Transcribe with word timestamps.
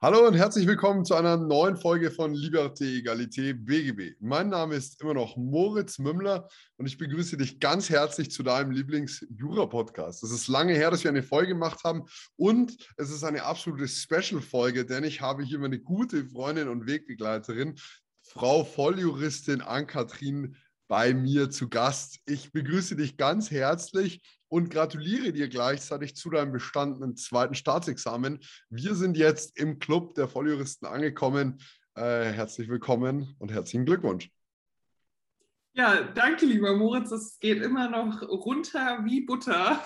Hallo 0.00 0.28
und 0.28 0.34
herzlich 0.34 0.64
willkommen 0.68 1.04
zu 1.04 1.16
einer 1.16 1.36
neuen 1.36 1.76
Folge 1.76 2.12
von 2.12 2.32
Liberté, 2.32 2.84
Egalité, 2.84 3.52
BGB. 3.52 4.14
Mein 4.20 4.48
Name 4.48 4.76
ist 4.76 5.02
immer 5.02 5.12
noch 5.12 5.36
Moritz 5.36 5.98
Mümmler 5.98 6.48
und 6.76 6.86
ich 6.86 6.98
begrüße 6.98 7.36
dich 7.36 7.58
ganz 7.58 7.90
herzlich 7.90 8.30
zu 8.30 8.44
deinem 8.44 8.70
Lieblings-Jura-Podcast. 8.70 10.22
Es 10.22 10.30
ist 10.30 10.46
lange 10.46 10.74
her, 10.74 10.92
dass 10.92 11.02
wir 11.02 11.10
eine 11.10 11.24
Folge 11.24 11.48
gemacht 11.48 11.82
haben 11.82 12.04
und 12.36 12.76
es 12.96 13.10
ist 13.10 13.24
eine 13.24 13.42
absolute 13.42 13.88
Special-Folge, 13.88 14.86
denn 14.86 15.02
ich 15.02 15.20
habe 15.20 15.42
hier 15.42 15.58
meine 15.58 15.80
gute 15.80 16.24
Freundin 16.26 16.68
und 16.68 16.86
Wegbegleiterin, 16.86 17.74
Frau 18.22 18.62
Volljuristin 18.62 19.62
Ann-Kathrin 19.62 20.54
bei 20.86 21.12
mir 21.12 21.50
zu 21.50 21.68
Gast. 21.68 22.20
Ich 22.24 22.52
begrüße 22.52 22.94
dich 22.94 23.16
ganz 23.16 23.50
herzlich 23.50 24.22
und 24.48 24.70
gratuliere 24.70 25.32
dir 25.32 25.48
gleichzeitig 25.48 26.16
zu 26.16 26.30
deinem 26.30 26.52
bestandenen 26.52 27.16
zweiten 27.16 27.54
Staatsexamen. 27.54 28.40
Wir 28.70 28.94
sind 28.94 29.16
jetzt 29.16 29.58
im 29.58 29.78
Club 29.78 30.14
der 30.14 30.28
Volljuristen 30.28 30.88
angekommen. 30.88 31.60
Äh, 31.94 32.32
herzlich 32.32 32.68
willkommen 32.68 33.34
und 33.38 33.50
herzlichen 33.50 33.84
Glückwunsch. 33.84 34.30
Ja, 35.74 36.02
danke, 36.02 36.46
lieber 36.46 36.76
Moritz. 36.76 37.10
Es 37.12 37.38
geht 37.38 37.62
immer 37.62 37.88
noch 37.88 38.22
runter 38.22 39.04
wie 39.04 39.20
Butter. 39.20 39.84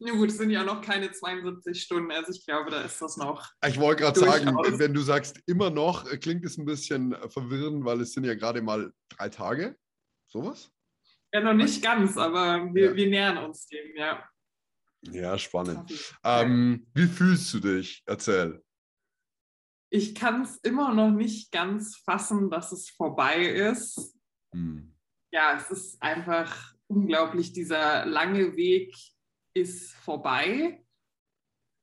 Na 0.00 0.12
gut, 0.12 0.28
es 0.28 0.38
sind 0.38 0.50
ja 0.50 0.64
noch 0.64 0.82
keine 0.82 1.12
72 1.12 1.82
Stunden, 1.82 2.10
also 2.10 2.32
ich 2.32 2.44
glaube, 2.44 2.70
da 2.70 2.82
ist 2.82 3.00
das 3.00 3.16
noch. 3.16 3.48
Ich 3.66 3.78
wollte 3.78 4.02
gerade 4.02 4.20
sagen, 4.20 4.56
wenn 4.78 4.92
du 4.92 5.00
sagst 5.00 5.40
immer 5.46 5.70
noch, 5.70 6.04
klingt 6.20 6.44
es 6.44 6.58
ein 6.58 6.64
bisschen 6.64 7.16
verwirrend, 7.28 7.84
weil 7.84 8.00
es 8.00 8.12
sind 8.12 8.24
ja 8.24 8.34
gerade 8.34 8.60
mal 8.60 8.92
drei 9.08 9.28
Tage. 9.28 9.76
Sowas? 10.26 10.73
Ja, 11.34 11.40
noch 11.40 11.54
nicht 11.54 11.82
ganz, 11.82 12.16
aber 12.16 12.72
wir, 12.72 12.90
ja. 12.90 12.94
wir 12.94 13.08
nähern 13.08 13.38
uns 13.38 13.66
dem, 13.66 13.96
ja. 13.96 14.22
Ja, 15.10 15.36
spannend. 15.36 15.92
Ähm, 16.22 16.86
wie 16.94 17.08
fühlst 17.08 17.52
du 17.52 17.58
dich? 17.58 18.04
Erzähl. 18.06 18.62
Ich 19.90 20.14
kann 20.14 20.42
es 20.42 20.58
immer 20.58 20.94
noch 20.94 21.10
nicht 21.10 21.50
ganz 21.50 21.96
fassen, 21.96 22.50
dass 22.50 22.70
es 22.70 22.88
vorbei 22.88 23.46
ist. 23.46 24.16
Hm. 24.52 24.94
Ja, 25.32 25.56
es 25.56 25.72
ist 25.72 26.00
einfach 26.00 26.72
unglaublich. 26.86 27.52
Dieser 27.52 28.06
lange 28.06 28.54
Weg 28.54 28.94
ist 29.54 29.92
vorbei. 29.92 30.84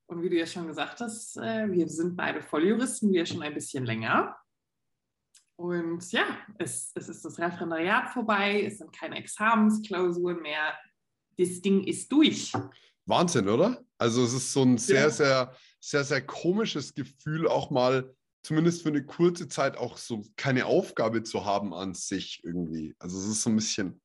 Und 0.06 0.22
wie 0.22 0.30
du 0.30 0.38
ja 0.38 0.46
schon 0.46 0.66
gesagt 0.66 0.98
hast, 1.00 1.36
äh, 1.36 1.70
wir 1.70 1.90
sind 1.90 2.16
beide 2.16 2.40
Volljuristen, 2.40 3.12
wir 3.12 3.26
schon 3.26 3.42
ein 3.42 3.52
bisschen 3.52 3.84
länger. 3.84 4.34
Und 5.62 6.10
ja, 6.10 6.24
es, 6.58 6.90
es 6.96 7.08
ist 7.08 7.24
das 7.24 7.38
Referendariat 7.38 8.10
vorbei, 8.12 8.64
es 8.64 8.78
sind 8.78 8.92
keine 8.92 9.16
Examensklausuren 9.16 10.42
mehr. 10.42 10.76
Das 11.38 11.60
Ding 11.60 11.84
ist 11.84 12.10
durch. 12.10 12.52
Wahnsinn, 13.06 13.48
oder? 13.48 13.80
Also 13.96 14.24
es 14.24 14.32
ist 14.32 14.52
so 14.52 14.62
ein 14.62 14.76
sehr, 14.76 15.02
ja. 15.02 15.10
sehr, 15.10 15.56
sehr, 15.78 16.02
sehr 16.02 16.26
komisches 16.26 16.94
Gefühl, 16.94 17.46
auch 17.46 17.70
mal 17.70 18.12
zumindest 18.42 18.82
für 18.82 18.88
eine 18.88 19.06
kurze 19.06 19.46
Zeit 19.46 19.76
auch 19.76 19.98
so 19.98 20.24
keine 20.36 20.66
Aufgabe 20.66 21.22
zu 21.22 21.44
haben 21.44 21.72
an 21.72 21.94
sich 21.94 22.40
irgendwie. 22.42 22.96
Also 22.98 23.16
es 23.20 23.26
ist 23.26 23.42
so 23.42 23.50
ein 23.50 23.54
bisschen. 23.54 24.02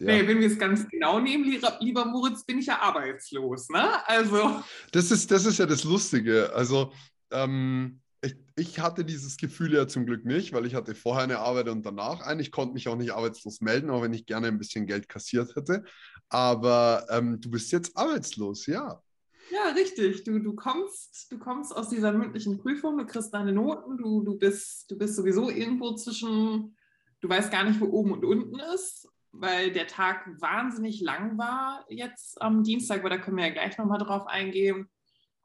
Ja. 0.00 0.06
Nee, 0.06 0.26
wenn 0.26 0.40
wir 0.40 0.46
es 0.46 0.58
ganz 0.58 0.88
genau 0.88 1.20
nehmen, 1.20 1.44
lieber, 1.44 1.76
lieber, 1.80 2.06
Moritz, 2.06 2.42
bin 2.42 2.58
ich 2.58 2.66
ja 2.66 2.80
arbeitslos. 2.80 3.68
Ne? 3.68 4.08
Also. 4.08 4.62
Das 4.92 5.10
ist, 5.10 5.30
das 5.30 5.44
ist 5.44 5.58
ja 5.58 5.66
das 5.66 5.84
Lustige. 5.84 6.54
Also 6.54 6.90
ähm, 7.30 8.00
ich, 8.26 8.36
ich, 8.56 8.80
hatte 8.80 9.04
dieses 9.04 9.36
Gefühl 9.36 9.74
ja 9.74 9.88
zum 9.88 10.06
Glück 10.06 10.24
nicht, 10.24 10.52
weil 10.52 10.66
ich 10.66 10.74
hatte 10.74 10.94
vorher 10.94 11.24
eine 11.24 11.38
Arbeit 11.38 11.68
und 11.68 11.84
danach 11.84 12.20
eine. 12.20 12.42
Ich 12.42 12.50
konnte 12.50 12.74
mich 12.74 12.88
auch 12.88 12.96
nicht 12.96 13.12
arbeitslos 13.12 13.60
melden, 13.60 13.90
auch 13.90 14.02
wenn 14.02 14.12
ich 14.12 14.26
gerne 14.26 14.48
ein 14.48 14.58
bisschen 14.58 14.86
Geld 14.86 15.08
kassiert 15.08 15.56
hätte. 15.56 15.84
Aber 16.28 17.06
ähm, 17.10 17.40
du 17.40 17.50
bist 17.50 17.72
jetzt 17.72 17.96
arbeitslos, 17.96 18.66
ja. 18.66 19.02
Ja, 19.50 19.70
richtig. 19.74 20.24
Du, 20.24 20.38
du, 20.40 20.54
kommst, 20.54 21.30
du 21.30 21.38
kommst 21.38 21.74
aus 21.74 21.88
dieser 21.88 22.12
mündlichen 22.12 22.58
Prüfung, 22.58 22.98
du 22.98 23.06
kriegst 23.06 23.32
deine 23.32 23.52
Noten, 23.52 23.96
du, 23.96 24.22
du, 24.22 24.36
bist, 24.36 24.90
du 24.90 24.98
bist 24.98 25.14
sowieso 25.14 25.50
irgendwo 25.50 25.94
zwischen, 25.94 26.76
du 27.20 27.28
weißt 27.28 27.50
gar 27.52 27.64
nicht, 27.64 27.80
wo 27.80 27.86
oben 27.86 28.12
und 28.12 28.24
unten 28.24 28.58
ist, 28.74 29.08
weil 29.30 29.72
der 29.72 29.86
Tag 29.86 30.28
wahnsinnig 30.40 31.00
lang 31.00 31.38
war 31.38 31.84
jetzt 31.88 32.40
am 32.42 32.64
Dienstag, 32.64 33.00
aber 33.00 33.10
da 33.10 33.18
können 33.18 33.36
wir 33.36 33.46
ja 33.46 33.52
gleich 33.52 33.78
nochmal 33.78 33.98
drauf 33.98 34.26
eingehen. 34.26 34.88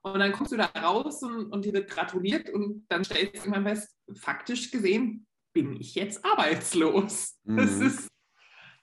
Und 0.04 0.20
dann 0.20 0.32
kommst 0.32 0.52
du 0.52 0.58
da 0.58 0.66
raus 0.66 1.22
und, 1.22 1.52
und 1.52 1.64
dir 1.64 1.74
wird 1.74 1.90
gratuliert 1.90 2.50
und 2.50 2.86
dann 2.90 3.04
stellst 3.04 3.34
du 3.34 3.38
irgendwann 3.38 3.64
fest, 3.64 3.96
faktisch 4.14 4.72
gesehen 4.72 5.28
bin 5.54 5.80
ich 5.80 5.96
jetzt 5.96 6.24
arbeitslos. 6.26 7.38
Mhm. 7.44 7.60
Es 7.60 7.80
ist, 7.80 8.08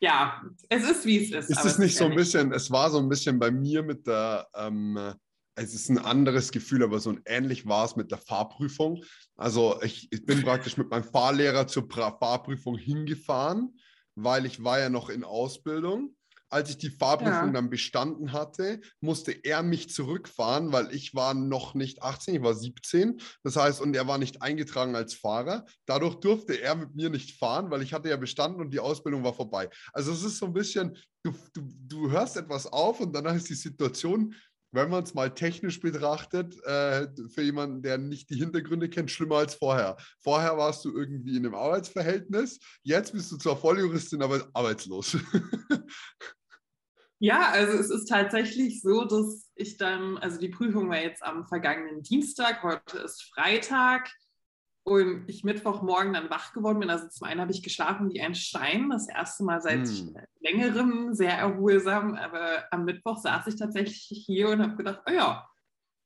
ja, 0.00 0.42
es 0.68 0.88
ist 0.88 1.04
wie 1.06 1.24
es 1.24 1.30
ist. 1.32 1.50
Ist 1.50 1.64
es 1.64 1.78
nicht 1.78 1.96
so 1.96 2.04
ein 2.04 2.14
bisschen, 2.14 2.52
es 2.52 2.70
war 2.70 2.90
so 2.90 2.98
ein 2.98 3.08
bisschen 3.08 3.38
bei 3.38 3.50
mir 3.50 3.82
mit 3.82 4.06
der, 4.06 4.46
ähm, 4.54 5.14
es 5.56 5.74
ist 5.74 5.88
ein 5.88 5.98
anderes 5.98 6.52
Gefühl, 6.52 6.84
aber 6.84 7.00
so 7.00 7.10
ein 7.10 7.22
ähnlich 7.24 7.66
war 7.66 7.84
es 7.84 7.96
mit 7.96 8.12
der 8.12 8.18
Fahrprüfung. 8.18 9.02
Also 9.34 9.80
ich, 9.82 10.08
ich 10.12 10.24
bin 10.24 10.42
praktisch 10.42 10.76
mit 10.76 10.88
meinem 10.88 11.04
Fahrlehrer 11.04 11.66
zur 11.66 11.88
Fahrprüfung 11.90 12.78
hingefahren, 12.78 13.76
weil 14.14 14.46
ich 14.46 14.62
war 14.62 14.78
ja 14.78 14.88
noch 14.88 15.08
in 15.08 15.24
Ausbildung 15.24 16.14
als 16.50 16.70
ich 16.70 16.78
die 16.78 16.90
Fahrprüfung 16.90 17.46
ja. 17.46 17.52
dann 17.52 17.70
bestanden 17.70 18.32
hatte, 18.32 18.80
musste 19.00 19.32
er 19.32 19.62
mich 19.62 19.90
zurückfahren, 19.90 20.72
weil 20.72 20.94
ich 20.94 21.14
war 21.14 21.34
noch 21.34 21.74
nicht 21.74 22.02
18, 22.02 22.36
ich 22.36 22.42
war 22.42 22.54
17. 22.54 23.20
Das 23.42 23.56
heißt, 23.56 23.80
und 23.80 23.94
er 23.94 24.06
war 24.06 24.18
nicht 24.18 24.42
eingetragen 24.42 24.96
als 24.96 25.14
Fahrer. 25.14 25.64
Dadurch 25.86 26.16
durfte 26.16 26.60
er 26.60 26.74
mit 26.74 26.94
mir 26.94 27.10
nicht 27.10 27.38
fahren, 27.38 27.70
weil 27.70 27.82
ich 27.82 27.92
hatte 27.92 28.08
ja 28.08 28.16
bestanden 28.16 28.60
und 28.60 28.72
die 28.72 28.80
Ausbildung 28.80 29.24
war 29.24 29.34
vorbei. 29.34 29.68
Also 29.92 30.12
es 30.12 30.22
ist 30.22 30.38
so 30.38 30.46
ein 30.46 30.52
bisschen, 30.52 30.96
du, 31.22 31.32
du, 31.54 31.62
du 31.86 32.10
hörst 32.10 32.36
etwas 32.36 32.66
auf 32.66 33.00
und 33.00 33.14
danach 33.14 33.34
ist 33.34 33.48
die 33.48 33.54
Situation 33.54 34.34
wenn 34.72 34.90
man 34.90 35.02
es 35.02 35.14
mal 35.14 35.32
technisch 35.32 35.80
betrachtet, 35.80 36.62
äh, 36.64 37.08
für 37.34 37.42
jemanden, 37.42 37.82
der 37.82 37.98
nicht 37.98 38.30
die 38.30 38.36
Hintergründe 38.36 38.88
kennt, 38.88 39.10
schlimmer 39.10 39.36
als 39.36 39.54
vorher. 39.54 39.96
Vorher 40.20 40.56
warst 40.58 40.84
du 40.84 40.94
irgendwie 40.94 41.36
in 41.36 41.46
einem 41.46 41.54
Arbeitsverhältnis, 41.54 42.58
jetzt 42.82 43.12
bist 43.12 43.32
du 43.32 43.36
zwar 43.36 43.56
Volljuristin, 43.56 44.22
aber 44.22 44.46
arbeitslos. 44.52 45.16
Ja, 47.20 47.50
also 47.50 47.76
es 47.76 47.90
ist 47.90 48.08
tatsächlich 48.08 48.80
so, 48.80 49.04
dass 49.04 49.50
ich 49.56 49.76
dann, 49.76 50.18
also 50.18 50.38
die 50.38 50.50
Prüfung 50.50 50.88
war 50.88 51.00
jetzt 51.00 51.22
am 51.22 51.46
vergangenen 51.46 52.02
Dienstag, 52.02 52.62
heute 52.62 52.98
ist 52.98 53.22
Freitag 53.34 54.08
und 54.84 55.28
ich 55.28 55.42
Mittwochmorgen 55.42 56.12
dann 56.12 56.30
wach 56.30 56.52
geworden 56.52 56.78
bin. 56.78 56.90
Also 56.90 57.08
zum 57.08 57.26
einen 57.26 57.40
habe 57.40 57.50
ich 57.50 57.64
geschlafen 57.64 58.10
wie 58.10 58.20
ein 58.20 58.36
Stein, 58.36 58.90
das 58.90 59.08
erste 59.08 59.42
Mal 59.42 59.60
seit 59.60 59.88
hm. 59.88 60.16
längerem, 60.40 61.12
sehr 61.12 61.32
erholsam, 61.32 62.14
aber 62.14 62.72
am 62.72 62.84
Mittwoch 62.84 63.18
saß 63.18 63.48
ich 63.48 63.56
tatsächlich 63.56 64.24
hier 64.24 64.50
und 64.50 64.62
habe 64.62 64.76
gedacht, 64.76 65.02
oh 65.06 65.12
ja, 65.12 65.48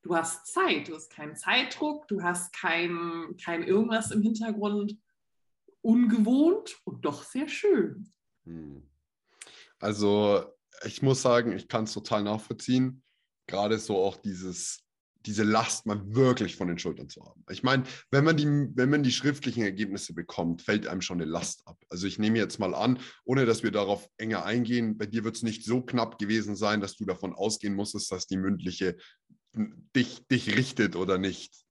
du 0.01 0.15
hast 0.15 0.47
Zeit, 0.47 0.87
du 0.87 0.95
hast 0.95 1.11
keinen 1.11 1.35
Zeitdruck, 1.35 2.07
du 2.07 2.23
hast 2.23 2.53
kein, 2.53 3.35
kein 3.43 3.61
irgendwas 3.61 4.09
im 4.09 4.23
Hintergrund. 4.23 4.97
Ungewohnt 5.81 6.77
und 6.85 7.05
doch 7.05 7.23
sehr 7.23 7.47
schön. 7.49 8.11
Hm. 8.45 8.89
Also 9.79 10.53
ich 10.85 11.01
muss 11.01 11.21
sagen, 11.21 11.51
ich 11.51 11.67
kann 11.67 11.85
es 11.85 11.93
total 11.93 12.23
nachvollziehen. 12.23 13.03
Gerade 13.47 13.77
so 13.77 13.97
auch 13.97 14.17
dieses, 14.17 14.83
diese 15.25 15.43
Last 15.43 15.85
mal 15.85 16.01
wirklich 16.13 16.55
von 16.55 16.67
den 16.67 16.77
Schultern 16.77 17.09
zu 17.09 17.23
haben. 17.23 17.43
Ich 17.49 17.63
meine, 17.63 17.83
wenn 18.11 18.23
man 18.23 18.37
die, 18.37 18.45
wenn 18.45 18.89
man 18.89 19.03
die 19.03 19.11
schriftlichen 19.11 19.63
Ergebnisse 19.63 20.13
bekommt, 20.13 20.61
fällt 20.61 20.87
einem 20.87 21.01
schon 21.01 21.21
eine 21.21 21.29
Last 21.29 21.65
ab. 21.65 21.77
Also 21.89 22.07
ich 22.07 22.19
nehme 22.19 22.37
jetzt 22.37 22.59
mal 22.59 22.73
an, 22.73 22.99
ohne 23.25 23.45
dass 23.45 23.63
wir 23.63 23.71
darauf 23.71 24.07
enger 24.17 24.45
eingehen, 24.45 24.97
bei 24.97 25.05
dir 25.05 25.23
wird 25.23 25.35
es 25.35 25.43
nicht 25.43 25.65
so 25.65 25.81
knapp 25.81 26.19
gewesen 26.19 26.55
sein, 26.55 26.81
dass 26.81 26.95
du 26.95 27.05
davon 27.05 27.33
ausgehen 27.33 27.75
musstest, 27.75 28.11
dass 28.11 28.27
die 28.27 28.37
mündliche 28.37 28.97
dich, 29.55 30.27
dich 30.27 30.55
richtet 30.55 30.95
oder 30.95 31.17
nicht. 31.17 31.63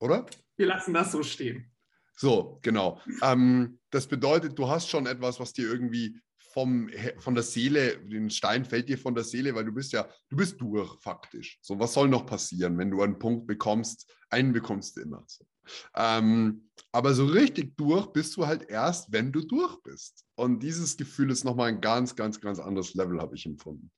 Oder? 0.00 0.26
Wir 0.56 0.66
lassen 0.66 0.92
das 0.92 1.12
so 1.12 1.22
stehen. 1.22 1.73
So, 2.16 2.58
genau. 2.62 3.00
Ähm, 3.22 3.78
das 3.90 4.06
bedeutet, 4.06 4.58
du 4.58 4.68
hast 4.68 4.88
schon 4.88 5.06
etwas, 5.06 5.40
was 5.40 5.52
dir 5.52 5.68
irgendwie 5.68 6.16
vom, 6.54 6.88
von 7.18 7.34
der 7.34 7.42
Seele, 7.42 7.98
den 7.98 8.30
Stein 8.30 8.64
fällt 8.64 8.88
dir 8.88 8.96
von 8.96 9.14
der 9.14 9.24
Seele, 9.24 9.54
weil 9.54 9.64
du 9.64 9.72
bist 9.72 9.92
ja, 9.92 10.08
du 10.28 10.36
bist 10.36 10.60
durch 10.60 11.00
faktisch. 11.00 11.58
So, 11.60 11.78
was 11.80 11.92
soll 11.92 12.08
noch 12.08 12.26
passieren, 12.26 12.78
wenn 12.78 12.92
du 12.92 13.02
einen 13.02 13.18
Punkt 13.18 13.48
bekommst? 13.48 14.08
Einen 14.30 14.52
bekommst 14.52 14.96
du 14.96 15.00
immer. 15.00 15.24
So. 15.26 15.44
Ähm, 15.96 16.70
aber 16.92 17.14
so 17.14 17.26
richtig 17.26 17.76
durch 17.76 18.06
bist 18.12 18.36
du 18.36 18.46
halt 18.46 18.68
erst, 18.68 19.12
wenn 19.12 19.32
du 19.32 19.40
durch 19.40 19.82
bist. 19.82 20.24
Und 20.36 20.62
dieses 20.62 20.96
Gefühl 20.96 21.30
ist 21.30 21.44
nochmal 21.44 21.70
ein 21.70 21.80
ganz, 21.80 22.14
ganz, 22.14 22.40
ganz 22.40 22.60
anderes 22.60 22.94
Level, 22.94 23.20
habe 23.20 23.34
ich 23.34 23.46
empfunden. 23.46 23.90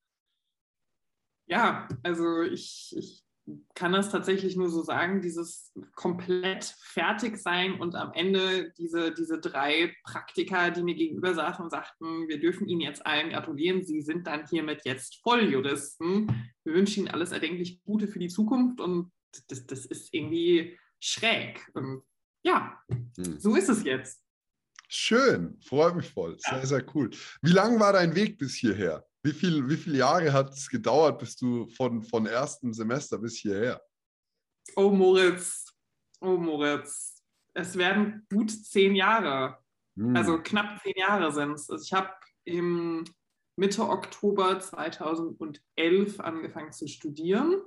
Ja, 1.46 1.88
also 2.02 2.40
ich, 2.42 2.94
ich 2.96 3.25
kann 3.74 3.92
das 3.92 4.10
tatsächlich 4.10 4.56
nur 4.56 4.68
so 4.68 4.82
sagen, 4.82 5.20
dieses 5.20 5.72
komplett 5.94 6.64
fertig 6.80 7.38
sein 7.38 7.80
und 7.80 7.94
am 7.94 8.12
Ende 8.12 8.72
diese, 8.76 9.14
diese 9.14 9.38
drei 9.38 9.94
Praktiker, 10.02 10.70
die 10.70 10.82
mir 10.82 10.94
gegenüber 10.94 11.32
saßen 11.34 11.64
und 11.64 11.70
sagten, 11.70 12.26
wir 12.28 12.40
dürfen 12.40 12.68
Ihnen 12.68 12.80
jetzt 12.80 13.06
allen 13.06 13.30
gratulieren, 13.30 13.84
Sie 13.84 14.00
sind 14.00 14.26
dann 14.26 14.46
hiermit 14.48 14.82
jetzt 14.84 15.20
Volljuristen. 15.22 16.52
Wir 16.64 16.74
wünschen 16.74 17.04
Ihnen 17.04 17.14
alles 17.14 17.30
erdenklich 17.30 17.82
Gute 17.84 18.08
für 18.08 18.18
die 18.18 18.28
Zukunft 18.28 18.80
und 18.80 19.12
das, 19.48 19.64
das 19.66 19.86
ist 19.86 20.12
irgendwie 20.12 20.76
schräg. 20.98 21.60
Und 21.74 22.02
ja, 22.42 22.80
hm. 22.88 23.38
so 23.38 23.54
ist 23.54 23.68
es 23.68 23.84
jetzt. 23.84 24.22
Schön, 24.88 25.58
freut 25.62 25.96
mich 25.96 26.08
voll. 26.10 26.36
Sehr, 26.38 26.66
sehr 26.66 26.84
cool. 26.94 27.10
Wie 27.42 27.52
lang 27.52 27.78
war 27.78 27.92
dein 27.92 28.14
Weg 28.14 28.38
bis 28.38 28.54
hierher? 28.54 29.05
Wie, 29.26 29.32
viel, 29.32 29.68
wie 29.68 29.76
viele 29.76 29.98
Jahre 29.98 30.32
hat 30.32 30.52
es 30.52 30.68
gedauert, 30.68 31.18
bis 31.18 31.34
du 31.34 31.66
von, 31.70 32.04
von 32.04 32.26
ersten 32.26 32.72
Semester 32.72 33.18
bis 33.18 33.38
hierher? 33.38 33.82
Oh 34.76 34.90
Moritz, 34.90 35.66
oh 36.20 36.36
Moritz, 36.36 37.24
es 37.52 37.76
werden 37.76 38.24
gut 38.30 38.52
zehn 38.52 38.94
Jahre. 38.94 39.58
Hm. 39.96 40.14
Also 40.14 40.40
knapp 40.40 40.80
zehn 40.80 40.94
Jahre 40.94 41.32
sind 41.32 41.54
es. 41.54 41.68
Also 41.68 41.82
ich 41.82 41.92
habe 41.92 42.12
im 42.44 43.02
Mitte 43.56 43.82
Oktober 43.82 44.60
2011 44.60 46.20
angefangen 46.20 46.70
zu 46.70 46.86
studieren. 46.86 47.60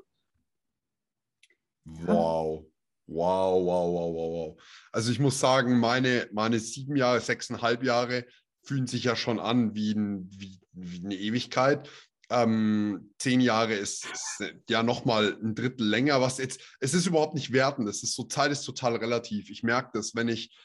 Wow. 1.84 2.72
Wow, 3.06 3.66
wow, 3.66 3.92
wow, 3.92 4.14
wow, 4.14 4.32
wow. 4.32 4.64
Also 4.94 5.12
ich 5.12 5.20
muss 5.20 5.38
sagen, 5.38 5.78
meine, 5.78 6.30
meine 6.32 6.58
sieben 6.58 6.96
Jahre, 6.96 7.20
sechseinhalb 7.20 7.84
Jahre 7.84 8.26
fühlen 8.69 8.86
sich 8.86 9.04
ja 9.04 9.16
schon 9.16 9.39
an 9.39 9.74
wie, 9.74 9.94
ein, 9.94 10.30
wie, 10.30 10.60
wie 10.74 11.04
eine 11.04 11.16
Ewigkeit. 11.16 11.89
Ähm, 12.30 13.10
zehn 13.18 13.42
Jahre 13.42 13.74
ist, 13.74 14.06
ist 14.06 14.54
ja 14.69 14.83
nochmal 14.83 15.36
ein 15.42 15.56
Drittel 15.56 15.88
länger, 15.88 16.21
was 16.21 16.38
jetzt, 16.38 16.62
es 16.80 16.94
ist 16.94 17.07
überhaupt 17.07 17.33
nicht 17.33 17.51
wertend, 17.51 17.89
es 17.89 18.04
ist 18.04 18.13
so, 18.13 18.25
Zeit 18.25 18.51
ist 18.51 18.62
total 18.62 18.98
relativ. 18.98 19.50
Ich 19.50 19.63
merke 19.63 19.89
das, 19.94 20.13
wenn 20.13 20.27
ich, 20.27 20.56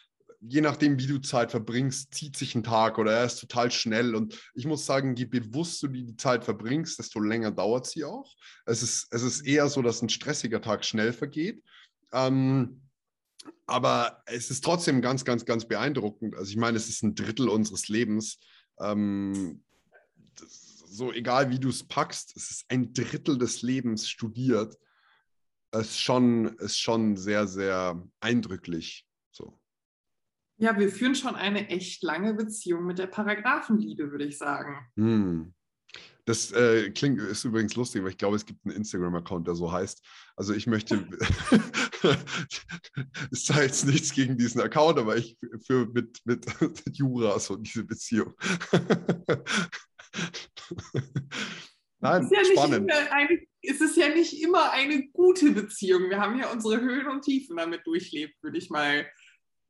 je 0.40 0.60
nachdem, 0.60 0.98
wie 0.98 1.06
du 1.06 1.18
Zeit 1.18 1.50
verbringst, 1.50 2.12
zieht 2.12 2.36
sich 2.36 2.54
ein 2.54 2.62
Tag 2.62 2.98
oder 2.98 3.12
er 3.12 3.24
ist 3.24 3.40
total 3.40 3.70
schnell. 3.70 4.14
Und 4.14 4.38
ich 4.54 4.66
muss 4.66 4.84
sagen, 4.84 5.16
je 5.16 5.24
bewusster 5.24 5.88
du 5.88 6.02
die 6.02 6.16
Zeit 6.18 6.44
verbringst, 6.44 6.98
desto 6.98 7.20
länger 7.20 7.52
dauert 7.52 7.86
sie 7.86 8.04
auch. 8.04 8.34
Es 8.66 8.82
ist, 8.82 9.06
es 9.12 9.22
ist 9.22 9.46
eher 9.46 9.70
so, 9.70 9.80
dass 9.80 10.02
ein 10.02 10.10
stressiger 10.10 10.60
Tag 10.60 10.84
schnell 10.84 11.14
vergeht. 11.14 11.64
Ähm, 12.12 12.82
aber 13.66 14.22
es 14.26 14.50
ist 14.50 14.64
trotzdem 14.64 15.00
ganz, 15.00 15.24
ganz, 15.24 15.44
ganz 15.44 15.66
beeindruckend. 15.66 16.34
Also 16.36 16.50
ich 16.50 16.56
meine, 16.56 16.76
es 16.76 16.88
ist 16.88 17.02
ein 17.02 17.14
Drittel 17.14 17.48
unseres 17.48 17.88
Lebens. 17.88 18.38
Ähm, 18.80 19.62
so 20.36 21.12
egal 21.12 21.50
wie 21.50 21.58
du 21.58 21.70
es 21.70 21.86
packst, 21.86 22.36
es 22.36 22.50
ist 22.50 22.64
ein 22.68 22.92
Drittel 22.92 23.38
des 23.38 23.62
Lebens 23.62 24.08
studiert. 24.08 24.78
Es 25.70 25.90
ist 25.90 26.00
schon, 26.00 26.56
ist 26.58 26.78
schon 26.78 27.16
sehr, 27.16 27.48
sehr 27.48 28.00
eindrücklich. 28.20 29.06
So. 29.32 29.58
Ja, 30.56 30.78
wir 30.78 30.88
führen 30.88 31.16
schon 31.16 31.34
eine 31.34 31.68
echt 31.68 32.02
lange 32.04 32.34
Beziehung 32.34 32.84
mit 32.84 32.98
der 32.98 33.08
Paragraphenliebe, 33.08 34.12
würde 34.12 34.24
ich 34.24 34.38
sagen. 34.38 34.86
Hm. 34.96 35.54
Das 36.26 36.52
äh, 36.52 36.90
klingt, 36.90 37.20
ist 37.20 37.44
übrigens 37.44 37.76
lustig, 37.76 38.02
weil 38.02 38.10
ich 38.10 38.18
glaube, 38.18 38.36
es 38.36 38.46
gibt 38.46 38.64
einen 38.64 38.76
Instagram-Account, 38.76 39.46
der 39.46 39.54
so 39.54 39.70
heißt. 39.70 40.02
Also 40.36 40.54
ich 40.54 40.66
möchte, 40.66 41.06
es 43.30 43.44
sei 43.44 43.64
jetzt 43.64 43.86
nichts 43.86 44.14
gegen 44.14 44.38
diesen 44.38 44.62
Account, 44.62 44.98
aber 44.98 45.16
ich 45.16 45.36
führe 45.66 45.86
mit, 45.86 46.20
mit, 46.24 46.46
mit 46.60 46.96
Jura 46.96 47.38
so 47.38 47.56
diese 47.56 47.84
Beziehung. 47.84 48.32
Nein, 52.00 52.24
ist, 52.24 52.32
ja 52.32 52.44
spannend. 52.44 52.90
Eine, 53.10 53.40
es 53.62 53.80
ist 53.80 53.96
ja 53.96 54.08
nicht 54.08 54.42
immer 54.42 54.72
eine 54.72 55.06
gute 55.08 55.50
Beziehung. 55.50 56.08
Wir 56.08 56.20
haben 56.20 56.38
ja 56.38 56.50
unsere 56.50 56.80
Höhen 56.80 57.08
und 57.08 57.22
Tiefen 57.22 57.56
damit 57.56 57.86
durchlebt, 57.86 58.34
würde 58.42 58.58
ich 58.58 58.70
mal 58.70 59.06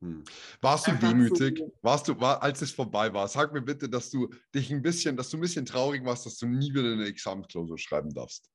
hm. 0.05 0.23
Warst 0.61 0.87
du 0.87 1.01
wehmütig? 1.01 1.57
So 1.57 1.73
warst 1.81 2.07
du, 2.07 2.19
war, 2.19 2.43
als 2.43 2.61
es 2.61 2.71
vorbei 2.71 3.11
war? 3.11 3.27
Sag 3.27 3.53
mir 3.53 3.61
bitte, 3.61 3.89
dass 3.89 4.11
du 4.11 4.29
dich 4.53 4.71
ein 4.71 4.83
bisschen, 4.83 5.17
dass 5.17 5.29
du 5.29 5.37
ein 5.37 5.41
bisschen 5.41 5.65
traurig 5.65 6.05
warst, 6.05 6.27
dass 6.27 6.37
du 6.37 6.45
nie 6.45 6.71
wieder 6.73 6.91
eine 6.91 7.05
Examensklausur 7.05 7.79
schreiben 7.79 8.13
darfst. 8.13 8.47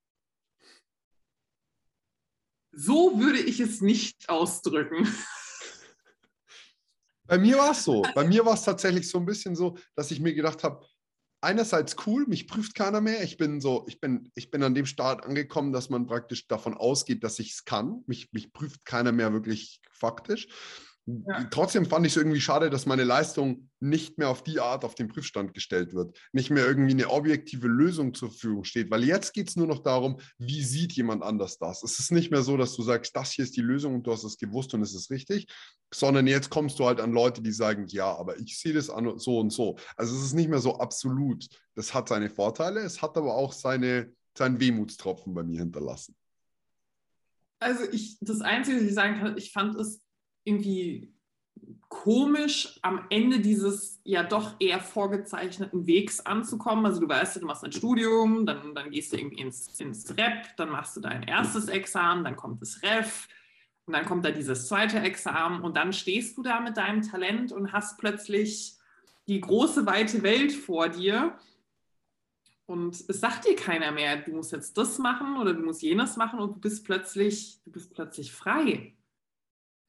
So 2.72 3.18
würde 3.18 3.40
ich 3.40 3.58
es 3.58 3.80
nicht 3.80 4.28
ausdrücken. 4.28 5.08
Bei 7.26 7.36
mir 7.36 7.58
war 7.58 7.72
es 7.72 7.82
so. 7.84 8.02
Bei 8.14 8.24
mir 8.24 8.46
war 8.46 8.54
es 8.54 8.62
tatsächlich 8.62 9.08
so 9.08 9.18
ein 9.18 9.26
bisschen 9.26 9.56
so, 9.56 9.76
dass 9.96 10.12
ich 10.12 10.20
mir 10.20 10.34
gedacht 10.34 10.62
habe, 10.62 10.86
einerseits 11.40 11.96
cool, 12.06 12.26
mich 12.26 12.46
prüft 12.46 12.76
keiner 12.76 13.00
mehr. 13.00 13.24
Ich 13.24 13.36
bin 13.36 13.60
so, 13.60 13.84
ich 13.88 14.00
bin, 14.00 14.30
ich 14.34 14.50
bin 14.50 14.62
an 14.62 14.74
dem 14.74 14.86
Start 14.86 15.24
angekommen, 15.24 15.72
dass 15.72 15.90
man 15.90 16.06
praktisch 16.06 16.46
davon 16.46 16.74
ausgeht, 16.74 17.24
dass 17.24 17.40
ich 17.40 17.52
es 17.52 17.64
kann. 17.64 18.04
Mich, 18.06 18.32
mich 18.32 18.52
prüft 18.52 18.84
keiner 18.84 19.10
mehr 19.10 19.32
wirklich 19.32 19.80
faktisch. 19.90 20.48
Ja. 21.26 21.44
Trotzdem 21.50 21.86
fand 21.86 22.06
ich 22.06 22.12
es 22.12 22.16
irgendwie 22.16 22.40
schade, 22.40 22.70
dass 22.70 22.86
meine 22.86 23.04
Leistung 23.04 23.70
nicht 23.80 24.18
mehr 24.18 24.28
auf 24.28 24.42
die 24.42 24.60
Art 24.60 24.84
auf 24.84 24.94
den 24.94 25.08
Prüfstand 25.08 25.54
gestellt 25.54 25.94
wird, 25.94 26.18
nicht 26.32 26.50
mehr 26.50 26.66
irgendwie 26.66 26.92
eine 26.92 27.08
objektive 27.08 27.66
Lösung 27.66 28.14
zur 28.14 28.30
Verfügung 28.30 28.64
steht, 28.64 28.90
weil 28.90 29.04
jetzt 29.04 29.32
geht 29.32 29.48
es 29.48 29.56
nur 29.56 29.66
noch 29.66 29.80
darum, 29.80 30.20
wie 30.38 30.62
sieht 30.62 30.92
jemand 30.92 31.22
anders 31.22 31.58
das. 31.58 31.82
Es 31.82 31.98
ist 31.98 32.12
nicht 32.12 32.30
mehr 32.30 32.42
so, 32.42 32.56
dass 32.56 32.74
du 32.74 32.82
sagst, 32.82 33.16
das 33.16 33.32
hier 33.32 33.44
ist 33.44 33.56
die 33.56 33.62
Lösung 33.62 33.94
und 33.94 34.06
du 34.06 34.12
hast 34.12 34.24
es 34.24 34.36
gewusst 34.38 34.74
und 34.74 34.82
es 34.82 34.94
ist 34.94 35.10
richtig, 35.10 35.46
sondern 35.92 36.26
jetzt 36.26 36.50
kommst 36.50 36.78
du 36.78 36.86
halt 36.86 37.00
an 37.00 37.12
Leute, 37.12 37.42
die 37.42 37.52
sagen, 37.52 37.86
ja, 37.88 38.14
aber 38.14 38.38
ich 38.38 38.58
sehe 38.58 38.72
das 38.72 38.86
so 39.16 39.38
und 39.38 39.50
so. 39.50 39.76
Also 39.96 40.14
es 40.14 40.22
ist 40.22 40.34
nicht 40.34 40.50
mehr 40.50 40.60
so 40.60 40.78
absolut. 40.78 41.46
Das 41.74 41.94
hat 41.94 42.08
seine 42.08 42.30
Vorteile, 42.30 42.80
es 42.80 43.00
hat 43.00 43.16
aber 43.16 43.34
auch 43.34 43.52
seine, 43.52 44.12
seinen 44.36 44.60
Wehmutstropfen 44.60 45.34
bei 45.34 45.42
mir 45.42 45.60
hinterlassen. 45.60 46.14
Also 47.60 47.84
ich, 47.92 48.18
das 48.20 48.40
Einzige, 48.40 48.78
was 48.78 48.84
ich 48.84 48.94
sagen 48.94 49.18
kann, 49.20 49.36
ich 49.36 49.52
fand 49.52 49.74
es 49.76 50.00
irgendwie 50.44 51.12
komisch, 51.88 52.78
am 52.82 53.06
Ende 53.10 53.40
dieses 53.40 54.00
ja 54.04 54.22
doch 54.22 54.54
eher 54.60 54.80
vorgezeichneten 54.80 55.86
Wegs 55.86 56.20
anzukommen. 56.20 56.86
Also 56.86 57.00
du 57.00 57.08
weißt, 57.08 57.42
du 57.42 57.46
machst 57.46 57.64
ein 57.64 57.72
Studium, 57.72 58.46
dann, 58.46 58.74
dann 58.74 58.90
gehst 58.90 59.12
du 59.12 59.18
irgendwie 59.18 59.42
ins, 59.42 59.80
ins 59.80 60.16
Rep, 60.16 60.56
dann 60.56 60.70
machst 60.70 60.96
du 60.96 61.00
dein 61.00 61.24
erstes 61.24 61.68
Examen, 61.68 62.24
dann 62.24 62.36
kommt 62.36 62.62
das 62.62 62.82
Ref 62.82 63.28
und 63.86 63.94
dann 63.94 64.06
kommt 64.06 64.24
da 64.24 64.30
dieses 64.30 64.68
zweite 64.68 65.00
Examen 65.00 65.62
und 65.62 65.76
dann 65.76 65.92
stehst 65.92 66.38
du 66.38 66.42
da 66.42 66.60
mit 66.60 66.76
deinem 66.76 67.02
Talent 67.02 67.50
und 67.50 67.72
hast 67.72 67.98
plötzlich 67.98 68.76
die 69.26 69.40
große, 69.40 69.84
weite 69.84 70.22
Welt 70.22 70.52
vor 70.52 70.88
dir. 70.88 71.36
Und 72.66 72.94
es 73.08 73.20
sagt 73.20 73.46
dir 73.46 73.56
keiner 73.56 73.90
mehr, 73.90 74.16
du 74.16 74.30
musst 74.30 74.52
jetzt 74.52 74.78
das 74.78 74.98
machen 74.98 75.36
oder 75.38 75.54
du 75.54 75.62
musst 75.62 75.82
jenes 75.82 76.16
machen 76.16 76.38
und 76.38 76.54
du 76.54 76.60
bist 76.60 76.84
plötzlich, 76.84 77.60
du 77.64 77.72
bist 77.72 77.92
plötzlich 77.92 78.32
frei. 78.32 78.94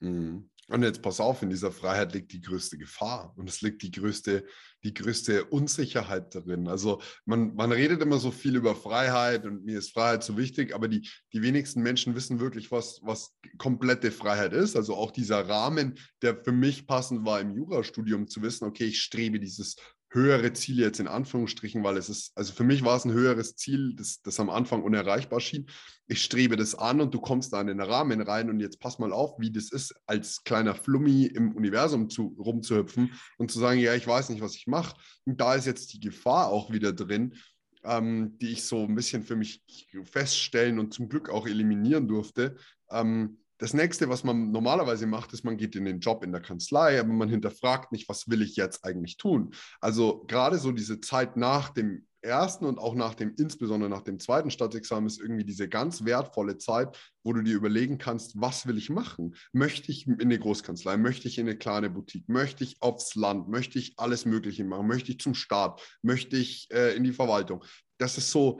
Mhm. 0.02 0.50
Und 0.68 0.84
jetzt 0.84 1.02
pass 1.02 1.20
auf, 1.20 1.42
in 1.42 1.50
dieser 1.50 1.72
Freiheit 1.72 2.14
liegt 2.14 2.32
die 2.32 2.40
größte 2.40 2.78
Gefahr 2.78 3.34
und 3.36 3.50
es 3.50 3.62
liegt 3.62 3.82
die 3.82 3.92
größte, 3.92 4.46
die 4.86 4.94
größte 4.94 5.44
Unsicherheit 5.46 6.34
darin. 6.34 6.70
Also 6.70 7.02
man, 7.26 7.56
man 7.56 7.74
redet 7.74 8.02
immer 8.02 8.20
so 8.20 8.32
viel 8.32 8.56
über 8.56 8.74
Freiheit 8.74 9.46
und 9.46 9.66
mir 9.66 9.80
ist 9.80 9.92
Freiheit 9.92 10.24
so 10.24 10.38
wichtig, 10.38 10.74
aber 10.74 10.88
die, 10.88 11.10
die 11.34 11.42
wenigsten 11.42 11.82
Menschen 11.82 12.16
wissen 12.16 12.40
wirklich, 12.40 12.72
was, 12.72 13.02
was 13.04 13.36
komplette 13.58 14.12
Freiheit 14.12 14.54
ist. 14.54 14.78
Also 14.78 14.96
auch 14.96 15.12
dieser 15.12 15.50
Rahmen, 15.50 16.00
der 16.22 16.42
für 16.42 16.54
mich 16.54 16.88
passend 16.88 17.26
war 17.26 17.42
im 17.42 17.52
Jurastudium 17.52 18.30
zu 18.30 18.42
wissen, 18.42 18.64
okay, 18.64 18.86
ich 18.86 19.02
strebe 19.02 19.42
dieses 19.42 19.76
höhere 20.12 20.52
Ziele 20.54 20.84
jetzt 20.84 21.00
in 21.00 21.08
Anführungsstrichen, 21.08 21.84
weil 21.84 21.98
es 21.98 22.10
ist, 22.10 22.34
also 22.36 22.54
für 22.54 22.66
mich 22.66 22.84
war 22.84 22.98
es 22.98 23.06
ein 23.06 23.14
höheres 23.14 23.56
Ziel, 23.56 23.96
das, 23.96 24.22
das 24.22 24.40
am 24.40 24.50
Anfang 24.50 24.84
unerreichbar 24.84 25.40
schien. 25.40 25.68
Ich 26.08 26.22
strebe 26.22 26.58
das 26.58 26.76
an 26.76 27.00
und 27.00 27.14
du 27.14 27.22
kommst 27.22 27.54
da 27.54 27.62
in 27.62 27.68
den 27.68 27.80
Rahmen 27.80 28.22
rein 28.22 28.50
und 28.50 28.60
jetzt 28.60 28.80
pass 28.80 29.00
mal 29.00 29.14
auf, 29.14 29.40
wie 29.40 29.52
das 29.52 29.72
ist, 29.72 29.96
als 30.06 30.44
kleiner 30.44 30.76
Flummi 30.76 31.26
im 31.26 31.56
Universum 31.56 32.10
zu, 32.10 32.36
rumzuhüpfen 32.38 33.14
und 33.38 33.52
zu 33.52 33.60
sagen, 33.60 33.80
ja, 33.80 33.96
ich 33.96 34.06
weiß 34.06 34.30
nicht, 34.30 34.42
was 34.42 34.56
ich 34.56 34.68
mache. 34.68 34.98
Und 35.26 35.40
da 35.40 35.56
ist 35.56 35.66
jetzt 35.66 35.94
die 35.94 36.02
Gefahr 36.02 36.48
auch 36.48 36.72
wieder 36.72 36.92
drin, 36.92 37.36
ähm, 37.84 38.38
die 38.40 38.50
ich 38.50 38.64
so 38.64 38.84
ein 38.84 38.96
bisschen 38.96 39.24
für 39.24 39.38
mich 39.38 39.64
feststellen 40.04 40.78
und 40.78 40.94
zum 40.94 41.08
Glück 41.08 41.30
auch 41.30 41.48
eliminieren 41.48 42.08
durfte. 42.08 42.58
Ähm, 42.90 43.41
das 43.62 43.76
nächste, 43.76 44.10
was 44.10 44.24
man 44.24 44.50
normalerweise 44.50 45.06
macht, 45.06 45.34
ist, 45.34 45.44
man 45.44 45.56
geht 45.56 45.76
in 45.76 45.86
den 45.86 46.00
Job 46.00 46.24
in 46.24 46.32
der 46.32 46.42
Kanzlei, 46.42 47.00
aber 47.00 47.14
man 47.14 47.30
hinterfragt 47.30 47.92
nicht, 47.92 48.10
was 48.10 48.28
will 48.28 48.42
ich 48.42 48.56
jetzt 48.56 48.84
eigentlich 48.84 49.18
tun. 49.18 49.54
Also 49.80 50.24
gerade 50.26 50.58
so 50.58 50.72
diese 50.72 51.00
Zeit 51.00 51.38
nach 51.38 51.70
dem 51.70 52.08
ersten 52.24 52.66
und 52.66 52.80
auch 52.80 52.96
nach 52.96 53.14
dem, 53.14 53.36
insbesondere 53.38 53.88
nach 53.88 54.02
dem 54.02 54.18
zweiten 54.18 54.50
Staatsexamen, 54.50 55.06
ist 55.06 55.20
irgendwie 55.20 55.44
diese 55.44 55.70
ganz 55.70 56.06
wertvolle 56.06 56.58
Zeit, 56.58 56.98
wo 57.24 57.34
du 57.34 57.44
dir 57.44 57.56
überlegen 57.56 58.00
kannst, 58.00 58.42
was 58.42 58.66
will 58.66 58.80
ich 58.80 58.90
machen? 58.90 59.36
Möchte 59.54 59.92
ich 59.92 60.08
in 60.08 60.20
eine 60.20 60.40
Großkanzlei? 60.40 60.98
Möchte 60.98 61.28
ich 61.28 61.38
in 61.38 61.48
eine 61.48 61.56
kleine 61.56 61.92
Boutique? 61.92 62.28
Möchte 62.30 62.64
ich 62.64 62.82
aufs 62.82 63.14
Land? 63.14 63.48
Möchte 63.48 63.78
ich 63.78 63.94
alles 63.98 64.26
Mögliche 64.26 64.64
machen? 64.64 64.88
Möchte 64.88 65.12
ich 65.12 65.20
zum 65.20 65.36
Staat? 65.36 65.82
Möchte 66.02 66.36
ich 66.36 66.68
äh, 66.72 66.96
in 66.96 67.04
die 67.04 67.14
Verwaltung? 67.14 67.64
Das 68.00 68.18
ist 68.18 68.32
so, 68.32 68.60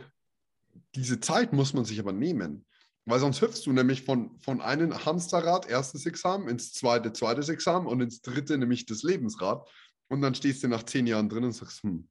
diese 0.94 1.20
Zeit 1.20 1.54
muss 1.54 1.74
man 1.74 1.86
sich 1.86 2.00
aber 2.00 2.12
nehmen. 2.12 2.66
Weil 3.06 3.20
sonst 3.20 3.42
hüpfst 3.42 3.66
du 3.66 3.74
nämlich 3.74 4.04
von, 4.04 4.38
von 4.40 4.62
einem 4.62 5.06
Hamsterrad, 5.06 5.68
erstes 5.68 6.06
Examen, 6.06 6.48
ins 6.48 6.74
zweite, 6.74 7.14
zweites 7.14 7.50
Examen 7.50 7.88
und 7.88 8.02
ins 8.02 8.22
dritte, 8.22 8.58
nämlich 8.58 8.86
das 8.86 9.04
Lebensrad. 9.04 9.68
Und 10.08 10.22
dann 10.22 10.36
stehst 10.36 10.64
du 10.64 10.68
nach 10.68 10.84
zehn 10.84 11.08
Jahren 11.08 11.30
drin 11.30 11.44
und 11.44 11.54
sagst, 11.54 11.84
hm, 11.84 12.08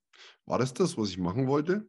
war 0.46 0.58
das 0.58 0.74
das, 0.74 0.96
was 0.96 1.10
ich 1.10 1.18
machen 1.18 1.46
wollte? 1.46 1.88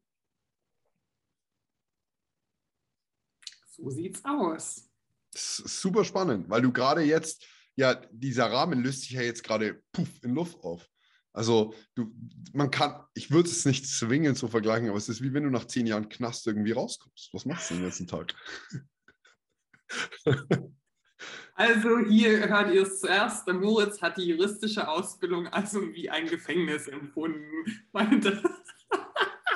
So 3.65 3.89
sieht's 3.89 4.23
aus. 4.23 4.89
Super 5.33 6.03
spannend, 6.03 6.49
weil 6.49 6.61
du 6.61 6.71
gerade 6.71 7.01
jetzt, 7.01 7.47
ja, 7.75 7.95
dieser 8.11 8.51
Rahmen 8.51 8.83
löst 8.83 9.01
sich 9.01 9.11
ja 9.11 9.21
jetzt 9.21 9.43
gerade 9.43 9.81
puff 9.93 10.09
in 10.21 10.35
Luft 10.35 10.59
auf. 10.63 10.87
Also 11.33 11.73
du, 11.95 12.13
man 12.53 12.69
kann, 12.69 13.01
ich 13.13 13.31
würde 13.31 13.49
es 13.49 13.65
nicht 13.65 13.87
zwingend 13.87 14.37
so 14.37 14.47
vergleichen, 14.47 14.89
aber 14.89 14.97
es 14.97 15.07
ist 15.07 15.21
wie 15.21 15.33
wenn 15.33 15.43
du 15.43 15.49
nach 15.49 15.65
zehn 15.65 15.87
Jahren 15.87 16.09
Knast 16.09 16.45
irgendwie 16.45 16.73
rauskommst. 16.73 17.29
Was 17.33 17.45
machst 17.45 17.69
du 17.69 17.75
den 17.75 17.83
ganzen 17.83 18.07
Tag? 18.07 18.35
Also 21.53 21.99
hier 21.99 22.49
hört 22.49 22.73
ihr 22.73 22.83
es 22.83 23.01
zuerst. 23.01 23.47
Der 23.47 23.53
Moritz 23.53 24.01
hat 24.01 24.17
die 24.17 24.29
juristische 24.29 24.87
Ausbildung 24.87 25.47
also 25.47 25.81
wie 25.93 26.09
ein 26.09 26.25
Gefängnis 26.25 26.87
empfunden. 26.87 27.65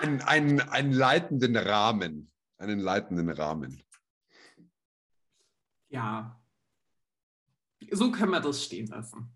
Ein, 0.02 0.22
ein, 0.22 0.60
einen 0.60 0.92
leitenden 0.92 1.56
Rahmen. 1.56 2.32
Einen 2.58 2.80
leitenden 2.80 3.30
Rahmen. 3.30 3.82
Ja. 5.90 6.40
So 7.92 8.12
können 8.12 8.32
wir 8.32 8.42
das 8.42 8.64
stehen 8.64 8.88
lassen. 8.88 9.34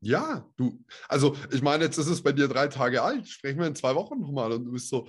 Ja, 0.00 0.46
du, 0.56 0.82
also 1.08 1.36
ich 1.50 1.62
meine, 1.62 1.84
jetzt 1.84 1.98
ist 1.98 2.08
es 2.08 2.22
bei 2.22 2.32
dir 2.32 2.48
drei 2.48 2.68
Tage 2.68 3.02
alt. 3.02 3.28
Sprechen 3.28 3.60
wir 3.60 3.66
in 3.66 3.76
zwei 3.76 3.94
Wochen 3.94 4.18
nochmal 4.20 4.52
und 4.52 4.64
du 4.64 4.72
bist 4.72 4.88
so, 4.88 5.08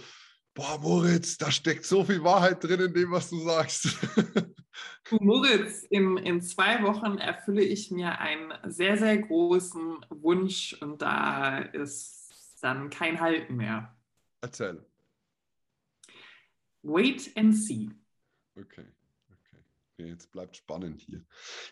boah, 0.54 0.80
Moritz, 0.80 1.38
da 1.38 1.52
steckt 1.52 1.86
so 1.86 2.04
viel 2.04 2.24
Wahrheit 2.24 2.64
drin 2.64 2.80
in 2.80 2.94
dem, 2.94 3.12
was 3.12 3.30
du 3.30 3.40
sagst. 3.40 3.98
Du, 5.10 5.18
Moritz, 5.20 5.84
in, 5.90 6.18
in 6.18 6.42
zwei 6.42 6.82
Wochen 6.84 7.18
erfülle 7.18 7.64
ich 7.64 7.92
mir 7.92 8.20
einen 8.20 8.54
sehr, 8.72 8.98
sehr 8.98 9.18
großen 9.18 10.06
Wunsch 10.10 10.74
und 10.80 11.02
da 11.02 11.60
ist 11.60 12.30
dann 12.62 12.90
kein 12.90 13.20
Halten 13.20 13.58
mehr. 13.58 13.94
Erzähl. 14.42 14.86
Wait 16.84 17.32
and 17.36 17.56
see. 17.56 17.90
Okay, 18.56 18.86
okay. 19.30 19.64
Jetzt 19.98 20.32
bleibt 20.32 20.58
spannend 20.58 21.02
hier. 21.02 21.26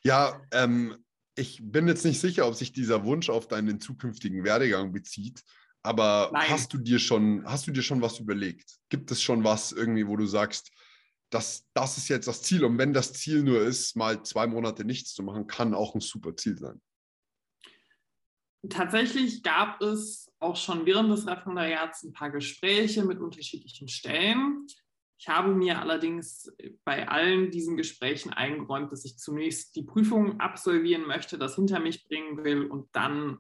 Ja, 0.04 0.42
ähm, 0.52 0.98
ich 1.36 1.62
bin 1.64 1.88
jetzt 1.88 2.06
nicht 2.06 2.20
sicher, 2.20 2.48
ob 2.48 2.56
sich 2.56 2.74
dieser 2.74 3.06
Wunsch 3.06 3.30
auf 3.30 3.48
deinen 3.48 3.80
zukünftigen 3.80 4.44
Werdegang 4.44 4.92
bezieht. 4.92 5.44
Aber 5.84 6.30
Nein. 6.34 6.50
hast 6.50 6.74
du 6.74 6.78
dir 6.78 7.00
schon, 7.00 7.44
hast 7.46 7.68
du 7.68 7.72
dir 7.72 7.82
schon 7.82 8.02
was 8.02 8.20
überlegt? 8.20 8.78
Gibt 8.90 9.12
es 9.12 9.22
schon 9.22 9.44
was 9.44 9.72
irgendwie, 9.72 10.08
wo 10.08 10.18
du 10.18 10.26
sagst, 10.26 10.72
das, 11.30 11.68
das 11.74 11.98
ist 11.98 12.10
jetzt 12.10 12.28
das 12.28 12.42
Ziel? 12.42 12.66
Und 12.66 12.78
wenn 12.78 12.94
das 12.94 13.14
Ziel 13.14 13.44
nur 13.44 13.62
ist, 13.62 13.96
mal 13.96 14.24
zwei 14.24 14.48
Monate 14.48 14.84
nichts 14.84 15.14
zu 15.14 15.24
machen, 15.24 15.48
kann 15.48 15.74
auch 15.74 15.96
ein 15.96 16.02
super 16.02 16.36
Ziel 16.36 16.58
sein. 16.58 16.82
Tatsächlich 18.68 19.42
gab 19.42 19.82
es 19.82 20.30
auch 20.40 20.58
schon 20.58 20.86
während 20.86 21.12
des 21.12 21.26
Referendariats 21.26 22.04
ein 22.04 22.12
paar 22.12 22.30
Gespräche 22.30 23.06
mit 23.06 23.20
unterschiedlichen 23.20 23.88
Stellen. 23.88 24.68
Ich 25.18 25.30
habe 25.30 25.54
mir 25.54 25.80
allerdings 25.80 26.52
bei 26.84 27.08
allen 27.08 27.52
diesen 27.52 27.78
Gesprächen 27.78 28.32
eingeräumt, 28.32 28.92
dass 28.92 29.06
ich 29.06 29.18
zunächst 29.18 29.76
die 29.76 29.84
Prüfung 29.84 30.42
absolvieren 30.42 31.06
möchte, 31.06 31.38
das 31.38 31.56
hinter 31.56 31.80
mich 31.80 32.06
bringen 32.06 32.44
will 32.44 32.66
und 32.66 32.90
dann 32.94 33.40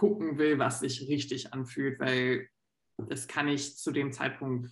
gucken 0.00 0.38
will, 0.38 0.58
was 0.58 0.80
sich 0.80 1.08
richtig 1.08 1.52
anfühlt, 1.52 2.00
weil 2.00 2.48
das 2.96 3.28
kann 3.28 3.48
ich 3.48 3.76
zu 3.76 3.92
dem 3.92 4.12
Zeitpunkt, 4.12 4.70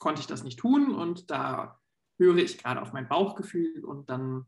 konnte 0.00 0.20
ich 0.20 0.26
das 0.26 0.42
nicht 0.42 0.58
tun 0.58 0.92
und 0.92 1.30
da 1.30 1.80
höre 2.18 2.38
ich 2.38 2.58
gerade 2.58 2.82
auf 2.82 2.92
mein 2.92 3.08
Bauchgefühl 3.08 3.84
und 3.84 4.10
dann 4.10 4.46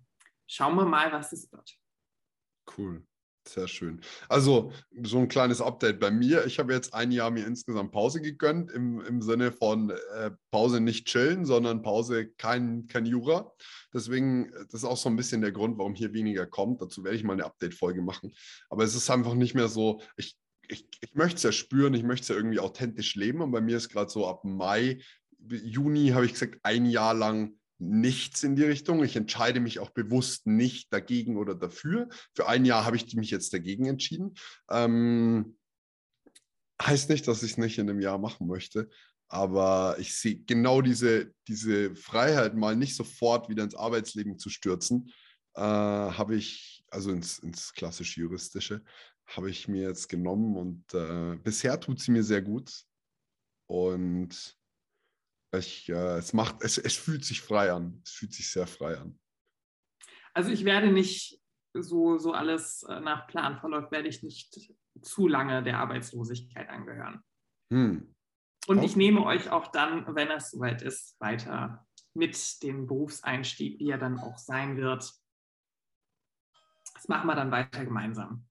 schauen 0.49 0.75
wir 0.75 0.85
mal, 0.85 1.13
was 1.13 1.33
es 1.33 1.53
wird. 1.53 1.79
Cool. 2.77 3.07
Sehr 3.47 3.69
schön. 3.69 4.01
Also 4.29 4.73
so 5.03 5.19
ein 5.19 5.29
kleines 5.29 5.61
Update 5.61 6.01
bei 6.01 6.11
mir. 6.11 6.47
Ich 6.47 6.59
habe 6.59 6.73
jetzt 6.73 6.95
ein 6.95 7.13
Jahr 7.13 7.31
mir 7.31 7.47
insgesamt 7.47 7.93
Pause 7.93 8.23
gegönnt, 8.23 8.71
im, 8.71 9.01
im 9.03 9.21
Sinne 9.21 9.53
von 9.53 9.91
äh, 9.91 10.31
Pause 10.51 10.81
nicht 10.81 11.07
chillen, 11.07 11.45
sondern 11.45 11.83
Pause 11.83 12.31
kein, 12.39 12.87
kein 12.87 13.05
Jura. 13.05 13.53
Deswegen, 13.93 14.51
das 14.71 14.83
ist 14.83 14.85
auch 14.85 14.97
so 14.97 15.11
ein 15.11 15.17
bisschen 15.17 15.43
der 15.43 15.53
Grund, 15.53 15.77
warum 15.77 15.95
hier 15.95 16.15
weniger 16.15 16.47
kommt. 16.47 16.81
Dazu 16.81 17.05
werde 17.05 17.19
ich 17.19 17.25
mal 17.25 17.35
eine 17.35 17.45
Update-Folge 17.45 18.01
machen. 18.01 18.33
Aber 18.71 18.83
es 18.83 18.95
ist 18.95 19.11
einfach 19.11 19.35
nicht 19.35 19.55
mehr 19.55 19.69
so, 19.69 20.01
ich, 20.17 20.37
ich, 20.67 20.89
ich 21.03 21.15
möchte 21.15 21.37
es 21.37 21.43
ja 21.43 21.53
spüren, 21.53 21.93
ich 21.93 22.03
möchte 22.03 22.23
es 22.23 22.29
ja 22.29 22.37
irgendwie 22.37 22.61
authentisch 22.61 23.15
leben. 23.15 23.43
Und 23.43 23.51
bei 23.53 23.61
mir 23.61 23.77
ist 23.77 23.91
gerade 23.91 24.11
so 24.11 24.27
ab 24.27 24.45
Mai, 24.45 25.01
Juni, 25.39 26.09
habe 26.09 26.25
ich 26.25 26.33
gesagt, 26.33 26.61
ein 26.63 26.87
Jahr 26.87 27.13
lang 27.13 27.59
nichts 27.79 28.43
in 28.43 28.57
die 28.57 28.65
Richtung. 28.65 29.03
Ich 29.03 29.17
entscheide 29.17 29.61
mich 29.61 29.79
auch 29.79 29.91
bewusst 29.91 30.47
nicht 30.47 30.93
dagegen 30.93 31.37
oder 31.37 31.55
dafür. 31.55 32.09
Für 32.35 32.49
ein 32.49 32.65
Jahr 32.65 32.85
habe 32.85 32.97
ich 32.97 33.15
mich 33.15 33.31
jetzt 33.31 33.53
dagegen 33.53 33.87
entschieden. 33.87 34.35
Ähm, 34.71 35.57
heißt 36.81 37.09
nicht, 37.11 37.27
dass 37.29 37.43
ich 37.43 37.53
es 37.53 37.59
nicht 37.59 37.79
in 37.79 37.89
einem 37.89 38.01
Jahr 38.01 38.19
machen 38.19 38.47
möchte. 38.47 38.89
Aber 39.29 39.97
ich 39.99 40.17
sehe 40.17 40.37
genau 40.37 40.81
diese, 40.81 41.33
diese 41.49 41.95
Freiheit, 41.97 42.55
mal 42.55 42.77
nicht 42.77 42.95
sofort 42.95 43.49
wieder 43.49 43.65
ins 43.65 43.75
Arbeitsleben 43.75 44.39
zu 44.39 44.51
stürzen, 44.51 45.11
äh, 45.55 45.61
habe 45.61 46.37
ich, 46.37 46.85
also 46.91 47.11
ins, 47.11 47.39
ins 47.39 47.73
klassisch 47.73 48.17
juristische, 48.17 48.83
habe 49.27 49.51
ich 49.51 49.67
mir 49.69 49.83
jetzt 49.83 50.09
genommen 50.09 50.57
und 50.57 50.95
äh, 50.95 51.37
bisher 51.43 51.81
tut 51.81 52.01
sie 52.01 52.11
mir 52.11 52.23
sehr 52.23 52.43
gut. 52.43 52.71
Und 53.67 54.57
ich, 55.59 55.89
äh, 55.89 56.19
es, 56.19 56.33
macht, 56.33 56.63
es, 56.63 56.79
es 56.79 56.97
fühlt 56.97 57.25
sich 57.25 57.41
frei 57.41 57.73
an. 57.73 58.01
Es 58.05 58.13
fühlt 58.13 58.33
sich 58.33 58.51
sehr 58.51 58.67
frei 58.67 58.99
an. 58.99 59.19
Also 60.33 60.51
ich 60.51 60.65
werde 60.65 60.93
nicht 60.93 61.41
so, 61.75 62.19
so 62.19 62.33
alles 62.33 62.83
äh, 62.85 63.01
nach 63.01 63.27
Plan 63.27 63.59
verläuft, 63.59 63.93
werde 63.93 64.09
ich 64.09 64.23
nicht 64.23 64.73
zu 65.03 65.29
lange 65.29 65.63
der 65.63 65.79
Arbeitslosigkeit 65.79 66.69
angehören. 66.69 67.23
Hm. 67.73 68.15
Und 68.67 68.79
okay. 68.79 68.87
ich 68.87 68.97
nehme 68.97 69.25
euch 69.25 69.51
auch 69.51 69.69
dann, 69.69 70.15
wenn 70.15 70.31
es 70.31 70.51
soweit 70.51 70.83
ist, 70.83 71.21
weiter 71.21 71.87
mit 72.15 72.63
dem 72.63 72.87
Berufseinstieg, 72.87 73.79
wie 73.79 73.91
er 73.91 73.99
dann 73.99 74.19
auch 74.19 74.39
sein 74.39 74.77
wird. 74.77 75.13
Das 76.95 77.09
machen 77.09 77.27
wir 77.27 77.35
dann 77.35 77.51
weiter 77.51 77.85
gemeinsam. 77.85 78.47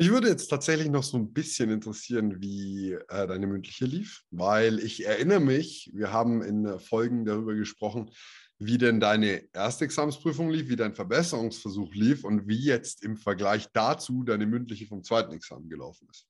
Mich 0.00 0.10
würde 0.10 0.28
jetzt 0.28 0.48
tatsächlich 0.48 0.88
noch 0.88 1.02
so 1.02 1.18
ein 1.18 1.30
bisschen 1.30 1.68
interessieren, 1.68 2.40
wie 2.40 2.92
äh, 2.92 3.26
deine 3.26 3.46
mündliche 3.46 3.84
lief, 3.84 4.24
weil 4.30 4.78
ich 4.78 5.04
erinnere 5.04 5.40
mich, 5.40 5.90
wir 5.92 6.10
haben 6.10 6.40
in 6.40 6.78
Folgen 6.78 7.26
darüber 7.26 7.54
gesprochen, 7.54 8.10
wie 8.58 8.78
denn 8.78 8.98
deine 8.98 9.46
erste 9.52 9.84
Examensprüfung 9.84 10.48
lief, 10.48 10.70
wie 10.70 10.76
dein 10.76 10.94
Verbesserungsversuch 10.94 11.92
lief 11.92 12.24
und 12.24 12.48
wie 12.48 12.64
jetzt 12.64 13.04
im 13.04 13.18
Vergleich 13.18 13.68
dazu 13.74 14.24
deine 14.24 14.46
mündliche 14.46 14.86
vom 14.86 15.04
zweiten 15.04 15.34
Examen 15.34 15.68
gelaufen 15.68 16.08
ist. 16.10 16.26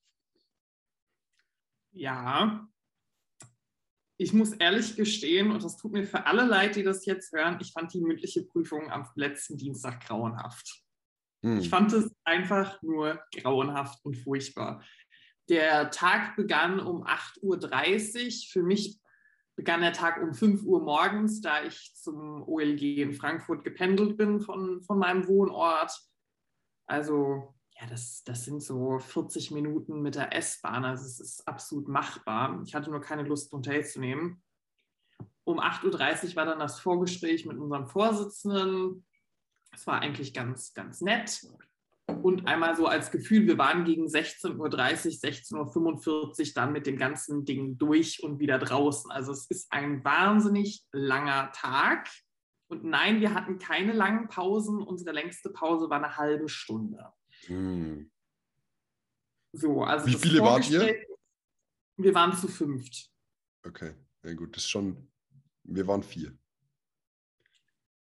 Ja, 1.93 2.67
ich 4.17 4.33
muss 4.33 4.51
ehrlich 4.51 4.97
gestehen, 4.97 5.49
und 5.49 5.63
das 5.63 5.77
tut 5.77 5.93
mir 5.93 6.05
für 6.05 6.25
alle 6.25 6.43
leid, 6.43 6.75
die 6.75 6.83
das 6.83 7.05
jetzt 7.05 7.31
hören, 7.31 7.57
ich 7.61 7.71
fand 7.71 7.93
die 7.93 8.01
mündliche 8.01 8.43
Prüfung 8.43 8.91
am 8.91 9.07
letzten 9.15 9.55
Dienstag 9.55 10.05
grauenhaft. 10.05 10.83
Hm. 11.43 11.59
Ich 11.59 11.69
fand 11.69 11.91
es 11.93 12.13
einfach 12.23 12.81
nur 12.81 13.19
grauenhaft 13.35 14.03
und 14.03 14.15
furchtbar. 14.15 14.83
Der 15.49 15.91
Tag 15.91 16.35
begann 16.35 16.79
um 16.79 17.03
8.30 17.03 17.41
Uhr. 17.41 18.51
Für 18.51 18.63
mich 18.63 18.99
begann 19.55 19.81
der 19.81 19.93
Tag 19.93 20.21
um 20.21 20.33
5 20.33 20.63
Uhr 20.63 20.81
morgens, 20.81 21.41
da 21.41 21.63
ich 21.63 21.93
zum 21.95 22.47
OLG 22.47 22.99
in 22.99 23.13
Frankfurt 23.13 23.63
gependelt 23.63 24.17
bin 24.17 24.39
von, 24.39 24.81
von 24.81 24.97
meinem 24.97 25.27
Wohnort. 25.27 25.99
Also 26.87 27.53
ja, 27.79 27.87
das, 27.87 28.23
das 28.23 28.45
sind 28.45 28.61
so 28.61 28.99
40 28.99 29.51
Minuten 29.51 30.01
mit 30.01 30.15
der 30.15 30.35
S-Bahn. 30.35 30.85
Also 30.85 31.05
es 31.05 31.19
ist 31.19 31.47
absolut 31.47 31.87
machbar. 31.87 32.61
Ich 32.65 32.75
hatte 32.75 32.91
nur 32.91 33.01
keine 33.01 33.23
Lust, 33.23 33.51
Hotel 33.51 33.83
zu 33.85 33.99
nehmen. 33.99 34.43
Um 35.43 35.59
8.30 35.59 36.29
Uhr 36.29 36.35
war 36.35 36.45
dann 36.45 36.59
das 36.59 36.79
Vorgespräch 36.79 37.45
mit 37.45 37.57
unserem 37.57 37.87
Vorsitzenden. 37.87 39.05
Es 39.73 39.87
war 39.87 40.01
eigentlich 40.01 40.33
ganz, 40.33 40.73
ganz 40.73 41.01
nett. 41.01 41.41
Und 42.07 42.45
einmal 42.47 42.75
so 42.75 42.87
als 42.87 43.11
Gefühl, 43.11 43.47
wir 43.47 43.57
waren 43.57 43.85
gegen 43.85 44.05
16.30 44.05 44.57
Uhr, 44.57 44.69
16.45 44.69 46.47
Uhr 46.47 46.53
dann 46.53 46.73
mit 46.73 46.85
dem 46.85 46.97
ganzen 46.97 47.45
Ding 47.45 47.77
durch 47.77 48.21
und 48.23 48.39
wieder 48.39 48.59
draußen. 48.59 49.11
Also 49.11 49.31
es 49.31 49.45
ist 49.47 49.71
ein 49.71 50.03
wahnsinnig 50.03 50.83
langer 50.91 51.51
Tag. 51.53 52.09
Und 52.67 52.83
nein, 52.83 53.21
wir 53.21 53.33
hatten 53.33 53.59
keine 53.59 53.93
langen 53.93 54.27
Pausen. 54.27 54.81
Unsere 54.81 55.11
längste 55.11 55.49
Pause 55.49 55.89
war 55.89 55.97
eine 56.03 56.17
halbe 56.17 56.49
Stunde. 56.49 57.11
Hm. 57.45 58.11
So, 59.53 59.83
also 59.83 60.07
Wie 60.07 60.15
viele 60.15 60.41
wart 60.41 60.69
ihr? 60.69 61.05
Wir 61.97 62.15
waren 62.15 62.33
zu 62.35 62.47
fünft. 62.47 63.09
Okay, 63.65 63.93
ja 64.23 64.33
gut, 64.33 64.55
das 64.55 64.63
ist 64.63 64.69
schon, 64.69 65.11
wir 65.63 65.85
waren 65.87 66.03
vier. 66.03 66.35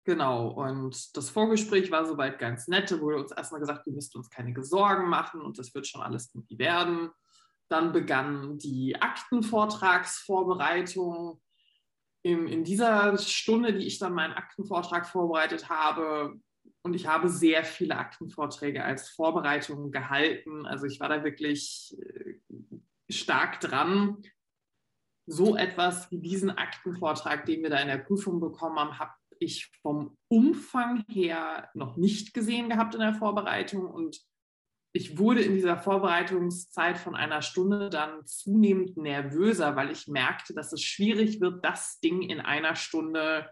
Genau, 0.06 0.48
und 0.50 1.18
das 1.18 1.32
Vorgespräch 1.32 1.90
war 1.90 2.06
soweit 2.06 2.38
ganz 2.38 2.68
nett. 2.68 2.92
Da 2.92 3.02
wurde 3.02 3.18
uns 3.18 3.32
erstmal 3.32 3.60
gesagt, 3.60 3.88
wir 3.88 3.94
müssten 3.94 4.20
uns 4.20 4.30
keine 4.30 4.64
Sorgen 4.64 5.10
machen 5.10 5.42
und 5.42 5.58
das 5.58 5.74
wird 5.74 5.88
schon 5.88 6.04
alles 6.04 6.30
irgendwie 6.34 6.60
werden. 6.60 7.10
Dann 7.70 7.92
begann 7.92 8.60
die 8.60 9.02
Aktenvortragsvorbereitung. 9.02 11.42
In, 12.22 12.48
in 12.48 12.64
dieser 12.64 13.18
Stunde, 13.18 13.74
die 13.74 13.88
ich 13.88 13.98
dann 13.98 14.14
meinen 14.14 14.34
Aktenvortrag 14.34 15.08
vorbereitet 15.08 15.70
habe, 15.70 16.40
und 16.84 16.94
ich 16.94 17.08
habe 17.08 17.30
sehr 17.30 17.64
viele 17.64 17.98
Aktenvorträge 17.98 18.84
als 18.84 19.10
Vorbereitung 19.10 19.92
gehalten. 19.92 20.68
Also 20.68 20.86
ich 20.86 21.00
war 21.00 21.10
da 21.10 21.24
wirklich 21.24 21.98
äh, 22.00 22.36
stark 23.10 23.60
dran. 23.60 24.22
So 25.26 25.56
etwas 25.56 26.12
wie 26.12 26.20
diesen 26.20 26.52
Aktenvortrag, 26.52 27.48
den 27.48 27.64
wir 27.64 27.72
da 27.72 27.80
in 27.80 27.88
der 27.88 27.98
Prüfung 27.98 28.40
bekommen 28.40 28.78
haben, 28.78 29.00
habe 29.00 29.16
ich 29.40 29.72
vom 29.82 30.18
Umfang 30.28 31.04
her 31.10 31.70
noch 31.74 31.98
nicht 31.98 32.34
gesehen 32.34 32.70
gehabt 32.70 32.96
in 32.96 33.02
der 33.02 33.14
Vorbereitung 33.14 33.86
und 33.86 34.20
ich 34.96 35.18
wurde 35.18 35.42
in 35.42 35.56
dieser 35.56 35.78
Vorbereitungszeit 35.78 36.98
von 36.98 37.16
einer 37.16 37.42
Stunde 37.42 37.90
dann 37.90 38.26
zunehmend 38.26 38.96
nervöser, 38.96 39.76
weil 39.76 39.92
ich 39.92 40.08
merkte, 40.08 40.54
dass 40.54 40.72
es 40.72 40.82
schwierig 40.82 41.42
wird, 41.42 41.66
das 41.66 42.00
Ding 42.00 42.22
in 42.22 42.40
einer 42.40 42.78
Stunde 42.78 43.52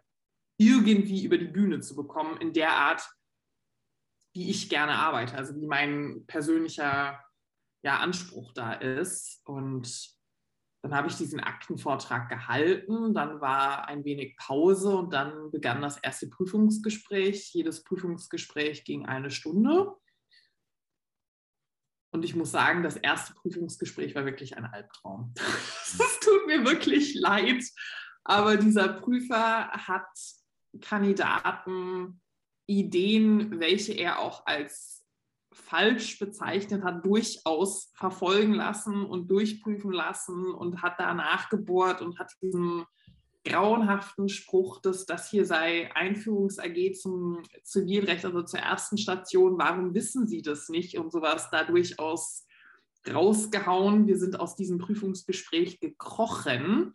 irgendwie 0.57 1.25
über 1.25 1.37
die 1.37 1.47
Bühne 1.47 1.81
zu 1.81 1.97
bekommen, 1.97 2.37
in 2.37 2.53
der 2.53 2.71
Art, 2.71 3.05
wie 4.33 4.49
ich 4.49 4.69
gerne 4.69 4.93
arbeite, 4.93 5.35
also 5.35 5.53
wie 5.55 5.67
mein 5.67 6.23
persönlicher 6.27 7.21
ja, 7.83 7.99
Anspruch 7.99 8.53
da 8.53 8.73
ist. 8.73 9.41
Und 9.45 10.12
dann 10.83 10.93
habe 10.93 11.07
ich 11.07 11.15
diesen 11.15 11.39
Aktenvortrag 11.39 12.27
gehalten, 12.27 13.13
dann 13.13 13.39
war 13.39 13.87
ein 13.87 14.03
wenig 14.03 14.35
Pause 14.35 14.93
und 14.97 15.13
dann 15.13 15.49
begann 15.49 15.81
das 15.81 15.97
erste 15.97 16.27
Prüfungsgespräch. 16.27 17.53
Jedes 17.53 17.85
Prüfungsgespräch 17.85 18.83
ging 18.83 19.05
eine 19.05 19.31
Stunde. 19.31 19.95
Und 22.11 22.25
ich 22.25 22.35
muss 22.35 22.51
sagen, 22.51 22.83
das 22.83 22.97
erste 22.97 23.33
Prüfungsgespräch 23.33 24.13
war 24.13 24.25
wirklich 24.25 24.57
ein 24.57 24.65
Albtraum. 24.65 25.33
Es 25.85 26.19
tut 26.19 26.47
mir 26.47 26.65
wirklich 26.65 27.13
leid, 27.15 27.63
aber 28.23 28.57
dieser 28.57 28.89
Prüfer 28.89 29.69
hat 29.71 30.07
Kandidaten 30.81 32.21
Ideen, 32.67 33.59
welche 33.59 33.93
er 33.93 34.19
auch 34.19 34.45
als 34.45 34.92
falsch 35.53 36.19
bezeichnet 36.19 36.83
hat, 36.83 37.05
durchaus 37.05 37.91
verfolgen 37.95 38.53
lassen 38.53 39.05
und 39.05 39.29
durchprüfen 39.29 39.91
lassen 39.91 40.53
und 40.53 40.81
hat 40.81 40.99
da 40.99 41.13
nachgebohrt 41.13 42.01
und 42.01 42.19
hat 42.19 42.31
diesen 42.41 42.85
grauenhaften 43.45 44.29
Spruch, 44.29 44.81
dass 44.81 45.05
das 45.05 45.29
hier 45.29 45.45
sei 45.45 45.93
Einführungs-AG 45.95 46.93
zum 46.93 47.43
Zivilrecht, 47.63 48.25
also 48.25 48.41
zur 48.43 48.59
ersten 48.59 48.97
Station, 48.97 49.57
warum 49.57 49.93
wissen 49.93 50.27
Sie 50.27 50.41
das 50.41 50.69
nicht 50.69 50.97
und 50.97 51.11
sowas 51.11 51.49
da 51.51 51.63
durchaus 51.63 52.45
rausgehauen. 53.07 54.07
Wir 54.07 54.17
sind 54.17 54.39
aus 54.39 54.55
diesem 54.55 54.77
Prüfungsgespräch 54.77 55.79
gekrochen 55.79 56.93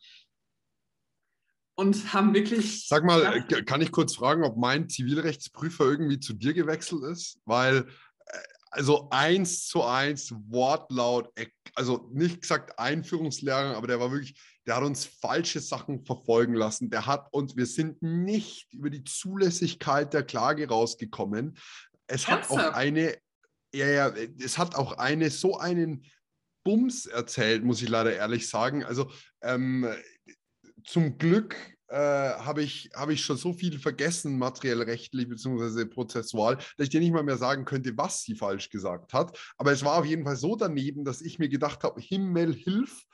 und 1.75 2.13
haben 2.13 2.35
wirklich. 2.35 2.89
Sag 2.89 3.05
mal, 3.05 3.47
kann 3.65 3.81
ich 3.81 3.93
kurz 3.93 4.17
fragen, 4.17 4.45
ob 4.45 4.57
mein 4.57 4.89
Zivilrechtsprüfer 4.89 5.85
irgendwie 5.85 6.19
zu 6.19 6.33
dir 6.33 6.55
gewechselt 6.55 7.05
ist? 7.05 7.41
Weil 7.45 7.77
äh, 7.77 7.85
also 8.71 9.09
eins 9.11 9.67
zu 9.67 9.83
eins 9.83 10.33
Wortlaut, 10.49 11.33
also 11.75 12.09
nicht 12.13 12.43
gesagt 12.43 12.79
Einführungslehrer, 12.79 13.77
aber 13.77 13.87
der 13.87 14.01
war 14.01 14.11
wirklich, 14.11 14.41
der 14.67 14.77
hat 14.77 14.83
uns 14.83 15.07
falsche 15.07 15.61
Sachen 15.61 16.05
verfolgen 16.05 16.55
lassen. 16.55 16.91
Der 16.91 17.07
hat 17.07 17.29
uns, 17.33 17.57
wir 17.57 17.67
sind 17.67 18.03
nicht 18.03 18.73
über 18.73 18.91
die 18.91 19.05
Zulässigkeit 19.05 20.13
der 20.13 20.23
Klage 20.23 20.69
rausgekommen. 20.69 21.57
Es 22.07 22.29
hat 22.29 22.51
auch 22.51 22.75
eine, 22.75 23.17
ja, 23.75 23.87
ja, 23.87 24.09
es 24.39 24.59
hat 24.59 24.75
auch 24.75 24.99
eine, 24.99 25.31
so 25.31 25.59
einen 25.59 26.05
Bums 26.65 27.07
erzählt, 27.07 27.65
muss 27.65 27.81
ich 27.83 27.89
leider 27.89 28.15
ehrlich 28.15 28.49
sagen. 28.49 28.85
Also 28.85 29.11
ähm, 29.43 29.89
zum 30.85 31.17
Glück 31.17 31.57
äh, 31.89 31.97
habe 31.97 32.63
ich, 32.63 32.91
hab 32.95 33.09
ich 33.09 33.23
schon 33.25 33.37
so 33.37 33.53
viel 33.53 33.79
vergessen, 33.79 34.39
materiell 34.39 34.83
rechtlich 34.83 35.29
bzw. 35.29 35.87
prozessual, 35.87 36.57
dass 36.57 36.85
ich 36.85 36.91
dir 36.91 37.01
nicht 37.01 37.13
mal 37.13 37.23
mehr 37.23 37.39
sagen 37.39 37.65
könnte, 37.65 37.97
was 37.97 38.23
sie 38.23 38.35
falsch 38.35 38.71
gesagt 38.71 39.13
hat. 39.13 39.39
Aber 39.57 39.73
es 39.73 39.85
war 39.85 39.99
auf 39.99 40.05
jeden 40.05 40.25
Fall 40.25 40.37
so 40.37 40.57
daneben, 40.57 41.05
dass 41.05 41.21
ich 41.21 41.39
mir 41.39 41.49
gedacht 41.49 41.85
habe, 41.85 42.01
Himmel, 42.01 42.55
hilf. 42.55 43.05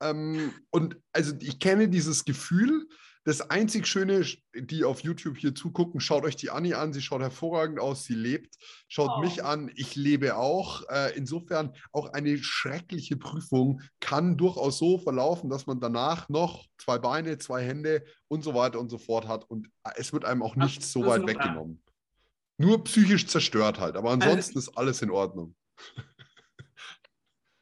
Ähm, 0.00 0.52
und 0.70 0.96
also 1.12 1.34
ich 1.40 1.58
kenne 1.58 1.88
dieses 1.88 2.24
Gefühl, 2.24 2.88
das 3.24 3.40
einzig 3.50 3.86
Schöne, 3.86 4.24
die 4.54 4.84
auf 4.84 5.00
YouTube 5.00 5.38
hier 5.38 5.54
zugucken, 5.54 6.00
schaut 6.00 6.24
euch 6.24 6.34
die 6.34 6.50
Anni 6.50 6.74
an. 6.74 6.92
Sie 6.92 7.00
schaut 7.00 7.22
hervorragend 7.22 7.78
aus, 7.78 8.04
sie 8.04 8.14
lebt. 8.14 8.56
Schaut 8.88 9.12
oh. 9.16 9.20
mich 9.20 9.44
an, 9.44 9.70
ich 9.76 9.94
lebe 9.94 10.36
auch. 10.36 10.82
Äh, 10.88 11.16
insofern 11.16 11.72
auch 11.92 12.12
eine 12.12 12.38
schreckliche 12.38 13.16
Prüfung 13.16 13.80
kann 14.00 14.36
durchaus 14.36 14.78
so 14.78 14.98
verlaufen, 14.98 15.50
dass 15.50 15.66
man 15.66 15.80
danach 15.80 16.28
noch 16.28 16.66
zwei 16.78 16.98
Beine, 16.98 17.38
zwei 17.38 17.62
Hände 17.62 18.04
und 18.28 18.42
so 18.42 18.54
weiter 18.54 18.80
und 18.80 18.90
so 18.90 18.98
fort 18.98 19.28
hat. 19.28 19.48
Und 19.48 19.68
es 19.94 20.12
wird 20.12 20.24
einem 20.24 20.42
auch 20.42 20.56
nichts 20.56 20.92
so 20.92 21.06
weit 21.06 21.26
weggenommen. 21.26 21.82
Nur 22.58 22.82
psychisch 22.84 23.26
zerstört 23.26 23.78
halt, 23.78 23.96
aber 23.96 24.10
ansonsten 24.10 24.58
also, 24.58 24.70
ist 24.70 24.76
alles 24.76 25.02
in 25.02 25.10
Ordnung. 25.10 25.54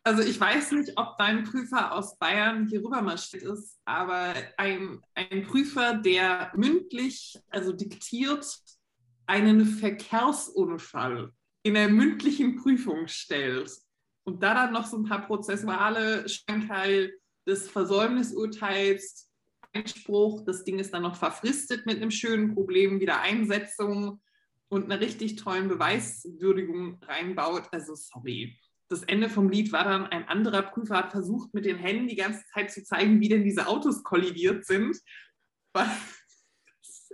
Also 0.02 0.22
ich 0.22 0.40
weiß 0.40 0.72
nicht, 0.72 0.92
ob 0.96 1.18
dein 1.18 1.44
Prüfer 1.44 1.92
aus 1.92 2.16
Bayern 2.18 2.66
hier 2.68 2.82
rüber 2.82 3.02
marschiert 3.02 3.42
ist, 3.42 3.78
aber 3.84 4.32
ein, 4.56 5.00
ein 5.14 5.42
Prüfer, 5.42 5.94
der 5.94 6.52
mündlich, 6.56 7.38
also 7.48 7.72
diktiert, 7.72 8.46
einen 9.26 9.66
Verkehrsunfall 9.66 11.32
in 11.62 11.74
der 11.74 11.88
mündlichen 11.88 12.56
Prüfung 12.56 13.08
stellt 13.08 13.70
und 14.24 14.42
da 14.42 14.54
dann 14.54 14.72
noch 14.72 14.86
so 14.86 14.96
ein 14.96 15.04
paar 15.04 15.26
prozessuale 15.26 16.28
Schrankeil 16.28 17.12
des 17.46 17.68
Versäumnisurteils, 17.68 19.30
Einspruch, 19.72 20.44
das 20.44 20.64
Ding 20.64 20.78
ist 20.78 20.92
dann 20.92 21.02
noch 21.02 21.16
verfristet 21.16 21.86
mit 21.86 21.98
einem 21.98 22.10
schönen 22.10 22.54
Problem, 22.54 23.00
Wiedereinsetzung 23.00 24.20
und 24.68 24.84
einer 24.84 25.00
richtig 25.00 25.36
tollen 25.36 25.68
Beweiswürdigung 25.68 26.98
reinbaut. 27.02 27.68
Also 27.70 27.94
sorry 27.94 28.58
das 28.90 29.04
Ende 29.04 29.30
vom 29.30 29.48
Lied 29.48 29.70
war 29.72 29.84
dann, 29.84 30.06
ein 30.06 30.26
anderer 30.26 30.62
Prüfer 30.62 30.96
hat 30.96 31.12
versucht, 31.12 31.54
mit 31.54 31.64
den 31.64 31.76
Händen 31.76 32.08
die 32.08 32.16
ganze 32.16 32.44
Zeit 32.52 32.72
zu 32.72 32.82
zeigen, 32.82 33.20
wie 33.20 33.28
denn 33.28 33.44
diese 33.44 33.68
Autos 33.68 34.02
kollidiert 34.02 34.66
sind. 34.66 34.98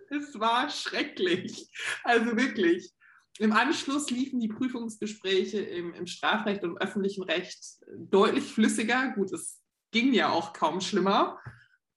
Es 0.08 0.38
war 0.38 0.70
schrecklich. 0.70 1.68
Also 2.04 2.36
wirklich. 2.36 2.92
Im 3.40 3.50
Anschluss 3.52 4.08
liefen 4.08 4.38
die 4.38 4.46
Prüfungsgespräche 4.46 5.58
im, 5.58 5.92
im 5.94 6.06
Strafrecht 6.06 6.62
und 6.62 6.78
öffentlichen 6.78 7.24
Recht 7.24 7.80
deutlich 7.88 8.44
flüssiger. 8.44 9.12
Gut, 9.16 9.32
es 9.32 9.60
ging 9.90 10.14
ja 10.14 10.28
auch 10.28 10.52
kaum 10.52 10.80
schlimmer. 10.80 11.40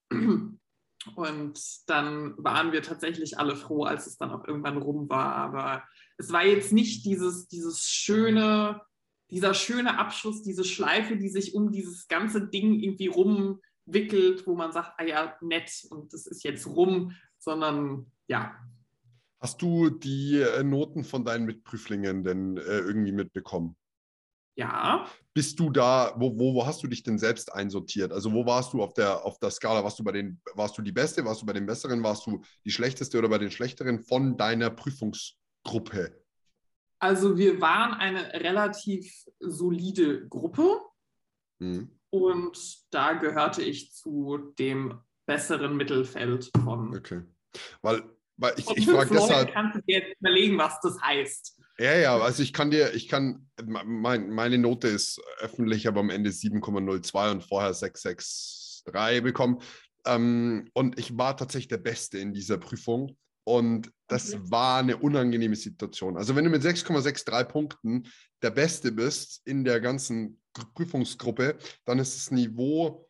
Und 0.10 1.60
dann 1.86 2.34
waren 2.44 2.72
wir 2.72 2.82
tatsächlich 2.82 3.38
alle 3.38 3.56
froh, 3.56 3.84
als 3.84 4.08
es 4.08 4.18
dann 4.18 4.32
auch 4.32 4.48
irgendwann 4.48 4.78
rum 4.78 5.08
war. 5.08 5.36
Aber 5.36 5.84
es 6.18 6.32
war 6.32 6.44
jetzt 6.44 6.74
nicht 6.74 7.06
dieses, 7.06 7.48
dieses 7.48 7.88
schöne, 7.88 8.82
dieser 9.32 9.54
schöne 9.54 9.98
Abschluss, 10.00 10.42
diese 10.42 10.64
Schleife, 10.64 11.18
die 11.18 11.30
sich 11.30 11.54
um 11.54 11.72
dieses 11.72 12.08
ganze 12.08 12.48
Ding 12.48 12.80
irgendwie 12.80 13.08
rumwickelt, 13.08 14.48
wo 14.48 14.56
man 14.56 14.72
sagt, 14.72 14.94
ah 14.98 15.04
ja, 15.04 15.38
nett 15.42 15.86
und 15.90 16.14
das 16.14 16.26
ist 16.26 16.44
jetzt 16.44 16.68
rum, 16.68 17.14
sondern 17.38 18.12
ja. 18.28 18.56
Hast 19.40 19.62
du 19.62 19.90
die 19.90 20.42
äh, 20.42 20.64
Noten 20.64 21.04
von 21.04 21.24
deinen 21.24 21.46
Mitprüflingen 21.46 22.24
denn 22.24 22.58
äh, 22.58 22.80
irgendwie 22.80 23.14
mitbekommen? 23.14 23.78
Ja. 24.60 25.08
Bist 25.34 25.58
du 25.58 25.70
da, 25.70 26.14
wo, 26.18 26.38
wo, 26.38 26.54
wo, 26.54 26.66
hast 26.66 26.84
du 26.84 26.88
dich 26.88 27.02
denn 27.04 27.18
selbst 27.18 27.54
einsortiert? 27.54 28.12
Also 28.12 28.34
wo 28.34 28.46
warst 28.46 28.74
du 28.74 28.84
auf 28.84 28.94
der, 28.94 29.24
auf 29.24 29.40
der 29.40 29.52
Skala? 29.52 29.86
Warst 29.86 29.98
du 30.00 30.04
bei 30.04 30.12
den, 30.12 30.42
warst 30.54 30.78
du 30.78 30.82
die 30.82 30.92
Beste, 30.92 31.24
warst 31.24 31.42
du 31.42 31.46
bei 31.46 31.54
den 31.54 31.66
Besseren, 31.66 32.04
warst 32.04 32.26
du 32.26 32.42
die 32.66 32.72
Schlechteste 32.72 33.18
oder 33.18 33.30
bei 33.30 33.38
den 33.38 33.52
Schlechteren 33.52 34.02
von 34.02 34.36
deiner 34.36 34.70
Prüfungsgruppe? 34.70 36.19
Also 37.00 37.38
wir 37.38 37.62
waren 37.62 37.94
eine 37.94 38.34
relativ 38.34 39.26
solide 39.40 40.28
Gruppe 40.28 40.80
mhm. 41.60 41.98
und 42.10 42.78
da 42.92 43.14
gehörte 43.14 43.62
ich 43.62 43.94
zu 43.94 44.54
dem 44.60 45.00
besseren 45.26 45.78
Mittelfeld 45.78 46.52
von. 46.64 46.96
Okay. 46.96 47.22
Weil, 47.82 48.04
weil 48.36 48.54
ich, 48.58 48.70
ich 48.76 48.86
frage 48.86 49.14
deshalb. 49.14 49.54
Kannst 49.54 49.78
du 49.78 49.82
dir 49.82 50.00
jetzt 50.00 50.20
überlegen, 50.20 50.58
was 50.58 50.80
das 50.82 51.00
heißt? 51.02 51.58
Ja, 51.78 51.96
ja, 51.96 52.18
also 52.18 52.44
ich 52.44 52.52
kann 52.52 52.72
dir, 52.72 52.94
ich 52.94 53.08
kann, 53.08 53.50
mein, 53.64 54.30
meine 54.32 54.58
Note 54.58 54.90
ist 54.90 55.22
öffentlich, 55.40 55.88
aber 55.88 56.02
am 56.02 56.10
Ende 56.10 56.32
7,02 56.32 57.32
und 57.32 57.44
vorher 57.46 57.74
663 57.74 59.24
bekommen. 59.24 59.62
Ähm, 60.06 60.70
und 60.74 61.00
ich 61.00 61.18
war 61.18 61.38
tatsächlich 61.38 61.70
der 61.70 61.78
Beste 61.78 62.18
in 62.18 62.34
dieser 62.34 62.58
Prüfung. 62.58 63.18
Und 63.44 63.92
das 64.08 64.34
okay. 64.34 64.44
war 64.46 64.80
eine 64.80 64.98
unangenehme 64.98 65.56
Situation. 65.56 66.18
Also 66.18 66.36
wenn 66.36 66.44
du 66.44 66.50
mit 66.50 66.64
6,63 66.64 67.44
Punkten 67.46 68.08
der 68.42 68.52
Beste 68.52 68.92
bist 68.92 69.42
in 69.46 69.64
der 69.64 69.80
ganzen 69.80 70.40
Prüfungsgruppe, 70.54 71.58
dann 71.86 72.00
ist 72.00 72.16
das 72.16 72.32
Niveau, 72.32 73.08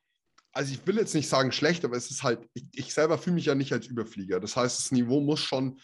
also 0.51 0.73
ich 0.73 0.85
will 0.85 0.97
jetzt 0.97 1.15
nicht 1.15 1.29
sagen 1.29 1.51
schlecht, 1.51 1.85
aber 1.85 1.95
es 1.95 2.11
ist 2.11 2.23
halt, 2.23 2.47
ich, 2.53 2.65
ich 2.73 2.93
selber 2.93 3.17
fühle 3.17 3.35
mich 3.35 3.45
ja 3.45 3.55
nicht 3.55 3.73
als 3.73 3.87
Überflieger. 3.87 4.39
Das 4.39 4.55
heißt, 4.55 4.79
das 4.79 4.91
Niveau 4.91 5.21
muss 5.21 5.39
schon 5.39 5.79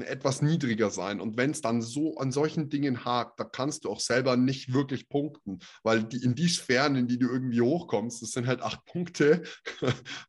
etwas 0.00 0.42
niedriger 0.42 0.90
sein. 0.90 1.20
Und 1.20 1.36
wenn 1.36 1.50
es 1.50 1.60
dann 1.60 1.82
so 1.82 2.16
an 2.16 2.32
solchen 2.32 2.68
Dingen 2.68 3.04
hakt, 3.04 3.38
da 3.38 3.44
kannst 3.44 3.84
du 3.84 3.90
auch 3.90 4.00
selber 4.00 4.36
nicht 4.36 4.72
wirklich 4.72 5.08
punkten, 5.08 5.60
weil 5.82 6.04
die, 6.04 6.22
in 6.24 6.34
die 6.34 6.48
Sphären, 6.48 6.96
in 6.96 7.06
die 7.06 7.18
du 7.18 7.28
irgendwie 7.28 7.60
hochkommst, 7.60 8.22
das 8.22 8.30
sind 8.32 8.46
halt 8.46 8.62
acht 8.62 8.84
Punkte, 8.90 9.42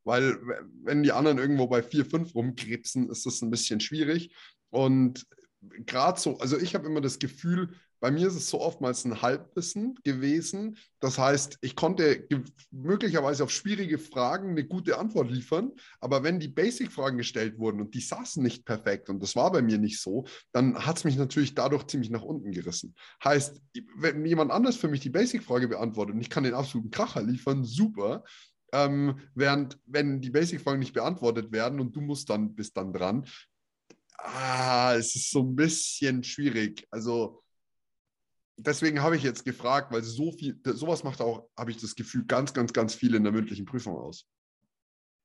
weil 0.03 0.37
wenn 0.83 1.03
die 1.03 1.11
anderen 1.11 1.37
irgendwo 1.37 1.67
bei 1.67 1.81
vier, 1.81 2.05
fünf 2.05 2.35
rumkrebsen, 2.35 3.09
ist 3.09 3.25
das 3.25 3.41
ein 3.41 3.51
bisschen 3.51 3.79
schwierig. 3.79 4.35
Und 4.69 5.25
gerade 5.85 6.19
so, 6.19 6.37
also 6.39 6.57
ich 6.57 6.75
habe 6.75 6.87
immer 6.87 7.01
das 7.01 7.19
Gefühl, 7.19 7.75
bei 8.01 8.09
mir 8.09 8.27
ist 8.27 8.35
es 8.35 8.49
so 8.49 8.59
oftmals 8.59 9.05
ein 9.05 9.21
Halbwissen 9.21 9.93
gewesen. 10.03 10.77
Das 10.99 11.19
heißt, 11.19 11.59
ich 11.61 11.75
konnte 11.75 12.27
möglicherweise 12.71 13.43
auf 13.43 13.51
schwierige 13.51 13.99
Fragen 13.99 14.49
eine 14.49 14.65
gute 14.65 14.97
Antwort 14.97 15.29
liefern, 15.29 15.71
aber 15.99 16.23
wenn 16.23 16.39
die 16.39 16.47
Basic-Fragen 16.47 17.19
gestellt 17.19 17.59
wurden 17.59 17.79
und 17.79 17.93
die 17.93 18.01
saßen 18.01 18.41
nicht 18.41 18.65
perfekt 18.65 19.09
und 19.09 19.21
das 19.21 19.35
war 19.35 19.51
bei 19.51 19.61
mir 19.61 19.77
nicht 19.77 20.01
so, 20.01 20.25
dann 20.51 20.83
hat 20.83 20.97
es 20.97 21.03
mich 21.03 21.15
natürlich 21.15 21.53
dadurch 21.53 21.85
ziemlich 21.85 22.09
nach 22.09 22.23
unten 22.23 22.51
gerissen. 22.51 22.95
Heißt, 23.23 23.61
wenn 23.97 24.25
jemand 24.25 24.51
anders 24.51 24.77
für 24.77 24.87
mich 24.87 25.01
die 25.01 25.09
Basic-Frage 25.09 25.67
beantwortet 25.67 26.15
und 26.15 26.21
ich 26.21 26.31
kann 26.31 26.43
den 26.43 26.55
absoluten 26.55 26.89
Kracher 26.89 27.21
liefern, 27.21 27.63
super. 27.63 28.23
Ähm, 28.73 29.19
während, 29.35 29.77
wenn 29.85 30.21
die 30.21 30.31
Basic-Fragen 30.31 30.79
nicht 30.79 30.93
beantwortet 30.93 31.51
werden 31.51 31.79
und 31.79 31.95
du 31.95 32.01
musst 32.01 32.31
dann, 32.31 32.55
bist 32.55 32.75
dann 32.77 32.93
dran, 32.93 33.27
ah, 34.17 34.95
es 34.95 35.15
ist 35.15 35.29
so 35.29 35.41
ein 35.41 35.55
bisschen 35.55 36.23
schwierig. 36.23 36.87
Also 36.89 37.40
deswegen 38.65 39.01
habe 39.01 39.15
ich 39.15 39.23
jetzt 39.23 39.45
gefragt, 39.45 39.91
weil 39.91 40.03
so 40.03 40.31
viel, 40.31 40.59
sowas 40.65 41.03
macht 41.03 41.21
auch, 41.21 41.47
habe 41.57 41.71
ich 41.71 41.77
das 41.77 41.95
Gefühl, 41.95 42.25
ganz, 42.25 42.53
ganz, 42.53 42.73
ganz 42.73 42.93
viel 42.93 43.15
in 43.15 43.23
der 43.23 43.33
mündlichen 43.33 43.65
Prüfung 43.65 43.97
aus. 43.97 44.25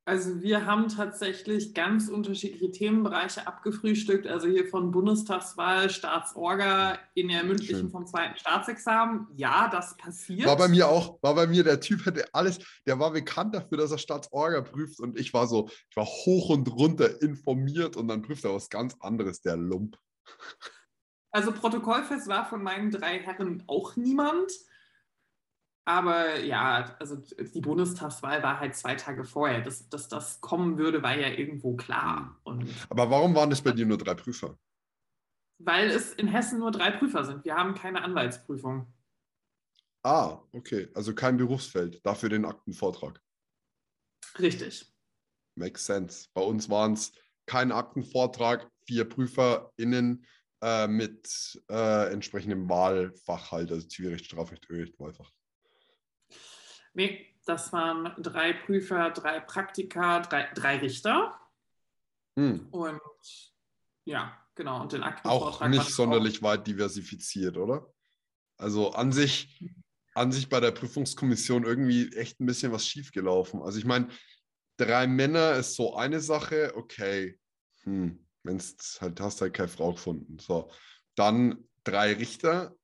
Also 0.09 0.40
wir 0.40 0.64
haben 0.66 0.87
tatsächlich 0.87 1.75
ganz 1.75 2.09
unterschiedliche 2.09 2.70
Themenbereiche 2.70 3.44
abgefrühstückt. 3.44 4.29
Also 4.29 4.46
hier 4.46 4.68
von 4.68 4.92
Bundestagswahl, 4.92 5.90
Staatsorga 5.90 7.01
in 7.14 7.27
der 7.27 7.42
mündlichen 7.42 7.81
Schön. 7.81 7.90
vom 7.90 8.07
zweiten 8.07 8.38
Staatsexamen. 8.38 9.27
Ja, 9.35 9.68
das 9.68 9.96
passiert. 9.96 10.46
War 10.46 10.57
bei 10.57 10.68
mir 10.68 10.88
auch, 10.88 11.20
war 11.22 11.35
bei 11.35 11.49
mir, 11.49 11.64
der 11.64 11.81
Typ 11.81 12.07
hatte 12.07 12.25
alles, 12.33 12.61
der 12.87 13.01
war 13.01 13.11
bekannt 13.11 13.57
dafür, 13.57 13.79
dass 13.79 13.90
er 13.90 13.99
Staatsorga 13.99 14.61
prüft 14.61 15.01
und 15.01 15.18
ich 15.18 15.35
war 15.35 15.49
so, 15.49 15.68
ich 15.90 15.96
war 15.96 16.07
hoch 16.07 16.51
und 16.51 16.68
runter 16.68 17.20
informiert 17.20 17.96
und 17.96 18.07
dann 18.07 18.22
prüft 18.22 18.44
er 18.44 18.55
was 18.55 18.70
ganz 18.70 18.94
anderes, 19.01 19.40
der 19.40 19.57
Lump. 19.57 19.96
Also 21.37 21.53
Protokollfest 21.53 22.29
war 22.29 22.49
von 22.49 22.62
meinen 22.62 22.90
drei 22.90 23.18
Herren 23.18 23.62
auch 23.66 23.94
niemand. 23.94 24.51
Aber 25.85 26.40
ja, 26.40 26.96
also 26.99 27.16
die 27.16 27.61
Bundestagswahl 27.61 28.42
war 28.42 28.59
halt 28.59 28.75
zwei 28.75 28.94
Tage 28.94 29.22
vorher. 29.22 29.61
Dass, 29.61 29.87
dass 29.90 30.09
das 30.09 30.40
kommen 30.40 30.79
würde, 30.79 31.03
war 31.03 31.14
ja 31.14 31.29
irgendwo 31.29 31.77
klar. 31.77 32.40
Und 32.44 32.66
Aber 32.88 33.11
warum 33.11 33.35
waren 33.35 33.53
es 33.53 33.61
bei 33.61 33.72
dir 33.72 33.85
nur 33.85 33.99
drei 33.99 34.14
Prüfer? 34.14 34.59
Weil 35.59 35.90
es 35.90 36.14
in 36.14 36.27
Hessen 36.27 36.59
nur 36.59 36.70
drei 36.70 36.90
Prüfer 36.90 37.22
sind. 37.22 37.44
Wir 37.44 37.55
haben 37.55 37.75
keine 37.75 38.01
Anwaltsprüfung. 38.01 38.90
Ah, 40.05 40.40
okay. 40.53 40.88
Also 40.94 41.14
kein 41.14 41.37
Berufsfeld, 41.37 42.01
dafür 42.07 42.31
den 42.31 42.46
Aktenvortrag. 42.46 43.22
Richtig. 44.38 44.90
Makes 45.55 45.85
sense. 45.85 46.29
Bei 46.33 46.40
uns 46.40 46.70
waren 46.70 46.94
es 46.94 47.12
kein 47.44 47.72
Aktenvortrag, 47.72 48.70
vier 48.87 49.07
PrüferInnen 49.07 50.25
äh, 50.66 50.88
mit 50.88 51.62
äh, 51.70 52.12
entsprechendem 52.12 52.68
Wahlfach 52.68 53.52
halt, 53.52 53.70
also 53.70 53.87
Zivilrecht, 53.87 54.24
Strafrecht, 54.24 54.68
Ölrecht, 54.68 54.98
Wahlfach. 54.98 55.31
Nee, 56.92 57.24
das 57.44 57.72
waren 57.72 58.12
drei 58.20 58.52
Prüfer, 58.52 59.11
drei 59.11 59.38
Praktiker, 59.38 60.22
drei, 60.22 60.50
drei 60.55 60.79
Richter. 60.79 61.38
Hm. 62.37 62.66
Und 62.72 63.00
ja, 64.05 64.37
genau. 64.57 64.83
Und 64.83 64.92
den 64.92 65.05
Aktenvortrag. 65.05 65.62
Auch 65.62 65.68
nicht 65.68 65.90
sonderlich 65.90 66.38
auch. 66.38 66.42
weit 66.42 66.66
diversifiziert, 66.66 67.57
oder? 67.57 67.87
Also 68.57 68.90
an 68.90 69.12
sich, 69.12 69.62
an 70.14 70.33
sich 70.33 70.48
bei 70.48 70.59
der 70.59 70.72
Prüfungskommission 70.72 71.62
irgendwie 71.62 72.12
echt 72.16 72.40
ein 72.40 72.46
bisschen 72.46 72.72
was 72.72 72.88
schiefgelaufen. 72.88 73.62
Also 73.62 73.79
ich 73.79 73.85
meine, 73.85 74.09
drei 74.79 75.07
Männer 75.07 75.55
ist 75.55 75.76
so 75.76 75.94
eine 75.94 76.18
Sache, 76.18 76.72
okay. 76.74 77.38
Hm, 77.85 78.25
Wenn 78.46 78.56
es 78.56 78.98
halt 79.00 79.20
hast, 79.20 79.40
halt 79.40 79.54
keine 79.54 79.68
Frau 79.68 79.92
gefunden. 79.92 80.38
So. 80.38 80.70
Dann 81.14 81.64
drei 81.85 82.12
Richter, 82.14 82.76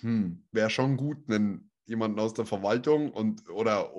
hm, 0.00 0.46
wäre 0.52 0.70
schon 0.70 0.96
gut, 0.96 1.18
wenn 1.26 1.70
jemanden 1.86 2.18
aus 2.18 2.34
der 2.34 2.46
Verwaltung 2.46 3.12
und 3.12 3.48
oder, 3.48 3.94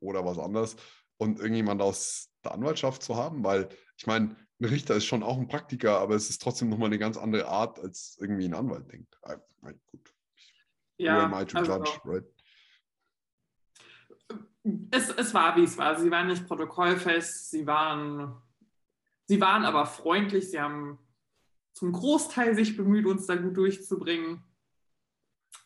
oder 0.00 0.24
was 0.24 0.38
anderes 0.38 0.76
und 1.18 1.38
irgendjemand 1.38 1.82
aus 1.82 2.30
der 2.44 2.52
Anwaltschaft 2.52 3.02
zu 3.02 3.16
haben, 3.16 3.44
weil 3.44 3.68
ich 3.96 4.06
meine, 4.06 4.36
ein 4.60 4.64
Richter 4.64 4.96
ist 4.96 5.04
schon 5.04 5.22
auch 5.22 5.38
ein 5.38 5.48
Praktiker, 5.48 5.98
aber 5.98 6.14
es 6.14 6.30
ist 6.30 6.42
trotzdem 6.42 6.68
nochmal 6.68 6.86
eine 6.86 6.98
ganz 6.98 7.16
andere 7.16 7.46
Art, 7.46 7.78
als 7.78 8.16
irgendwie 8.20 8.46
ein 8.46 8.54
Anwalt 8.54 8.90
denkt. 8.90 9.18
Ah, 9.22 9.36
gut. 9.90 10.14
Ja, 10.98 11.28
also, 11.28 11.58
judge, 11.58 12.00
right? 12.04 12.24
es, 14.90 15.10
es 15.10 15.34
war, 15.34 15.56
wie 15.56 15.64
es 15.64 15.76
war. 15.76 15.98
Sie 15.98 16.10
waren 16.10 16.28
nicht 16.28 16.46
protokollfest, 16.46 17.50
sie 17.50 17.66
waren, 17.66 18.41
sie 19.32 19.40
waren 19.40 19.64
aber 19.64 19.86
freundlich, 19.86 20.50
sie 20.50 20.60
haben 20.60 20.98
zum 21.72 21.90
Großteil 21.90 22.54
sich 22.54 22.76
bemüht, 22.76 23.06
uns 23.06 23.24
da 23.24 23.34
gut 23.34 23.56
durchzubringen. 23.56 24.44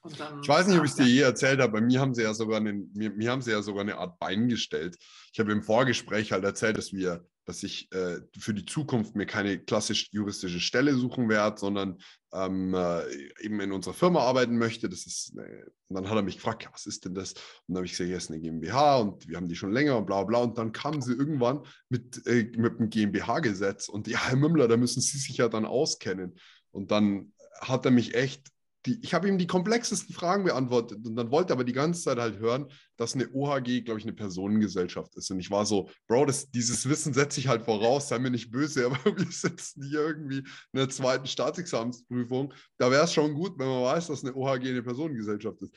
Ich 0.05 0.49
weiß 0.49 0.69
nicht, 0.69 0.79
ob 0.79 0.85
ich 0.85 0.93
es 0.93 0.97
dir 0.97 1.05
je 1.05 1.23
erzählt 1.23 1.61
habe. 1.61 1.73
Bei 1.73 1.81
mir 1.81 2.01
haben 2.01 2.15
sie 2.15 2.23
ja 2.23 2.33
sogar 2.33 2.59
eine, 2.59 2.75
mir, 2.75 3.11
mir 3.11 3.33
haben 3.33 3.43
sie 3.43 3.51
ja 3.51 3.63
sogar 3.63 3.81
eine 3.81 3.99
Art 3.99 4.21
Bein 4.21 4.49
gestellt. 4.49 4.97
Ich 5.33 5.41
habe 5.41 5.51
im 5.51 5.65
Vorgespräch 5.65 6.31
halt 6.31 6.45
erzählt, 6.45 6.79
dass 6.79 6.93
wir, 6.93 7.27
dass 7.47 7.63
ich 7.63 7.91
äh, 7.93 8.19
für 8.37 8.53
die 8.53 8.67
Zukunft 8.67 9.15
mir 9.15 9.25
keine 9.25 9.59
klassisch 9.59 10.09
juristische 10.11 10.61
Stelle 10.61 10.95
suchen 10.95 11.29
werde, 11.29 11.59
sondern 11.59 11.99
ähm, 12.33 12.75
äh, 12.75 13.03
eben 13.41 13.61
in 13.61 13.73
unserer 13.73 13.95
Firma 13.95 14.21
arbeiten 14.21 14.59
möchte. 14.59 14.89
Das 14.89 15.07
ist, 15.07 15.33
äh, 15.39 15.65
und 15.89 15.95
dann 15.95 16.11
hat 16.11 16.17
er 16.17 16.23
mich 16.23 16.37
gefragt, 16.37 16.65
ja, 16.65 16.71
was 16.73 16.87
ist 16.87 17.05
denn 17.05 17.15
das? 17.15 17.33
Und 17.35 17.43
dann 17.69 17.77
habe 17.77 17.87
ich 17.87 17.93
gesagt, 17.93 18.11
ja, 18.11 18.17
ist 18.17 18.31
eine 18.31 18.41
GmbH 18.41 18.97
und 18.97 19.29
wir 19.29 19.37
haben 19.37 19.49
die 19.49 19.55
schon 19.55 19.73
länger 19.73 19.97
und 19.97 20.07
bla 20.07 20.25
bla. 20.25 20.41
Und 20.41 20.59
dann 20.59 20.73
kamen 20.73 21.01
sie 21.01 21.13
irgendwann 21.13 21.63
mit, 21.89 22.27
äh, 22.27 22.51
mit 22.57 22.81
dem 22.81 22.91
GmbH-Gesetz 22.91 23.89
und 23.89 24.09
ja, 24.09 24.27
Herr 24.27 24.37
Mümmler, 24.37 24.67
da 24.67 24.77
müssen 24.77 25.01
Sie 25.01 25.19
sich 25.19 25.37
ja 25.37 25.49
dann 25.49 25.65
auskennen. 25.65 26.37
Und 26.73 26.91
dann 26.91 27.33
hat 27.61 27.85
er 27.85 27.93
mich 27.93 28.15
echt 28.15 28.49
die, 28.87 28.99
ich 29.03 29.13
habe 29.13 29.29
ihm 29.29 29.37
die 29.37 29.47
komplexesten 29.47 30.15
Fragen 30.15 30.45
beantwortet 30.45 31.05
und 31.05 31.17
dann 31.17 31.31
wollte 31.31 31.53
er 31.53 31.57
aber 31.57 31.65
die 31.65 31.73
ganze 31.73 32.03
Zeit 32.03 32.19
halt 32.19 32.39
hören, 32.39 32.67
dass 32.97 33.15
eine 33.15 33.29
OHG, 33.33 33.83
glaube 33.83 33.99
ich, 33.99 34.05
eine 34.05 34.13
Personengesellschaft 34.13 35.15
ist. 35.17 35.31
Und 35.31 35.41
ich 35.41 35.51
war 35.51 35.67
so, 35.67 35.91
Bro, 36.07 36.27
das, 36.27 36.51
dieses 36.51 36.89
Wissen 36.89 37.13
setze 37.13 37.41
ich 37.41 37.49
halt 37.49 37.63
voraus, 37.63 38.09
sei 38.09 38.19
mir 38.19 38.31
nicht 38.31 38.51
böse, 38.51 38.87
aber 39.05 39.05
wir 39.05 39.31
sitzen 39.31 39.83
hier 39.83 40.01
irgendwie 40.01 40.39
in 40.39 40.47
der 40.73 40.89
zweiten 40.89 41.27
Staatsexamensprüfung. 41.27 42.55
Da 42.79 42.91
wäre 42.91 43.05
es 43.05 43.13
schon 43.13 43.35
gut, 43.35 43.59
wenn 43.59 43.69
man 43.69 43.83
weiß, 43.83 44.07
dass 44.07 44.25
eine 44.25 44.35
OHG 44.35 44.69
eine 44.69 44.83
Personengesellschaft 44.83 45.61
ist. 45.63 45.75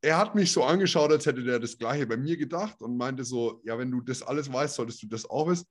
Er 0.00 0.16
hat 0.16 0.34
mich 0.34 0.52
so 0.52 0.64
angeschaut, 0.64 1.10
als 1.10 1.26
hätte 1.26 1.42
der 1.42 1.58
das 1.58 1.76
Gleiche 1.76 2.06
bei 2.06 2.16
mir 2.16 2.36
gedacht 2.36 2.80
und 2.80 2.96
meinte 2.96 3.24
so, 3.24 3.60
ja, 3.64 3.78
wenn 3.78 3.90
du 3.90 4.00
das 4.00 4.22
alles 4.22 4.52
weißt, 4.52 4.76
solltest 4.76 5.02
du 5.02 5.08
das 5.08 5.28
auch 5.28 5.48
wissen. 5.48 5.66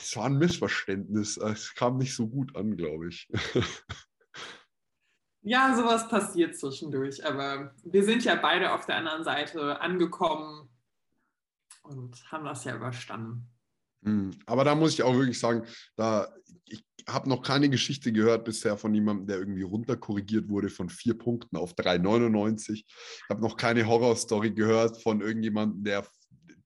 Es 0.00 0.16
war 0.16 0.26
ein 0.26 0.38
Missverständnis. 0.38 1.36
Es 1.36 1.74
kam 1.74 1.98
nicht 1.98 2.14
so 2.14 2.28
gut 2.28 2.54
an, 2.56 2.76
glaube 2.76 3.08
ich. 3.08 3.28
Ja, 5.46 5.76
sowas 5.76 6.08
passiert 6.08 6.56
zwischendurch, 6.56 7.24
aber 7.26 7.74
wir 7.84 8.02
sind 8.02 8.24
ja 8.24 8.34
beide 8.34 8.72
auf 8.72 8.86
der 8.86 8.96
anderen 8.96 9.24
Seite 9.24 9.78
angekommen 9.78 10.70
und 11.82 12.32
haben 12.32 12.46
das 12.46 12.64
ja 12.64 12.74
überstanden. 12.74 13.46
Hm, 14.04 14.30
aber 14.46 14.64
da 14.64 14.74
muss 14.74 14.94
ich 14.94 15.02
auch 15.02 15.14
wirklich 15.14 15.38
sagen, 15.38 15.66
da 15.96 16.32
ich 16.64 16.82
habe 17.06 17.28
noch 17.28 17.42
keine 17.42 17.68
Geschichte 17.68 18.10
gehört 18.10 18.46
bisher 18.46 18.78
von 18.78 18.94
jemandem, 18.94 19.26
der 19.26 19.38
irgendwie 19.38 19.62
runterkorrigiert 19.62 20.48
wurde 20.48 20.70
von 20.70 20.88
vier 20.88 21.18
Punkten 21.18 21.58
auf 21.58 21.74
3,99. 21.74 22.72
Ich 22.72 22.86
habe 23.28 23.42
noch 23.42 23.58
keine 23.58 23.86
Horrorstory 23.86 24.50
gehört 24.50 25.02
von 25.02 25.20
irgendjemandem, 25.20 25.84
der, 25.84 26.06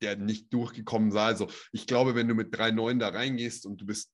der 0.01 0.17
nicht 0.17 0.53
durchgekommen 0.55 1.11
sei. 1.11 1.25
Also 1.25 1.49
ich 1.73 1.89
glaube, 1.89 2.15
wenn 2.15 2.29
du 2.29 2.35
mit 2.35 2.55
3,9 2.55 3.01
da 3.01 3.09
reingehst 3.09 3.67
und 3.67 3.81
du 3.81 3.87
bist 3.87 4.13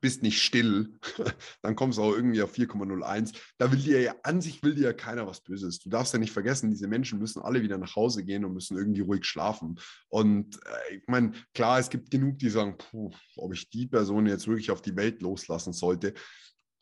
bist 0.00 0.22
nicht 0.22 0.42
still, 0.42 0.98
dann 1.62 1.76
kommst 1.76 1.98
du 1.98 2.02
auch 2.02 2.12
irgendwie 2.12 2.42
auf 2.42 2.54
4,01. 2.54 3.34
Da 3.56 3.70
will 3.72 3.78
dir 3.78 4.00
ja, 4.00 4.14
an 4.22 4.40
sich 4.40 4.62
will 4.62 4.74
dir 4.74 4.84
ja 4.84 4.92
keiner 4.92 5.26
was 5.26 5.40
Böses. 5.40 5.78
Du 5.78 5.88
darfst 5.88 6.12
ja 6.12 6.18
nicht 6.18 6.32
vergessen, 6.32 6.70
diese 6.70 6.88
Menschen 6.88 7.18
müssen 7.18 7.40
alle 7.40 7.62
wieder 7.62 7.78
nach 7.78 7.96
Hause 7.96 8.24
gehen 8.24 8.44
und 8.44 8.52
müssen 8.52 8.76
irgendwie 8.76 9.00
ruhig 9.00 9.24
schlafen. 9.24 9.78
Und 10.08 10.56
äh, 10.66 10.96
ich 10.96 11.06
meine, 11.06 11.32
klar, 11.54 11.78
es 11.78 11.88
gibt 11.88 12.10
genug, 12.10 12.38
die 12.38 12.50
sagen, 12.50 12.76
puh, 12.76 13.10
ob 13.36 13.54
ich 13.54 13.70
die 13.70 13.86
Person 13.86 14.26
jetzt 14.26 14.46
wirklich 14.46 14.70
auf 14.70 14.82
die 14.82 14.96
Welt 14.96 15.22
loslassen 15.22 15.72
sollte. 15.72 16.14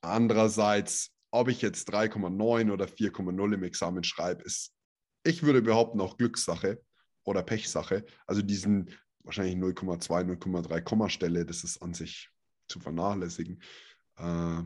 Andererseits, 0.01 1.13
ob 1.31 1.49
ich 1.49 1.63
jetzt 1.63 1.93
3,9 1.93 2.73
oder 2.73 2.87
4,0 2.87 3.55
im 3.55 3.63
Examen 3.63 4.03
schreibe, 4.03 4.43
ist, 4.45 4.73
ich 5.25 5.43
würde 5.43 5.61
behaupten, 5.61 6.01
auch 6.01 6.17
Glückssache 6.17 6.81
oder 7.25 7.43
Pechsache. 7.43 8.07
Also 8.27 8.41
diesen 8.41 8.91
wahrscheinlich 9.23 9.57
0,2, 9.57 10.25
0,3 10.39 10.81
Kommastelle, 10.81 11.45
das 11.45 11.63
ist 11.63 11.83
an 11.83 11.93
sich 11.93 12.31
zu 12.71 12.81
vernachlässigen. 12.81 13.61
Äh, 14.17 14.63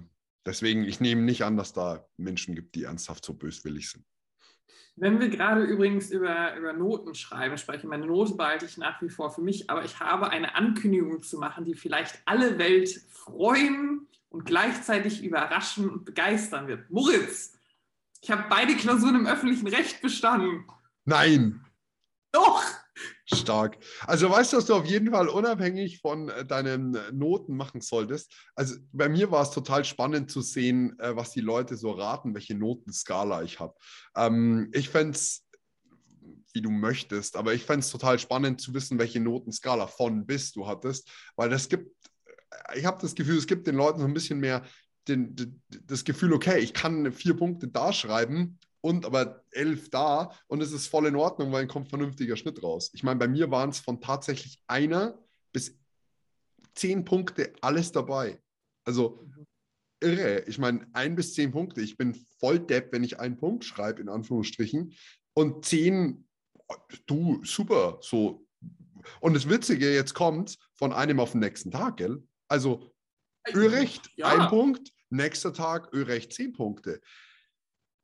deswegen, 0.47 0.85
ich 0.85 1.01
nehme 1.01 1.23
nicht 1.23 1.43
an, 1.43 1.57
dass 1.57 1.73
da 1.73 2.07
Menschen 2.17 2.55
gibt, 2.55 2.75
die 2.75 2.85
ernsthaft 2.85 3.25
so 3.25 3.35
böswillig 3.35 3.91
sind. 3.91 4.05
Wenn 4.97 5.19
wir 5.19 5.29
gerade 5.29 5.65
übrigens 5.65 6.11
über, 6.11 6.57
über 6.57 6.73
Noten 6.73 7.17
schreiben, 7.17 7.59
sprechen, 7.59 7.89
meine 7.89 8.07
Note 8.07 8.35
behalte 8.35 8.67
ich 8.67 8.79
nach 8.79 9.03
wie 9.03 9.09
vor 9.09 9.33
für 9.33 9.43
mich, 9.43 9.69
aber 9.69 9.85
ich 9.85 9.99
habe 9.99 10.31
eine 10.31 10.55
Ankündigung 10.55 11.21
zu 11.23 11.37
machen, 11.37 11.65
die 11.65 11.75
vielleicht 11.75 12.23
alle 12.27 12.59
Welt 12.59 12.91
freuen 13.11 14.07
und 14.29 14.45
gleichzeitig 14.45 15.25
überraschen 15.25 15.91
und 15.91 16.05
begeistern 16.05 16.69
wird. 16.69 16.89
Moritz, 16.91 17.59
ich 18.21 18.31
habe 18.31 18.45
beide 18.49 18.77
Klausuren 18.77 19.17
im 19.17 19.27
öffentlichen 19.27 19.67
Recht 19.67 20.01
bestanden. 20.01 20.65
Nein. 21.05 21.65
Doch, 22.31 22.63
Stark. 23.33 23.79
Also 24.01 24.31
weißt 24.31 24.53
du, 24.53 24.57
was 24.59 24.67
du 24.67 24.75
auf 24.75 24.85
jeden 24.85 25.11
Fall 25.11 25.29
unabhängig 25.29 26.01
von 26.01 26.29
äh, 26.29 26.45
deinen 26.45 26.97
Noten 27.13 27.57
machen 27.57 27.81
solltest? 27.81 28.35
Also 28.55 28.77
bei 28.93 29.09
mir 29.09 29.31
war 29.31 29.43
es 29.43 29.51
total 29.51 29.85
spannend 29.85 30.31
zu 30.31 30.43
sehen, 30.43 30.99
äh, 30.99 31.17
was 31.17 31.31
die 31.31 31.41
Leute 31.41 31.77
so 31.77 31.93
raten, 31.93 32.35
welche 32.35 32.55
Notenskala 32.55 33.43
ich 33.43 33.61
habe. 33.61 33.75
Ähm, 34.15 34.71
ich 34.75 34.91
fände 34.91 35.17
es, 35.17 35.47
wie 36.53 36.61
du 36.61 36.71
möchtest, 36.71 37.37
aber 37.37 37.55
ich 37.55 37.65
fände 37.65 37.81
es 37.81 37.91
total 37.91 38.19
spannend 38.19 38.61
zu 38.61 38.75
wissen, 38.75 38.99
welche 38.99 39.21
Notenskala 39.21 39.87
von 39.87 40.27
bis 40.27 40.53
du 40.53 40.67
hattest, 40.67 41.11
weil 41.35 41.49
das 41.49 41.69
gibt, 41.69 41.91
äh, 42.27 42.79
ich 42.79 42.85
habe 42.85 43.01
das 43.01 43.15
Gefühl, 43.15 43.39
es 43.39 43.47
gibt 43.47 43.67
den 43.67 43.77
Leuten 43.77 44.01
so 44.01 44.05
ein 44.05 44.15
bisschen 44.15 44.39
mehr 44.39 44.63
den, 45.09 45.35
den, 45.35 45.63
das 45.87 46.05
Gefühl, 46.05 46.33
okay, 46.33 46.59
ich 46.59 46.73
kann 46.73 47.11
vier 47.13 47.37
Punkte 47.37 47.69
da 47.69 47.93
schreiben 47.93 48.59
und 48.85 49.07
aber 49.07 49.43
elf 49.51 49.89
da 49.89 50.31
und 50.47 50.61
es 50.61 50.71
ist 50.71 50.89
voll 50.89 51.07
in 51.07 51.17
Ordnung, 51.17 51.51
weil 51.51 51.63
dann 51.63 51.69
kommt 51.69 51.89
vernünftiger 51.89 52.37
Schnitt 52.37 52.63
raus. 52.63 52.91
Ich 52.93 53.03
meine, 53.03 53.19
bei 53.19 53.27
mir 53.27 53.51
waren 53.51 53.71
es 53.71 53.79
von 53.79 53.99
tatsächlich 53.99 54.61
einer 54.67 55.19
bis 55.55 55.79
zehn 56.75 57.03
Punkte 57.03 57.55
alles 57.63 57.93
dabei. 57.93 58.43
Also 58.85 59.27
irre. 60.01 60.45
Ich 60.47 60.59
meine, 60.59 60.87
ein 60.93 61.17
bis 61.17 61.33
zehn 61.33 61.51
Punkte. 61.51 61.81
Ich 61.81 61.97
bin 61.97 62.15
voll 62.39 62.59
depp, 62.59 62.93
wenn 62.93 63.05
ich 63.05 63.19
einen 63.19 63.39
Punkt 63.39 63.65
schreibe, 63.65 64.03
in 64.03 64.11
Anführungsstrichen. 64.11 64.93
Und 65.33 65.65
zehn, 65.65 66.29
du, 67.07 67.43
super. 67.43 68.01
So. 68.03 68.47
Und 69.21 69.33
das 69.33 69.49
Witzige, 69.49 69.95
jetzt 69.95 70.13
kommt 70.13 70.59
von 70.75 70.93
einem 70.93 71.21
auf 71.21 71.33
den 71.33 71.41
nächsten 71.41 71.71
Tag, 71.71 71.97
gell? 71.97 72.23
Also, 72.49 72.93
Örecht, 73.55 74.11
ja. 74.17 74.27
ein 74.27 74.51
Punkt, 74.51 74.93
nächster 75.09 75.55
Tag, 75.55 75.91
Örecht, 75.95 76.35
zehn 76.35 76.53
Punkte. 76.53 77.01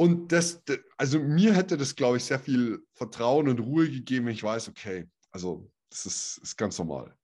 Und 0.00 0.32
das, 0.32 0.62
also 0.96 1.18
mir 1.18 1.52
hätte 1.52 1.76
das, 1.76 1.94
glaube 1.94 2.16
ich, 2.16 2.24
sehr 2.24 2.40
viel 2.40 2.82
Vertrauen 2.94 3.50
und 3.50 3.60
Ruhe 3.60 3.86
gegeben, 3.86 4.24
wenn 4.24 4.32
ich 4.32 4.42
weiß, 4.42 4.70
okay, 4.70 5.06
also 5.30 5.70
das 5.90 6.06
ist, 6.06 6.40
ist 6.42 6.56
ganz 6.56 6.78
normal. 6.78 7.14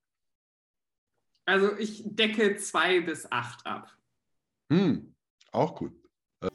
Also 1.47 1.75
ich 1.79 2.03
decke 2.05 2.55
zwei 2.59 3.01
bis 3.01 3.33
acht 3.33 3.65
ab. 3.65 3.97
Hm, 4.71 5.15
auch 5.53 5.75
gut. 5.75 5.95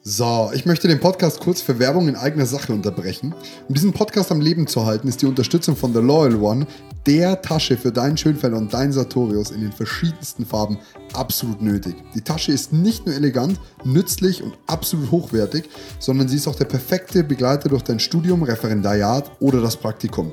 So, 0.02 0.52
ich 0.54 0.64
möchte 0.64 0.86
den 0.86 1.00
Podcast 1.00 1.40
kurz 1.40 1.60
für 1.60 1.80
Werbung 1.80 2.06
in 2.06 2.14
eigener 2.14 2.46
Sache 2.46 2.72
unterbrechen. 2.72 3.34
Um 3.66 3.74
diesen 3.74 3.92
Podcast 3.92 4.30
am 4.30 4.40
Leben 4.40 4.68
zu 4.68 4.86
halten, 4.86 5.08
ist 5.08 5.22
die 5.22 5.26
Unterstützung 5.26 5.74
von 5.74 5.92
The 5.92 5.98
Loyal 5.98 6.36
One, 6.36 6.68
der 7.06 7.42
Tasche 7.42 7.76
für 7.76 7.92
deinen 7.92 8.16
Schönfelder 8.16 8.56
und 8.56 8.72
deinen 8.72 8.92
Sartorius 8.92 9.50
in 9.50 9.60
den 9.60 9.72
verschiedensten 9.72 10.46
Farben, 10.46 10.78
absolut 11.12 11.60
nötig. 11.60 11.96
Die 12.14 12.20
Tasche 12.20 12.52
ist 12.52 12.72
nicht 12.72 13.06
nur 13.06 13.14
elegant, 13.14 13.58
nützlich 13.84 14.42
und 14.42 14.54
absolut 14.66 15.10
hochwertig, 15.10 15.68
sondern 15.98 16.28
sie 16.28 16.36
ist 16.36 16.46
auch 16.46 16.54
der 16.54 16.64
perfekte 16.66 17.24
Begleiter 17.24 17.68
durch 17.68 17.82
dein 17.82 17.98
Studium, 17.98 18.42
Referendariat 18.42 19.30
oder 19.40 19.60
das 19.60 19.76
Praktikum. 19.76 20.32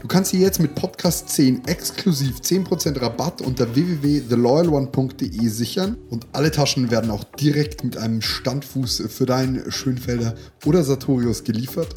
Du 0.00 0.08
kannst 0.08 0.30
sie 0.30 0.40
jetzt 0.40 0.60
mit 0.60 0.74
Podcast 0.74 1.28
10 1.28 1.66
exklusiv 1.66 2.38
10% 2.38 3.00
Rabatt 3.00 3.42
unter 3.42 3.74
www.theloyalone.de 3.74 5.48
sichern 5.48 5.98
und 6.10 6.26
alle 6.32 6.50
Taschen 6.50 6.90
werden 6.90 7.10
auch 7.10 7.24
direkt 7.24 7.84
mit 7.84 7.96
einem 7.96 8.22
Standfuß 8.22 9.04
für 9.08 9.26
deinen 9.26 9.70
Schönfelder 9.70 10.34
oder 10.64 10.82
Sartorius 10.82 11.44
geliefert. 11.44 11.94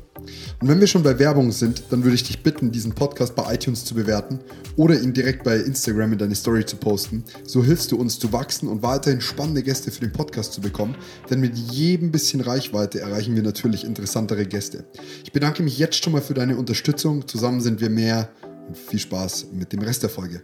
Und 0.59 0.67
wenn 0.67 0.79
wir 0.79 0.87
schon 0.87 1.03
bei 1.03 1.17
Werbung 1.17 1.51
sind, 1.51 1.83
dann 1.89 2.03
würde 2.03 2.15
ich 2.15 2.23
dich 2.23 2.43
bitten, 2.43 2.71
diesen 2.71 2.93
Podcast 2.93 3.35
bei 3.35 3.53
iTunes 3.53 3.85
zu 3.85 3.95
bewerten 3.95 4.39
oder 4.75 4.99
ihn 4.99 5.13
direkt 5.13 5.43
bei 5.43 5.57
Instagram 5.57 6.13
in 6.13 6.19
deine 6.19 6.35
Story 6.35 6.65
zu 6.65 6.77
posten. 6.77 7.23
So 7.45 7.63
hilfst 7.63 7.91
du 7.91 7.97
uns 7.97 8.19
zu 8.19 8.31
wachsen 8.31 8.67
und 8.67 8.83
weiterhin 8.83 9.21
spannende 9.21 9.63
Gäste 9.63 9.91
für 9.91 10.01
den 10.01 10.11
Podcast 10.11 10.53
zu 10.53 10.61
bekommen, 10.61 10.95
denn 11.29 11.39
mit 11.39 11.57
jedem 11.57 12.11
bisschen 12.11 12.41
Reichweite 12.41 12.99
erreichen 12.99 13.35
wir 13.35 13.43
natürlich 13.43 13.83
interessantere 13.83 14.45
Gäste. 14.45 14.85
Ich 15.23 15.31
bedanke 15.31 15.63
mich 15.63 15.77
jetzt 15.77 16.03
schon 16.03 16.13
mal 16.13 16.21
für 16.21 16.33
deine 16.33 16.57
Unterstützung. 16.57 17.27
Zusammen 17.27 17.61
sind 17.61 17.81
wir 17.81 17.89
mehr 17.89 18.29
und 18.67 18.77
viel 18.77 18.99
Spaß 18.99 19.47
mit 19.51 19.73
dem 19.73 19.81
Rest 19.81 20.03
der 20.03 20.09
Folge. 20.09 20.43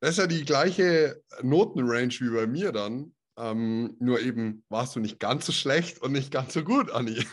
Das 0.00 0.10
ist 0.10 0.18
ja 0.18 0.26
die 0.26 0.44
gleiche 0.44 1.22
Notenrange 1.42 2.18
wie 2.20 2.30
bei 2.30 2.46
mir 2.46 2.72
dann. 2.72 3.12
Ähm, 3.38 3.96
nur 3.98 4.20
eben 4.20 4.64
warst 4.68 4.94
du 4.94 5.00
nicht 5.00 5.18
ganz 5.18 5.46
so 5.46 5.52
schlecht 5.52 6.02
und 6.02 6.12
nicht 6.12 6.30
ganz 6.30 6.52
so 6.52 6.62
gut, 6.62 6.90
Anni. 6.90 7.24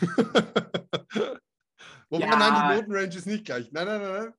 Wobei, 2.08 2.26
ja. 2.26 2.36
nein, 2.36 2.54
die 2.54 2.76
Notenrange 2.76 3.16
ist 3.16 3.26
nicht 3.26 3.44
gleich. 3.44 3.70
Nein, 3.70 3.86
nein, 3.86 4.00
nein. 4.00 4.32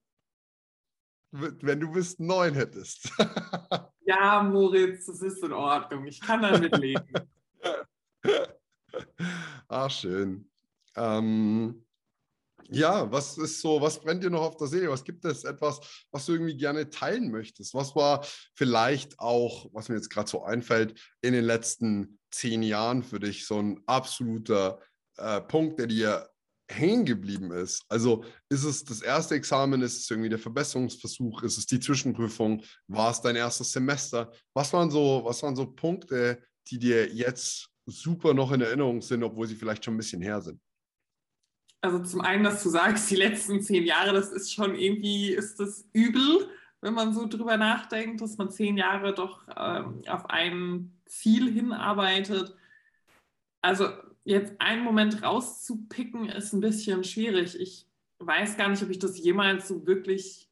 Wenn 1.62 1.80
du 1.80 1.92
bis 1.92 2.20
neun 2.20 2.54
hättest. 2.56 3.10
ja, 4.02 4.44
Moritz, 4.44 5.06
das 5.06 5.22
ist 5.22 5.42
in 5.44 5.54
Ordnung. 5.54 6.06
Ich 6.06 6.20
kann 6.20 6.42
damit 6.42 6.76
leben. 6.78 7.14
Ach, 9.70 9.90
schön. 9.92 10.50
Ähm, 10.96 11.86
ja, 12.74 13.12
was 13.12 13.38
ist 13.38 13.60
so, 13.60 13.82
was 13.82 14.00
brennt 14.00 14.24
dir 14.24 14.30
noch 14.30 14.42
auf 14.42 14.56
der 14.56 14.68
Seele? 14.68 14.90
Was 14.90 15.04
gibt 15.04 15.26
es 15.26 15.44
etwas, 15.44 16.06
was 16.12 16.26
du 16.26 16.34
irgendwie 16.34 16.56
gerne 16.56 16.90
teilen 16.90 17.30
möchtest? 17.30 17.74
Was 17.74 17.96
war 17.96 18.26
vielleicht 18.56 19.20
auch, 19.20 19.68
was 19.74 19.90
mir 19.90 19.96
jetzt 19.96 20.10
gerade 20.10 20.30
so 20.30 20.44
einfällt, 20.44 20.98
in 21.22 21.34
den 21.34 21.44
letzten 21.44 22.20
zehn 22.32 22.64
Jahren 22.64 23.04
für 23.04 23.20
dich 23.20 23.46
so 23.46 23.60
ein 23.62 23.82
absoluter 23.88 24.80
äh, 25.18 25.42
Punkt, 25.42 25.80
der 25.80 25.88
dir 25.88 26.30
hängen 26.70 27.04
geblieben 27.04 27.52
ist? 27.52 27.84
Also 27.90 28.24
ist 28.48 28.64
es 28.64 28.86
das 28.86 29.02
erste 29.02 29.36
Examen, 29.36 29.82
ist 29.82 29.98
es 29.98 30.10
irgendwie 30.10 30.30
der 30.30 30.40
Verbesserungsversuch, 30.40 31.44
ist 31.44 31.58
es 31.58 31.66
die 31.66 31.80
Zwischenprüfung, 31.82 32.64
war 32.88 33.12
es 33.12 33.20
dein 33.20 33.36
erstes 33.36 33.74
Semester? 33.74 34.32
Was 34.54 34.72
waren 34.72 34.90
so, 34.90 35.24
was 35.26 35.44
waren 35.44 35.58
so 35.58 35.70
Punkte, 35.70 36.42
die 36.70 36.80
dir 36.80 37.14
jetzt 37.14 37.68
super 37.86 38.34
noch 38.34 38.54
in 38.54 38.62
Erinnerung 38.62 39.02
sind, 39.02 39.24
obwohl 39.24 39.48
sie 39.48 39.56
vielleicht 39.56 39.84
schon 39.84 39.96
ein 39.96 39.98
bisschen 39.98 40.22
her 40.22 40.42
sind? 40.42 40.62
Also 41.82 42.00
zum 42.00 42.22
einen, 42.22 42.44
dass 42.44 42.62
du 42.64 42.70
sagst, 42.70 43.10
die 43.10 43.16
letzten 43.16 43.62
zehn 43.62 43.86
Jahre, 43.86 44.14
das 44.14 44.32
ist 44.32 44.54
schon 44.54 44.76
irgendwie, 44.76 45.32
ist 45.32 45.60
das 45.60 45.88
übel, 45.94 46.50
wenn 46.80 46.94
man 46.94 47.14
so 47.14 47.28
drüber 47.28 47.58
nachdenkt, 47.58 48.22
dass 48.22 48.38
man 48.38 48.52
zehn 48.52 48.78
Jahre 48.78 49.14
doch 49.14 49.48
ähm, 49.56 50.04
auf 50.08 50.30
ein 50.30 50.96
Ziel 51.06 51.52
hinarbeitet. 51.52 52.56
Also 53.62 53.90
jetzt 54.24 54.60
einen 54.60 54.84
Moment 54.84 55.24
rauszupicken, 55.24 56.30
ist 56.30 56.54
ein 56.54 56.62
bisschen 56.62 57.04
schwierig. 57.04 57.60
Ich 57.60 57.88
weiß 58.20 58.58
gar 58.58 58.70
nicht, 58.70 58.84
ob 58.84 58.90
ich 58.90 59.00
das 59.00 59.18
jemals 59.18 59.68
so 59.68 59.86
wirklich 59.86 60.50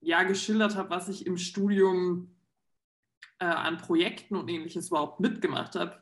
ja, 0.00 0.22
geschildert 0.22 0.76
habe, 0.76 0.90
was 0.90 1.08
ich 1.08 1.26
im 1.26 1.36
Studium 1.36 2.34
äh, 3.38 3.44
an 3.44 3.76
Projekten 3.78 4.36
und 4.36 4.48
ähnliches 4.48 4.88
überhaupt 4.88 5.20
mitgemacht 5.20 5.74
habe. 5.74 6.00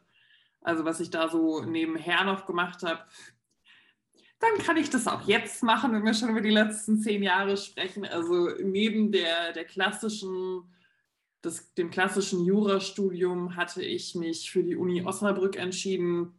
Also 0.61 0.85
was 0.85 1.01
ich 1.01 1.11
da 1.11 1.29
so 1.29 1.62
nebenher 1.62 2.24
noch 2.24 2.46
gemacht 2.46 2.83
habe, 2.83 3.03
dann 4.40 4.64
kann 4.64 4.77
ich 4.77 4.90
das 4.90 5.07
auch 5.07 5.27
jetzt 5.27 5.62
machen, 5.62 5.92
wenn 5.92 6.05
wir 6.05 6.14
schon 6.14 6.31
über 6.31 6.40
die 6.40 6.51
letzten 6.51 7.01
zehn 7.01 7.22
Jahre 7.22 7.57
sprechen. 7.57 8.05
Also 8.05 8.51
neben 8.62 9.11
der, 9.11 9.53
der 9.53 9.64
klassischen, 9.64 10.62
das, 11.42 11.74
dem 11.74 11.90
klassischen 11.90 12.44
Jurastudium 12.44 13.57
hatte 13.57 13.83
ich 13.83 14.14
mich 14.14 14.51
für 14.51 14.62
die 14.62 14.77
Uni 14.77 15.05
Osnabrück 15.05 15.57
entschieden, 15.57 16.35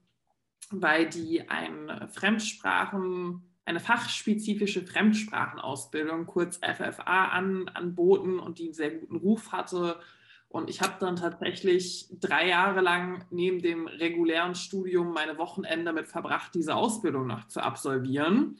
weil 0.69 1.09
die 1.09 1.49
ein 1.49 2.07
Fremdsprachen, 2.09 3.43
eine 3.65 3.79
fachspezifische 3.79 4.85
Fremdsprachenausbildung, 4.85 6.25
kurz 6.25 6.57
FFA, 6.57 7.25
an, 7.25 7.67
anboten 7.69 8.39
und 8.39 8.59
die 8.59 8.65
einen 8.65 8.73
sehr 8.73 8.91
guten 8.91 9.17
Ruf 9.17 9.51
hatte 9.51 9.99
und 10.51 10.67
ich 10.67 10.81
habe 10.81 10.95
dann 10.99 11.15
tatsächlich 11.15 12.07
drei 12.19 12.47
Jahre 12.47 12.81
lang 12.81 13.23
neben 13.29 13.61
dem 13.61 13.85
regulären 13.85 14.55
Studium 14.55 15.13
meine 15.13 15.37
Wochenende 15.37 15.85
damit 15.85 16.07
verbracht, 16.07 16.55
diese 16.55 16.75
Ausbildung 16.75 17.27
noch 17.27 17.47
zu 17.47 17.61
absolvieren. 17.61 18.57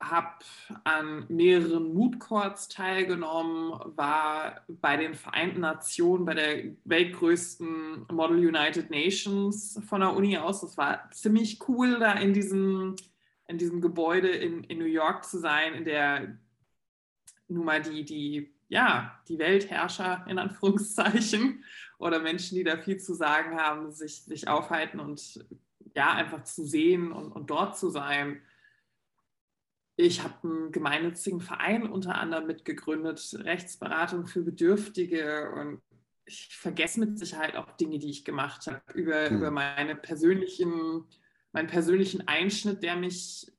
Habe 0.00 0.44
an 0.84 1.26
mehreren 1.28 1.92
Mood 1.92 2.20
Courts 2.20 2.68
teilgenommen, 2.68 3.72
war 3.96 4.64
bei 4.68 4.96
den 4.96 5.14
Vereinten 5.14 5.60
Nationen, 5.60 6.24
bei 6.24 6.34
der 6.34 6.72
weltgrößten 6.84 8.06
Model 8.12 8.46
United 8.46 8.90
Nations 8.90 9.80
von 9.88 10.02
der 10.02 10.14
Uni 10.14 10.38
aus. 10.38 10.60
Das 10.60 10.76
war 10.76 11.10
ziemlich 11.10 11.68
cool, 11.68 11.98
da 11.98 12.12
in 12.12 12.32
diesem, 12.32 12.94
in 13.48 13.58
diesem 13.58 13.80
Gebäude 13.80 14.28
in, 14.28 14.62
in 14.64 14.78
New 14.78 14.84
York 14.84 15.24
zu 15.24 15.38
sein, 15.38 15.74
in 15.74 15.84
der 15.84 16.38
nun 17.48 17.64
mal 17.64 17.82
die, 17.82 18.04
die 18.04 18.54
ja, 18.72 19.20
die 19.28 19.38
Weltherrscher 19.38 20.24
in 20.26 20.38
Anführungszeichen 20.38 21.62
oder 21.98 22.20
Menschen, 22.20 22.56
die 22.56 22.64
da 22.64 22.78
viel 22.78 22.96
zu 22.96 23.12
sagen 23.12 23.58
haben, 23.58 23.92
sich, 23.92 24.22
sich 24.22 24.48
aufhalten 24.48 24.98
und 24.98 25.44
ja, 25.94 26.14
einfach 26.14 26.42
zu 26.44 26.64
sehen 26.64 27.12
und, 27.12 27.32
und 27.32 27.50
dort 27.50 27.76
zu 27.76 27.90
sein. 27.90 28.40
Ich 29.96 30.22
habe 30.22 30.34
einen 30.42 30.72
gemeinnützigen 30.72 31.42
Verein 31.42 31.86
unter 31.86 32.14
anderem 32.14 32.46
mitgegründet, 32.46 33.36
Rechtsberatung 33.40 34.26
für 34.26 34.40
Bedürftige 34.40 35.50
und 35.50 35.82
ich 36.24 36.56
vergesse 36.56 37.00
mit 37.00 37.18
Sicherheit 37.18 37.56
auch 37.56 37.72
Dinge, 37.72 37.98
die 37.98 38.08
ich 38.08 38.24
gemacht 38.24 38.68
habe, 38.68 38.80
über, 38.94 39.28
hm. 39.28 39.36
über 39.36 39.50
meine 39.50 39.96
persönlichen, 39.96 41.04
meinen 41.52 41.68
persönlichen 41.68 42.26
Einschnitt, 42.26 42.82
der 42.82 42.96
mich 42.96 43.52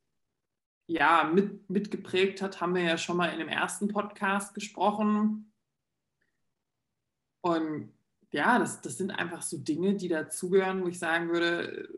ja, 0.87 1.29
mit, 1.33 1.69
mitgeprägt 1.69 2.41
hat, 2.41 2.61
haben 2.61 2.75
wir 2.75 2.83
ja 2.83 2.97
schon 2.97 3.17
mal 3.17 3.27
in 3.27 3.39
dem 3.39 3.47
ersten 3.47 3.87
Podcast 3.87 4.53
gesprochen. 4.53 5.51
Und 7.41 7.91
ja, 8.31 8.59
das, 8.59 8.81
das 8.81 8.97
sind 8.97 9.11
einfach 9.11 9.41
so 9.41 9.57
Dinge, 9.57 9.95
die 9.95 10.07
dazugehören, 10.07 10.83
wo 10.83 10.87
ich 10.87 10.99
sagen 10.99 11.29
würde, 11.29 11.89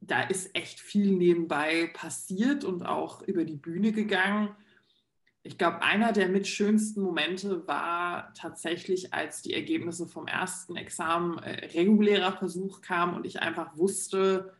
da 0.00 0.22
ist 0.22 0.54
echt 0.54 0.80
viel 0.80 1.12
nebenbei 1.12 1.90
passiert 1.94 2.64
und 2.64 2.84
auch 2.84 3.22
über 3.22 3.44
die 3.44 3.56
Bühne 3.56 3.92
gegangen. 3.92 4.54
Ich 5.42 5.56
glaube, 5.56 5.82
einer 5.82 6.12
der 6.12 6.28
mit 6.28 6.46
schönsten 6.46 7.00
Momente 7.00 7.66
war 7.66 8.32
tatsächlich, 8.34 9.14
als 9.14 9.42
die 9.42 9.54
Ergebnisse 9.54 10.06
vom 10.06 10.26
ersten 10.26 10.76
Examen 10.76 11.38
äh, 11.38 11.66
regulärer 11.66 12.36
Versuch 12.36 12.80
kamen 12.82 13.14
und 13.14 13.24
ich 13.24 13.40
einfach 13.40 13.76
wusste, 13.76 14.57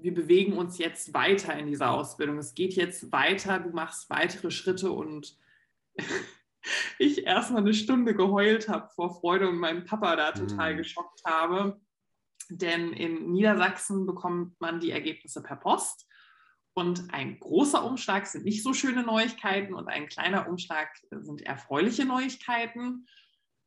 wir 0.00 0.14
bewegen 0.14 0.56
uns 0.58 0.78
jetzt 0.78 1.14
weiter 1.14 1.56
in 1.56 1.66
dieser 1.66 1.90
Ausbildung. 1.90 2.38
Es 2.38 2.54
geht 2.54 2.74
jetzt 2.74 3.12
weiter, 3.12 3.58
du 3.58 3.70
machst 3.70 4.10
weitere 4.10 4.50
Schritte 4.50 4.90
und 4.90 5.36
ich 6.98 7.26
erstmal 7.26 7.62
eine 7.62 7.74
Stunde 7.74 8.14
geheult 8.14 8.68
habe 8.68 8.88
vor 8.94 9.20
Freude 9.20 9.48
und 9.48 9.58
meinen 9.58 9.84
Papa 9.84 10.16
da 10.16 10.32
total 10.32 10.74
mhm. 10.74 10.78
geschockt 10.78 11.24
habe. 11.24 11.80
Denn 12.50 12.92
in 12.92 13.32
Niedersachsen 13.32 14.06
bekommt 14.06 14.60
man 14.60 14.80
die 14.80 14.90
Ergebnisse 14.90 15.42
per 15.42 15.56
Post. 15.56 16.06
Und 16.74 17.14
ein 17.14 17.38
großer 17.38 17.84
Umschlag 17.84 18.26
sind 18.26 18.44
nicht 18.44 18.62
so 18.62 18.74
schöne 18.74 19.04
Neuigkeiten 19.04 19.74
und 19.74 19.88
ein 19.88 20.08
kleiner 20.08 20.48
Umschlag 20.48 20.88
sind 21.10 21.40
erfreuliche 21.42 22.04
Neuigkeiten. 22.04 23.06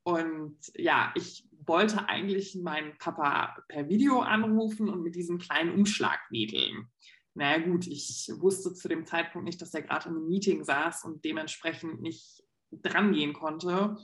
Und 0.04 0.58
ja, 0.76 1.14
ich 1.16 1.47
wollte 1.68 2.08
eigentlich 2.08 2.56
meinen 2.56 2.98
Papa 2.98 3.58
per 3.68 3.90
Video 3.90 4.22
anrufen 4.22 4.90
und 4.90 5.04
mit 5.04 5.16
diesem 5.16 5.38
kleinen 5.38 5.74
Umschlag 5.74 6.20
wedeln. 6.30 6.88
Naja 7.34 7.64
gut, 7.64 7.86
ich 7.86 8.32
wusste 8.38 8.74
zu 8.74 8.88
dem 8.88 9.06
Zeitpunkt 9.06 9.46
nicht, 9.46 9.62
dass 9.62 9.74
er 9.74 9.84
gerade 9.84 10.10
in 10.10 10.16
einem 10.16 10.28
Meeting 10.28 10.64
saß 10.64 11.04
und 11.04 11.24
dementsprechend 11.24 12.02
nicht 12.02 12.44
drangehen 12.72 13.34
konnte. 13.34 13.98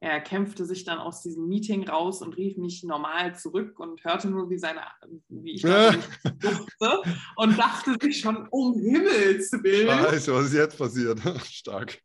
Er 0.00 0.20
kämpfte 0.20 0.66
sich 0.66 0.84
dann 0.84 0.98
aus 0.98 1.22
diesem 1.22 1.48
Meeting 1.48 1.88
raus 1.88 2.20
und 2.20 2.36
rief 2.36 2.58
mich 2.58 2.82
normal 2.82 3.36
zurück 3.36 3.80
und 3.80 4.04
hörte 4.04 4.28
nur, 4.28 4.50
wie, 4.50 4.58
seine, 4.58 4.82
wie 5.28 5.52
ich 5.52 5.62
da 5.62 5.92
durfte 5.92 7.10
und 7.36 7.58
dachte 7.58 7.96
sich 7.98 8.20
schon, 8.20 8.46
um 8.50 8.78
Himmels 8.78 9.50
Willen. 9.62 9.88
Scheiße, 9.88 10.34
was 10.34 10.46
ist 10.46 10.52
jetzt 10.52 10.76
passiert? 10.76 11.20
Stark. 11.46 12.02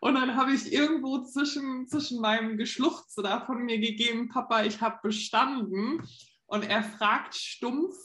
Und 0.00 0.14
dann 0.14 0.36
habe 0.36 0.52
ich 0.52 0.72
irgendwo 0.72 1.24
zwischen, 1.24 1.88
zwischen 1.88 2.20
meinem 2.20 2.56
Geschluchze 2.56 3.22
da 3.22 3.44
von 3.44 3.64
mir 3.64 3.78
gegeben, 3.78 4.28
Papa, 4.28 4.64
ich 4.64 4.80
habe 4.80 5.00
bestanden. 5.02 6.02
Und 6.46 6.64
er 6.64 6.82
fragt 6.82 7.34
stumpf, 7.34 7.96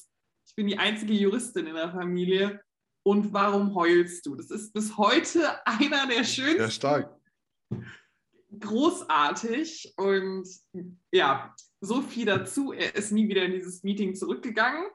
ich 0.48 0.56
bin 0.56 0.68
die 0.68 0.80
einzige 0.80 1.14
Juristin 1.14 1.68
in 1.68 1.76
der 1.76 1.92
Familie, 1.92 2.62
und 3.04 3.34
warum 3.34 3.76
heulst 3.76 4.26
du? 4.26 4.36
Das 4.36 4.52
ist 4.52 4.74
bis 4.74 4.98
heute 4.98 5.66
einer 5.66 6.08
der 6.08 6.24
schönsten. 6.24 6.62
Ja, 6.62 6.70
stark. 6.70 7.20
Großartig. 8.60 9.94
Und 9.98 10.48
ja, 11.12 11.56
so 11.82 12.02
viel 12.02 12.26
dazu. 12.26 12.74
Er 12.74 12.96
ist 12.96 13.12
nie 13.12 13.28
wieder 13.28 13.44
in 13.44 13.54
dieses 13.54 13.84
Meeting 13.84 14.16
zurückgegangen. 14.16 14.86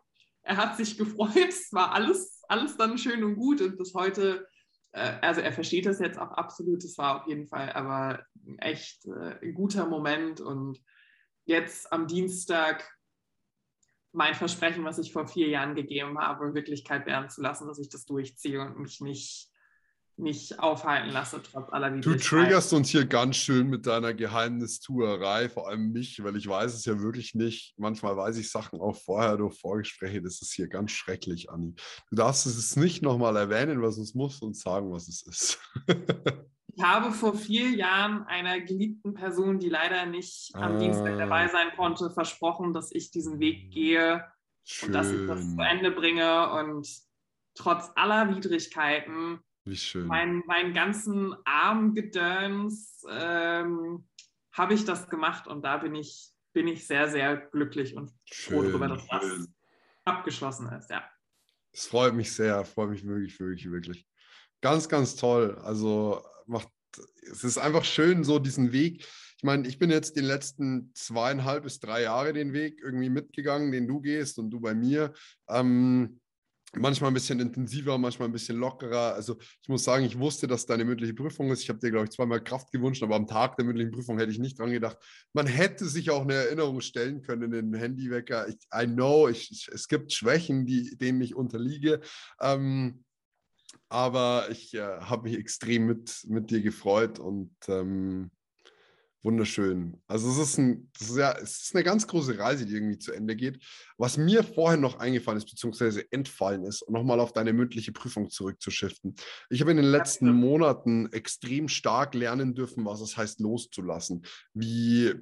Er 0.43 0.57
hat 0.59 0.77
sich 0.77 0.99
gefreut. 0.99 1.49
Es 1.49 1.73
war 1.73 1.93
alles, 1.93 2.43
alles 2.49 2.77
dann 2.77 2.99
schön 2.99 3.25
und 3.25 3.37
gut. 3.37 3.61
Und 3.61 3.79
bis 3.79 3.95
heute 3.95 4.47
also 4.95 5.41
er 5.41 5.53
versteht 5.53 5.87
das 5.87 5.99
jetzt 5.99 6.19
auch 6.19 6.31
absolut, 6.31 6.85
es 6.85 6.97
war 6.99 7.21
auf 7.21 7.27
jeden 7.27 7.49
Fall 7.49 7.73
aber 7.73 8.25
echt 8.59 9.05
äh, 9.07 9.39
ein 9.43 9.55
guter 9.55 9.87
Moment. 9.87 10.41
Und 10.41 10.81
jetzt 11.45 11.93
am 11.93 12.07
Dienstag 12.07 12.89
mein 14.13 14.35
Versprechen, 14.35 14.85
was 14.85 14.99
ich 14.99 15.13
vor 15.13 15.27
vier 15.27 15.49
Jahren 15.49 15.75
gegeben 15.75 16.19
habe, 16.19 16.55
Wirklichkeit 16.55 17.07
werden 17.07 17.29
zu 17.29 17.43
lassen, 17.43 17.67
dass 17.67 17.81
ich 17.81 17.89
das 17.89 18.05
durchziehe 18.05 18.61
und 18.61 18.79
mich 18.79 19.01
nicht 19.01 19.51
nicht 20.17 20.59
aufhalten 20.61 21.11
lasse, 21.11 21.43
trotz 21.43 21.73
aller 21.73 21.91
Du 21.91 22.15
triggerst 22.15 22.73
uns 22.73 22.89
hier 22.91 23.05
ganz 23.05 23.37
schön 23.37 23.69
mit 23.69 23.87
deiner 23.87 24.15
Geheimnistuerei, 24.15 25.49
vor 25.49 25.69
allem 25.69 25.93
mich, 25.93 26.23
weil 26.23 26.37
ich 26.37 26.49
weiß 26.49 26.75
es 26.75 26.85
ja 26.85 27.01
wirklich 27.01 27.35
nicht. 27.35 27.75
Manchmal 27.79 28.17
weiß 28.17 28.37
ich 28.37 28.51
Sachen 28.51 28.81
auch 28.81 28.97
vorher 28.97 29.37
durch 29.37 29.59
Vorgespräche. 29.59 30.23
Das 30.23 30.41
ist 30.41 30.53
hier 30.53 30.69
ganz 30.69 30.93
schrecklich, 30.93 31.51
Anni. 31.51 31.75
Du 32.11 32.17
darfst 32.17 32.47
es 32.47 32.77
nicht 32.77 33.03
nochmal 33.03 33.37
erwähnen, 33.37 33.83
was 33.83 33.99
es 33.99 34.15
muss 34.15 34.41
und 34.41 34.57
sagen, 34.57 34.93
was 34.93 35.09
es 35.09 35.23
ist. 35.23 35.59
ich 36.75 36.83
habe 36.83 37.13
vor 37.13 37.35
vier 37.35 37.71
Jahren 37.71 38.23
einer 38.25 38.61
geliebten 38.61 39.15
Person, 39.15 39.59
die 39.59 39.69
leider 39.69 40.07
nicht 40.07 40.55
am 40.55 40.77
ah. 40.77 40.79
Dienstag 40.79 41.19
dabei 41.19 41.49
sein 41.49 41.73
konnte, 41.77 42.11
versprochen, 42.11 42.73
dass 42.73 42.93
ich 42.93 43.11
diesen 43.11 43.41
Weg 43.41 43.73
gehe 43.73 44.25
schön. 44.65 44.89
und 44.89 44.93
dass 44.93 45.11
ich 45.11 45.27
das 45.27 45.55
zu 45.55 45.61
Ende 45.61 45.91
bringe 45.91 46.53
und 46.53 46.89
trotz 47.57 47.91
aller 47.97 48.35
Widrigkeiten 48.35 49.41
wie 49.65 49.77
schön. 49.77 50.07
Mein, 50.07 50.43
meinen 50.47 50.75
ganzen 50.75 51.35
Armgedöns 51.45 53.05
ähm, 53.11 54.07
habe 54.53 54.75
ich 54.75 54.85
das 54.85 55.09
gemacht 55.09 55.47
und 55.47 55.63
da 55.63 55.79
bin 55.79 55.95
ich, 55.95 56.31
bin 56.53 56.69
ich 56.69 56.87
sehr, 56.87 57.09
sehr 57.09 57.37
glücklich 57.37 57.97
und 57.97 58.13
schön, 58.31 58.57
froh 58.57 58.63
darüber, 58.63 58.89
dass 58.89 59.07
das 59.09 59.49
abgeschlossen 60.05 60.69
ist, 60.73 60.91
ja. 60.91 61.09
Es 61.73 61.87
freut 61.87 62.15
mich 62.15 62.33
sehr, 62.33 62.65
freut 62.65 62.91
mich 62.91 63.05
wirklich, 63.05 63.39
wirklich, 63.41 63.71
wirklich. 63.71 64.07
Ganz, 64.61 64.89
ganz 64.89 65.17
toll. 65.17 65.59
Also 65.63 66.25
macht, 66.47 66.69
es 67.31 67.43
ist 67.43 67.59
einfach 67.59 67.85
schön, 67.85 68.23
so 68.23 68.39
diesen 68.39 68.73
Weg. 68.73 69.05
Ich 69.37 69.43
meine, 69.43 69.67
ich 69.67 69.79
bin 69.79 69.91
jetzt 69.91 70.17
die 70.17 70.21
letzten 70.21 70.93
zweieinhalb 70.95 71.65
bis 71.65 71.81
drei 71.81 72.03
Jahre 72.03 72.33
den 72.33 72.53
Weg 72.53 72.81
irgendwie 72.81 73.11
mitgegangen, 73.11 73.73
den 73.73 73.89
du 73.89 74.01
gehst 74.01 74.39
und 74.39 74.51
du 74.51 74.61
bei 74.61 74.75
mir. 74.75 75.13
Ähm, 75.49 76.21
manchmal 76.77 77.11
ein 77.11 77.15
bisschen 77.15 77.41
intensiver, 77.41 77.99
manchmal 77.99 78.29
ein 78.29 78.33
bisschen 78.33 78.57
lockerer. 78.57 79.15
Also 79.15 79.37
ich 79.63 79.69
muss 79.69 79.85
sagen, 79.85 80.05
ich 80.05 80.19
wusste, 80.19 80.47
dass 80.47 80.67
deine 80.67 80.85
mündliche 80.85 81.15
Prüfung 81.15 81.51
ist. 81.51 81.63
Ich 81.63 81.69
habe 81.69 81.79
dir, 81.79 81.91
glaube 81.91 82.05
ich, 82.05 82.11
zweimal 82.11 82.43
Kraft 82.43 82.71
gewünscht, 82.73 83.03
aber 83.03 83.17
am 83.17 83.27
Tag 83.27 83.57
der 83.57 83.65
mündlichen 83.65 83.93
Prüfung 83.93 84.19
hätte 84.19 84.33
ich 84.33 84.39
nicht 84.39 84.59
dran 84.59 84.71
gedacht. 84.71 84.99
Man 85.33 85.47
hätte 85.47 85.87
sich 85.87 86.11
auch 86.11 86.23
eine 86.23 86.35
Erinnerung 86.35 86.81
stellen 86.81 87.23
können 87.23 87.53
in 87.53 87.71
den 87.71 87.75
Handywecker. 87.75 88.49
Ich, 88.49 88.57
I 88.75 88.87
know, 88.87 89.29
ich, 89.29 89.69
es 89.73 89.89
gibt 89.89 90.13
Schwächen, 90.13 90.67
die, 90.67 90.97
denen 90.97 91.21
ich 91.21 91.35
unterliege. 91.35 92.01
Ähm, 92.41 93.05
aber 93.89 94.49
ich 94.51 94.75
äh, 94.75 95.01
habe 95.01 95.29
mich 95.29 95.39
extrem 95.39 95.87
mit, 95.87 96.25
mit 96.27 96.51
dir 96.51 96.63
gefreut 96.63 97.19
und 97.19 97.55
ähm, 97.69 98.31
wunderschön. 99.25 100.01
Also 100.07 100.31
es 100.31 100.37
ist, 100.37 100.59
ein, 100.59 100.91
das 100.99 101.11
ist, 101.11 101.17
ja, 101.17 101.33
es 101.33 101.63
ist 101.63 101.75
eine 101.75 101.83
ganz 101.83 102.07
große 102.07 102.39
Reise, 102.39 102.67
die 102.67 102.75
irgendwie 102.75 102.99
zu 102.99 103.13
Ende 103.13 103.35
geht. 103.35 103.65
Was 103.97 104.19
mir 104.19 104.45
vorher 104.45 104.79
noch 104.79 104.99
eingefallen 104.99 105.39
ist, 105.39 105.51
beziehungsweise 105.51 106.11
entfallen 106.13 106.65
ist, 106.65 106.89
nochmal 106.89 107.21
auf 107.21 107.33
deine 107.33 107.53
mündliche 107.53 107.93
Prüfung 107.93 108.29
zurückzuschiften. 108.29 109.15
Ich 109.49 109.61
habe 109.61 109.71
in 109.71 109.79
den 109.79 109.87
letzten 109.87 110.31
Monaten 110.31 111.11
extrem 111.13 111.69
stark 111.69 112.15
lernen 112.15 112.55
dürfen, 112.55 112.85
was 112.85 113.01
es 113.01 113.17
heißt, 113.17 113.41
loszulassen. 113.41 114.25
Wie 114.53 115.15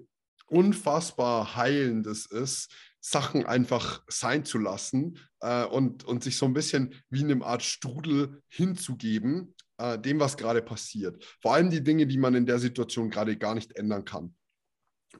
unfassbar 0.46 1.56
heilend 1.56 2.06
es 2.06 2.26
ist, 2.26 2.70
Sachen 3.00 3.46
einfach 3.46 4.02
sein 4.08 4.44
zu 4.44 4.58
lassen 4.58 5.18
äh, 5.40 5.64
und, 5.64 6.04
und 6.04 6.22
sich 6.22 6.36
so 6.36 6.46
ein 6.46 6.54
bisschen 6.54 6.94
wie 7.08 7.20
in 7.20 7.30
einem 7.30 7.42
Art 7.42 7.62
Strudel 7.62 8.42
hinzugeben 8.48 9.54
äh, 9.82 9.98
dem, 9.98 10.20
was 10.20 10.36
gerade 10.36 10.62
passiert. 10.62 11.24
Vor 11.40 11.54
allem 11.54 11.70
die 11.70 11.82
Dinge, 11.82 12.06
die 12.06 12.18
man 12.18 12.34
in 12.34 12.46
der 12.46 12.58
Situation 12.58 13.10
gerade 13.10 13.36
gar 13.36 13.54
nicht 13.54 13.76
ändern 13.76 14.04
kann. 14.04 14.34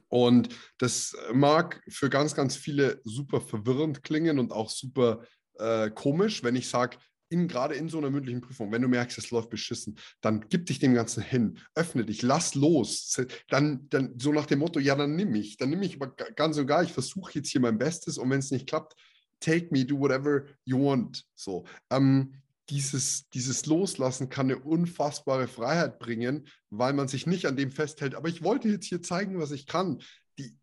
Und 0.07 0.49
das 0.77 1.15
mag 1.33 1.83
für 1.87 2.09
ganz, 2.09 2.33
ganz 2.33 2.55
viele 2.55 3.01
super 3.03 3.41
verwirrend 3.41 4.03
klingen 4.03 4.39
und 4.39 4.51
auch 4.51 4.69
super 4.69 5.23
äh, 5.59 5.89
komisch, 5.91 6.43
wenn 6.43 6.55
ich 6.55 6.67
sage, 6.67 6.97
gerade 7.29 7.73
in 7.73 7.89
so 7.89 7.97
einer 7.97 8.11
mündlichen 8.11 8.41
Prüfung, 8.41 8.71
wenn 8.71 8.83
du 8.83 8.87
merkst, 8.87 9.17
es 9.17 9.31
läuft 9.31 9.49
beschissen, 9.49 9.97
dann 10.21 10.45
gib 10.49 10.67
dich 10.67 10.77
dem 10.77 10.93
Ganzen 10.93 11.23
hin, 11.23 11.57
öffne 11.73 12.05
dich, 12.05 12.21
lass 12.21 12.53
los. 12.53 13.19
Dann, 13.49 13.87
dann 13.89 14.13
so 14.19 14.31
nach 14.31 14.45
dem 14.45 14.59
Motto, 14.59 14.79
ja, 14.79 14.95
dann 14.95 15.15
nimm 15.15 15.33
ich, 15.33 15.57
dann 15.57 15.71
nimm 15.71 15.81
ich 15.81 15.95
aber 15.99 16.15
ganz 16.35 16.59
und 16.59 16.67
gar, 16.67 16.83
ich 16.83 16.93
versuche 16.93 17.31
jetzt 17.33 17.49
hier 17.49 17.61
mein 17.61 17.79
Bestes 17.79 18.19
und 18.19 18.29
wenn 18.29 18.37
es 18.37 18.51
nicht 18.51 18.67
klappt, 18.67 18.93
take 19.39 19.69
me, 19.71 19.83
do 19.83 19.99
whatever 19.99 20.45
you 20.63 20.77
want. 20.77 21.25
So. 21.33 21.65
Ähm, 21.89 22.35
dieses, 22.69 23.29
dieses 23.29 23.65
Loslassen 23.65 24.29
kann 24.29 24.49
eine 24.49 24.59
unfassbare 24.59 25.47
Freiheit 25.47 25.99
bringen, 25.99 26.47
weil 26.69 26.93
man 26.93 27.07
sich 27.07 27.27
nicht 27.27 27.45
an 27.45 27.57
dem 27.57 27.71
festhält. 27.71 28.15
Aber 28.15 28.29
ich 28.29 28.43
wollte 28.43 28.69
jetzt 28.69 28.85
hier 28.85 29.01
zeigen, 29.01 29.39
was 29.39 29.51
ich 29.51 29.67
kann. 29.67 30.01
Die, 30.39 30.55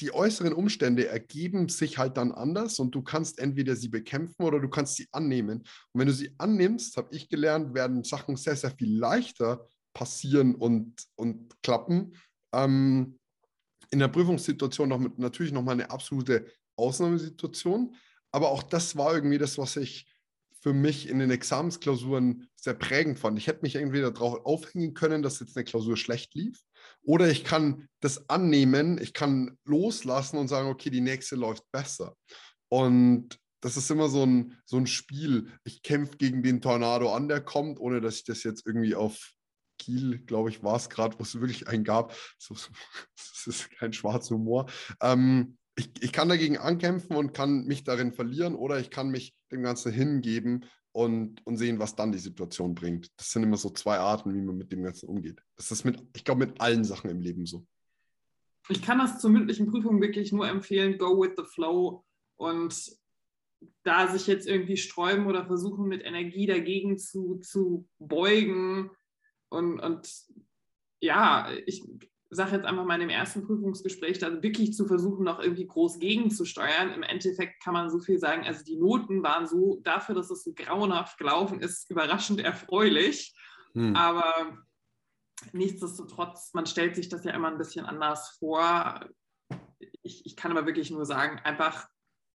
die 0.00 0.12
äußeren 0.12 0.52
Umstände 0.52 1.08
ergeben 1.08 1.68
sich 1.68 1.98
halt 1.98 2.18
dann 2.18 2.32
anders 2.32 2.78
und 2.78 2.94
du 2.94 3.02
kannst 3.02 3.38
entweder 3.38 3.74
sie 3.74 3.88
bekämpfen 3.88 4.42
oder 4.42 4.60
du 4.60 4.68
kannst 4.68 4.96
sie 4.96 5.08
annehmen. 5.12 5.60
Und 5.60 6.00
wenn 6.00 6.08
du 6.08 6.12
sie 6.12 6.34
annimmst, 6.38 6.96
habe 6.98 7.14
ich 7.14 7.28
gelernt, 7.28 7.74
werden 7.74 8.04
Sachen 8.04 8.36
sehr, 8.36 8.56
sehr 8.56 8.72
viel 8.72 8.94
leichter 8.94 9.66
passieren 9.94 10.54
und, 10.54 10.94
und 11.14 11.54
klappen. 11.62 12.16
Ähm, 12.52 13.18
in 13.90 13.98
der 13.98 14.08
Prüfungssituation 14.08 14.88
noch 14.90 14.98
mit, 14.98 15.18
natürlich 15.18 15.52
nochmal 15.52 15.74
eine 15.74 15.90
absolute 15.90 16.46
Ausnahmesituation. 16.76 17.94
Aber 18.30 18.50
auch 18.50 18.62
das 18.62 18.96
war 18.96 19.14
irgendwie 19.14 19.38
das, 19.38 19.56
was 19.56 19.76
ich 19.76 20.06
für 20.66 20.72
mich 20.72 21.08
in 21.08 21.20
den 21.20 21.30
Examensklausuren 21.30 22.48
sehr 22.56 22.74
prägend 22.74 23.20
fand. 23.20 23.38
Ich 23.38 23.46
hätte 23.46 23.62
mich 23.62 23.76
entweder 23.76 24.10
darauf 24.10 24.44
aufhängen 24.44 24.94
können, 24.94 25.22
dass 25.22 25.38
jetzt 25.38 25.56
eine 25.56 25.62
Klausur 25.62 25.96
schlecht 25.96 26.34
lief, 26.34 26.60
oder 27.02 27.30
ich 27.30 27.44
kann 27.44 27.88
das 28.00 28.28
annehmen, 28.28 29.00
ich 29.00 29.12
kann 29.12 29.56
loslassen 29.64 30.38
und 30.38 30.48
sagen, 30.48 30.68
okay, 30.68 30.90
die 30.90 31.00
nächste 31.00 31.36
läuft 31.36 31.62
besser. 31.70 32.16
Und 32.68 33.38
das 33.60 33.76
ist 33.76 33.88
immer 33.92 34.08
so 34.08 34.26
ein, 34.26 34.58
so 34.64 34.76
ein 34.76 34.88
Spiel. 34.88 35.52
Ich 35.62 35.82
kämpfe 35.82 36.16
gegen 36.16 36.42
den 36.42 36.60
Tornado 36.60 37.14
an, 37.14 37.28
der 37.28 37.42
kommt, 37.42 37.78
ohne 37.78 38.00
dass 38.00 38.16
ich 38.16 38.24
das 38.24 38.42
jetzt 38.42 38.66
irgendwie 38.66 38.96
auf 38.96 39.34
Kiel, 39.78 40.18
glaube 40.18 40.50
ich, 40.50 40.64
war 40.64 40.74
es 40.74 40.90
gerade, 40.90 41.16
wo 41.16 41.22
es 41.22 41.40
wirklich 41.40 41.68
einen 41.68 41.84
gab. 41.84 42.12
So, 42.38 42.54
das 43.14 43.46
ist 43.46 43.70
kein 43.70 43.92
schwarzer 43.92 44.34
Humor. 44.34 44.66
Ähm, 45.00 45.58
ich, 45.76 45.90
ich 46.00 46.12
kann 46.12 46.28
dagegen 46.28 46.56
ankämpfen 46.56 47.16
und 47.16 47.34
kann 47.34 47.66
mich 47.66 47.84
darin 47.84 48.12
verlieren 48.12 48.54
oder 48.54 48.80
ich 48.80 48.90
kann 48.90 49.10
mich 49.10 49.36
dem 49.52 49.62
Ganzen 49.62 49.92
hingeben 49.92 50.64
und, 50.92 51.46
und 51.46 51.58
sehen, 51.58 51.78
was 51.78 51.94
dann 51.94 52.12
die 52.12 52.18
Situation 52.18 52.74
bringt. 52.74 53.10
Das 53.18 53.30
sind 53.30 53.42
immer 53.42 53.58
so 53.58 53.68
zwei 53.70 53.98
Arten, 53.98 54.34
wie 54.34 54.40
man 54.40 54.56
mit 54.56 54.72
dem 54.72 54.82
Ganzen 54.82 55.08
umgeht. 55.08 55.42
Das 55.56 55.70
ist 55.70 55.84
mit, 55.84 56.02
ich 56.14 56.24
glaube, 56.24 56.46
mit 56.46 56.60
allen 56.60 56.84
Sachen 56.84 57.10
im 57.10 57.20
Leben 57.20 57.44
so. 57.44 57.66
Ich 58.68 58.82
kann 58.82 58.98
das 58.98 59.20
zur 59.20 59.30
mündlichen 59.30 59.70
Prüfung 59.70 60.00
wirklich 60.00 60.32
nur 60.32 60.48
empfehlen, 60.48 60.98
go 60.98 61.20
with 61.20 61.34
the 61.36 61.44
flow 61.44 62.04
und 62.36 62.96
da 63.82 64.08
sich 64.08 64.26
jetzt 64.26 64.48
irgendwie 64.48 64.76
sträuben 64.76 65.26
oder 65.26 65.46
versuchen, 65.46 65.86
mit 65.86 66.02
Energie 66.02 66.46
dagegen 66.46 66.98
zu, 66.98 67.36
zu 67.36 67.86
beugen. 67.98 68.90
Und, 69.50 69.78
und 69.80 70.10
ja, 71.00 71.50
ich 71.66 71.84
sage 72.30 72.56
jetzt 72.56 72.64
einfach 72.64 72.84
mal 72.84 72.94
in 72.94 73.08
dem 73.08 73.10
ersten 73.10 73.46
Prüfungsgespräch, 73.46 74.18
da 74.18 74.42
wirklich 74.42 74.74
zu 74.74 74.86
versuchen, 74.86 75.24
noch 75.24 75.38
irgendwie 75.38 75.66
groß 75.66 75.98
gegenzusteuern. 75.98 76.92
Im 76.92 77.02
Endeffekt 77.02 77.62
kann 77.62 77.74
man 77.74 77.90
so 77.90 78.00
viel 78.00 78.18
sagen, 78.18 78.44
also 78.44 78.64
die 78.64 78.76
Noten 78.76 79.22
waren 79.22 79.46
so, 79.46 79.80
dafür, 79.84 80.14
dass 80.14 80.30
es 80.30 80.42
so 80.42 80.52
grauenhaft 80.52 81.18
gelaufen 81.18 81.60
ist, 81.60 81.88
überraschend 81.90 82.40
erfreulich. 82.40 83.34
Hm. 83.74 83.94
Aber 83.94 84.58
nichtsdestotrotz, 85.52 86.52
man 86.52 86.66
stellt 86.66 86.96
sich 86.96 87.08
das 87.08 87.24
ja 87.24 87.32
immer 87.32 87.48
ein 87.48 87.58
bisschen 87.58 87.86
anders 87.86 88.36
vor. 88.38 89.08
Ich, 90.02 90.26
ich 90.26 90.36
kann 90.36 90.50
aber 90.50 90.66
wirklich 90.66 90.90
nur 90.90 91.04
sagen, 91.04 91.38
einfach 91.44 91.88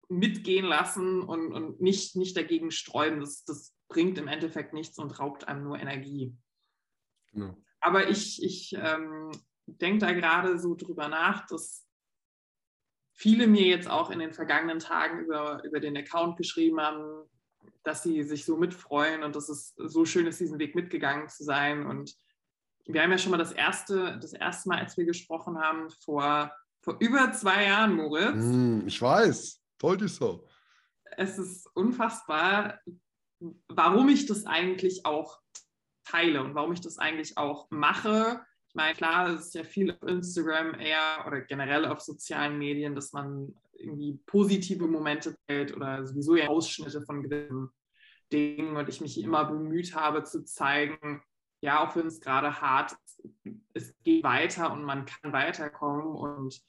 mitgehen 0.08 0.66
lassen 0.66 1.22
und, 1.22 1.52
und 1.52 1.80
nicht, 1.80 2.16
nicht 2.16 2.36
dagegen 2.36 2.70
sträuben. 2.70 3.20
Das, 3.20 3.44
das 3.44 3.74
bringt 3.88 4.18
im 4.18 4.28
Endeffekt 4.28 4.72
nichts 4.72 4.98
und 4.98 5.18
raubt 5.18 5.48
einem 5.48 5.64
nur 5.64 5.78
Energie. 5.78 6.36
Genau. 7.32 7.56
Aber 7.80 8.08
ich, 8.08 8.42
ich 8.42 8.74
ähm, 8.76 9.30
denke 9.78 10.06
da 10.06 10.12
gerade 10.12 10.58
so 10.58 10.74
drüber 10.74 11.08
nach, 11.08 11.46
dass 11.46 11.86
viele 13.12 13.46
mir 13.46 13.66
jetzt 13.66 13.88
auch 13.88 14.10
in 14.10 14.18
den 14.18 14.32
vergangenen 14.32 14.78
Tagen 14.78 15.20
über, 15.20 15.62
über 15.64 15.80
den 15.80 15.96
Account 15.96 16.36
geschrieben 16.36 16.80
haben, 16.80 17.28
dass 17.82 18.02
sie 18.02 18.22
sich 18.22 18.44
so 18.44 18.56
mitfreuen 18.56 19.22
und 19.22 19.36
dass 19.36 19.48
es 19.48 19.74
so 19.76 20.04
schön 20.04 20.26
ist, 20.26 20.40
diesen 20.40 20.58
Weg 20.58 20.74
mitgegangen 20.74 21.28
zu 21.28 21.44
sein. 21.44 21.86
Und 21.86 22.16
wir 22.86 23.02
haben 23.02 23.10
ja 23.10 23.18
schon 23.18 23.30
mal 23.30 23.38
das 23.38 23.52
erste, 23.52 24.18
das 24.18 24.32
erste 24.32 24.68
Mal, 24.68 24.78
als 24.78 24.96
wir 24.96 25.04
gesprochen 25.04 25.58
haben, 25.58 25.90
vor, 26.04 26.54
vor 26.80 26.96
über 27.00 27.32
zwei 27.32 27.66
Jahren, 27.66 27.94
Moritz. 27.94 28.34
Hm, 28.34 28.86
ich 28.86 29.00
weiß. 29.00 29.60
Toll 29.78 30.02
ist 30.02 30.16
so. 30.16 30.46
Es 31.16 31.38
ist 31.38 31.66
unfassbar, 31.74 32.80
warum 33.68 34.08
ich 34.08 34.26
das 34.26 34.46
eigentlich 34.46 35.06
auch 35.06 35.40
teile 36.04 36.42
und 36.42 36.54
warum 36.54 36.72
ich 36.72 36.80
das 36.80 36.98
eigentlich 36.98 37.38
auch 37.38 37.66
mache. 37.70 38.44
Ich 38.70 38.76
meine, 38.76 38.94
klar, 38.94 39.30
es 39.30 39.46
ist 39.46 39.54
ja 39.56 39.64
viel 39.64 39.90
auf 39.90 40.08
Instagram 40.08 40.78
eher 40.78 41.24
oder 41.26 41.40
generell 41.40 41.86
auf 41.86 42.00
sozialen 42.00 42.56
Medien, 42.56 42.94
dass 42.94 43.12
man 43.12 43.52
irgendwie 43.72 44.20
positive 44.26 44.86
Momente 44.86 45.34
teilt 45.48 45.74
oder 45.74 46.06
sowieso 46.06 46.36
ja 46.36 46.46
Ausschnitte 46.46 47.02
von 47.02 47.24
gewissen 47.24 47.70
Dingen 48.32 48.76
und 48.76 48.88
ich 48.88 49.00
mich 49.00 49.20
immer 49.20 49.44
bemüht 49.46 49.96
habe 49.96 50.22
zu 50.22 50.44
zeigen, 50.44 51.20
ja, 51.60 51.84
auch 51.84 51.96
wenn 51.96 52.06
es 52.06 52.20
gerade 52.20 52.60
hart 52.60 52.92
ist, 52.92 53.24
es 53.74 54.02
geht 54.04 54.22
weiter 54.22 54.72
und 54.72 54.84
man 54.84 55.04
kann 55.04 55.32
weiterkommen 55.32 56.06
und 56.14 56.62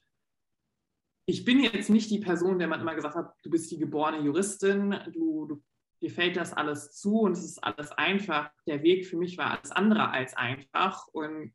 ich 1.27 1.45
bin 1.45 1.59
jetzt 1.59 1.91
nicht 1.91 2.09
die 2.09 2.19
Person, 2.19 2.57
der 2.57 2.67
man 2.67 2.81
immer 2.81 2.95
gesagt 2.95 3.15
hat, 3.15 3.35
du 3.43 3.51
bist 3.51 3.69
die 3.69 3.77
geborene 3.77 4.25
Juristin, 4.25 4.95
du, 5.13 5.45
du, 5.45 5.63
dir 6.01 6.09
fällt 6.09 6.35
das 6.35 6.51
alles 6.51 6.93
zu 6.93 7.19
und 7.19 7.33
es 7.33 7.45
ist 7.45 7.63
alles 7.63 7.91
einfach. 7.91 8.49
Der 8.65 8.81
Weg 8.81 9.05
für 9.05 9.17
mich 9.17 9.37
war 9.37 9.51
alles 9.51 9.71
andere 9.71 10.09
als 10.09 10.35
einfach. 10.35 11.07
Und 11.09 11.53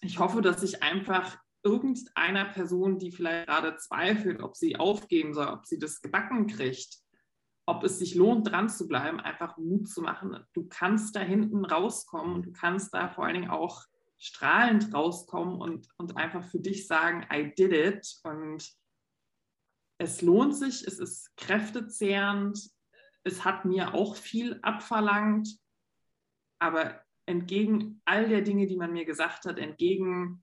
ich 0.00 0.18
hoffe, 0.18 0.42
dass 0.42 0.62
ich 0.62 0.82
einfach 0.82 1.38
irgendeiner 1.62 2.44
Person, 2.46 2.98
die 2.98 3.10
vielleicht 3.10 3.48
gerade 3.48 3.76
zweifelt, 3.76 4.42
ob 4.42 4.56
sie 4.56 4.76
aufgeben 4.76 5.34
soll, 5.34 5.48
ob 5.48 5.66
sie 5.66 5.78
das 5.78 6.00
gebacken 6.00 6.46
kriegt, 6.46 6.98
ob 7.66 7.84
es 7.84 7.98
sich 7.98 8.14
lohnt, 8.14 8.50
dran 8.50 8.68
zu 8.68 8.88
bleiben, 8.88 9.20
einfach 9.20 9.58
Mut 9.58 9.88
zu 9.88 10.00
machen. 10.00 10.38
Du 10.54 10.66
kannst 10.68 11.16
da 11.16 11.20
hinten 11.20 11.64
rauskommen 11.64 12.36
und 12.36 12.46
du 12.46 12.52
kannst 12.52 12.94
da 12.94 13.08
vor 13.08 13.24
allen 13.24 13.34
Dingen 13.34 13.50
auch 13.50 13.84
strahlend 14.18 14.92
rauskommen 14.94 15.60
und, 15.60 15.88
und 15.96 16.16
einfach 16.16 16.44
für 16.44 16.60
dich 16.60 16.86
sagen, 16.86 17.26
I 17.32 17.54
did 17.54 17.72
it. 17.72 18.20
Und 18.22 18.68
es 19.98 20.22
lohnt 20.22 20.56
sich, 20.56 20.86
es 20.86 20.98
ist 20.98 21.36
kräftezehrend, 21.36 22.70
es 23.24 23.44
hat 23.44 23.64
mir 23.64 23.94
auch 23.94 24.16
viel 24.16 24.58
abverlangt, 24.62 25.48
aber 26.58 27.02
entgegen 27.28 28.00
all 28.04 28.28
der 28.28 28.42
Dinge, 28.42 28.66
die 28.66 28.76
man 28.76 28.92
mir 28.92 29.04
gesagt 29.04 29.44
hat, 29.44 29.58
entgegen 29.58 30.42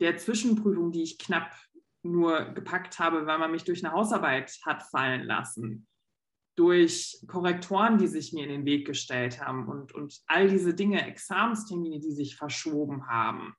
der 0.00 0.16
Zwischenprüfung, 0.16 0.92
die 0.92 1.02
ich 1.02 1.18
knapp 1.18 1.54
nur 2.02 2.52
gepackt 2.52 2.98
habe, 2.98 3.26
weil 3.26 3.38
man 3.38 3.50
mich 3.50 3.64
durch 3.64 3.84
eine 3.84 3.94
Hausarbeit 3.94 4.56
hat 4.64 4.82
fallen 4.82 5.24
lassen, 5.24 5.86
durch 6.56 7.18
Korrektoren, 7.26 7.98
die 7.98 8.06
sich 8.06 8.32
mir 8.32 8.44
in 8.44 8.50
den 8.50 8.64
Weg 8.66 8.86
gestellt 8.86 9.40
haben 9.40 9.66
und, 9.66 9.92
und 9.92 10.22
all 10.26 10.48
diese 10.48 10.74
Dinge, 10.74 11.06
Examenstermine, 11.06 12.00
die 12.00 12.12
sich 12.12 12.36
verschoben 12.36 13.08
haben, 13.08 13.54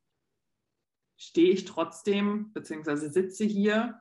stehe 1.18 1.52
ich 1.52 1.66
trotzdem 1.66 2.54
beziehungsweise 2.54 3.12
sitze 3.12 3.46
hier 3.46 4.00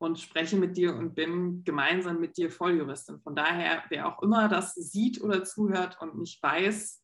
und 0.00 0.18
spreche 0.18 0.56
mit 0.56 0.76
dir 0.76 0.94
und 0.94 1.14
bin 1.14 1.64
gemeinsam 1.64 2.20
mit 2.20 2.36
dir 2.36 2.50
Volljuristin. 2.50 3.20
Von 3.20 3.34
daher, 3.34 3.84
wer 3.90 4.06
auch 4.08 4.22
immer 4.22 4.48
das 4.48 4.74
sieht 4.74 5.20
oder 5.20 5.44
zuhört 5.44 6.00
und 6.00 6.16
nicht 6.18 6.42
weiß, 6.42 7.02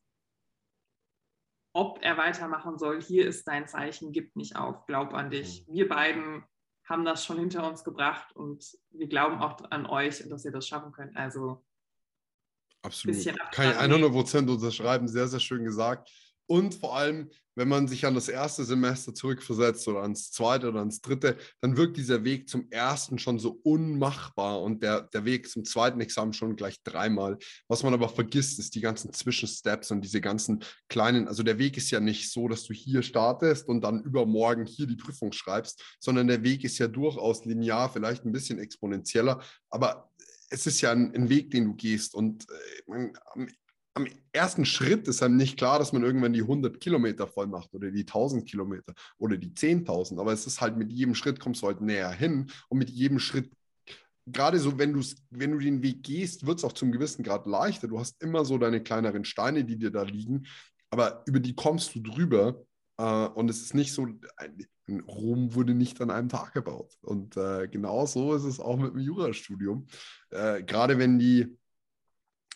ob 1.75 1.99
er 2.01 2.17
weitermachen 2.17 2.77
soll, 2.79 3.01
hier 3.01 3.27
ist 3.27 3.45
dein 3.49 3.67
Zeichen, 3.67 4.13
gib 4.13 4.33
nicht 4.37 4.55
auf, 4.55 4.85
glaub 4.85 5.13
an 5.13 5.29
dich. 5.29 5.65
Mhm. 5.67 5.73
Wir 5.73 5.89
beiden 5.89 6.43
haben 6.85 7.03
das 7.03 7.25
schon 7.25 7.37
hinter 7.37 7.67
uns 7.67 7.83
gebracht 7.83 8.33
und 8.33 8.77
wir 8.91 9.07
glauben 9.07 9.39
auch 9.39 9.59
an 9.71 9.85
euch 9.85 10.23
und 10.23 10.29
dass 10.29 10.45
ihr 10.45 10.51
das 10.51 10.67
schaffen 10.67 10.93
könnt. 10.93 11.17
Also 11.17 11.65
Absolut. 12.81 13.25
Kann 13.51 13.71
ich 13.71 13.77
100 13.77 14.11
Prozent 14.11 14.49
unterschreiben. 14.49 15.07
Sehr, 15.07 15.27
sehr 15.27 15.39
schön 15.39 15.65
gesagt. 15.65 16.09
Und 16.47 16.75
vor 16.75 16.95
allem, 16.95 17.29
wenn 17.55 17.69
man 17.69 17.87
sich 17.87 18.05
an 18.05 18.13
das 18.13 18.27
erste 18.27 18.65
Semester 18.65 19.13
zurückversetzt 19.13 19.87
oder 19.87 20.01
ans 20.01 20.31
zweite 20.31 20.67
oder 20.67 20.79
ans 20.79 21.01
dritte, 21.01 21.37
dann 21.61 21.77
wirkt 21.77 21.97
dieser 21.97 22.23
Weg 22.23 22.49
zum 22.49 22.67
ersten 22.69 23.17
schon 23.17 23.39
so 23.39 23.59
unmachbar 23.63 24.61
und 24.61 24.83
der, 24.83 25.01
der 25.01 25.25
Weg 25.25 25.49
zum 25.49 25.63
zweiten 25.63 26.01
Examen 26.01 26.33
schon 26.33 26.55
gleich 26.55 26.83
dreimal. 26.83 27.37
Was 27.67 27.83
man 27.83 27.93
aber 27.93 28.09
vergisst, 28.09 28.59
ist 28.59 28.75
die 28.75 28.81
ganzen 28.81 29.13
Zwischensteps 29.13 29.89
und 29.91 30.01
diese 30.01 30.21
ganzen 30.21 30.63
kleinen, 30.89 31.27
also 31.27 31.43
der 31.43 31.57
Weg 31.57 31.77
ist 31.77 31.91
ja 31.91 31.99
nicht 31.99 32.31
so, 32.31 32.47
dass 32.47 32.65
du 32.65 32.73
hier 32.73 33.01
startest 33.01 33.67
und 33.67 33.81
dann 33.81 34.03
übermorgen 34.03 34.65
hier 34.65 34.85
die 34.85 34.97
Prüfung 34.97 35.31
schreibst, 35.31 35.81
sondern 35.99 36.27
der 36.27 36.43
Weg 36.43 36.63
ist 36.63 36.77
ja 36.77 36.87
durchaus 36.87 37.45
linear, 37.45 37.89
vielleicht 37.89 38.25
ein 38.25 38.33
bisschen 38.33 38.59
exponentieller, 38.59 39.41
aber 39.69 40.11
es 40.49 40.67
ist 40.67 40.81
ja 40.81 40.91
ein, 40.91 41.13
ein 41.15 41.29
Weg, 41.29 41.51
den 41.51 41.65
du 41.65 41.73
gehst 41.73 42.13
und 42.13 42.45
äh, 42.49 42.81
man, 42.87 43.13
am 43.95 44.07
ersten 44.33 44.65
Schritt 44.65 45.07
ist 45.07 45.23
einem 45.23 45.37
nicht 45.37 45.57
klar, 45.57 45.79
dass 45.79 45.93
man 45.93 46.03
irgendwann 46.03 46.33
die 46.33 46.41
100 46.41 46.79
Kilometer 46.79 47.27
voll 47.27 47.47
macht 47.47 47.73
oder 47.73 47.89
die 47.91 48.01
1000 48.01 48.47
Kilometer 48.47 48.93
oder 49.17 49.37
die 49.37 49.51
10.000. 49.51 50.19
Aber 50.19 50.33
es 50.33 50.45
ist 50.45 50.59
halt 50.59 50.77
mit 50.77 50.91
jedem 50.91 51.15
Schritt 51.15 51.39
kommst 51.39 51.61
du 51.61 51.67
halt 51.67 51.81
näher 51.81 52.11
hin 52.11 52.51
und 52.67 52.77
mit 52.77 52.89
jedem 52.89 53.19
Schritt, 53.19 53.51
gerade 54.25 54.59
so, 54.59 54.77
wenn, 54.77 55.01
wenn 55.29 55.51
du 55.51 55.59
den 55.59 55.81
Weg 55.81 56.03
gehst, 56.03 56.45
wird 56.45 56.59
es 56.59 56.65
auch 56.65 56.73
zum 56.73 56.91
gewissen 56.91 57.23
Grad 57.23 57.47
leichter. 57.47 57.87
Du 57.87 57.97
hast 57.97 58.21
immer 58.21 58.43
so 58.43 58.57
deine 58.57 58.83
kleineren 58.83 59.23
Steine, 59.23 59.63
die 59.63 59.77
dir 59.77 59.91
da 59.91 60.03
liegen, 60.03 60.45
aber 60.89 61.23
über 61.25 61.39
die 61.39 61.55
kommst 61.55 61.95
du 61.95 62.01
drüber. 62.01 62.61
Uh, 62.99 63.27
und 63.35 63.49
es 63.49 63.61
ist 63.61 63.73
nicht 63.73 63.91
so, 63.91 64.07
Rom 64.87 65.53
wurde 65.53 65.73
nicht 65.73 65.99
an 65.99 66.11
einem 66.11 66.29
Tag 66.29 66.53
gebaut. 66.53 66.97
Und 67.01 67.35
uh, 67.35 67.67
genau 67.69 68.05
so 68.05 68.33
ist 68.33 68.45
es 68.45 68.59
auch 68.59 68.77
mit 68.77 68.93
dem 68.93 68.99
Jurastudium. 68.99 69.87
Uh, 70.33 70.63
gerade 70.65 70.97
wenn 70.97 71.19
die, 71.19 71.57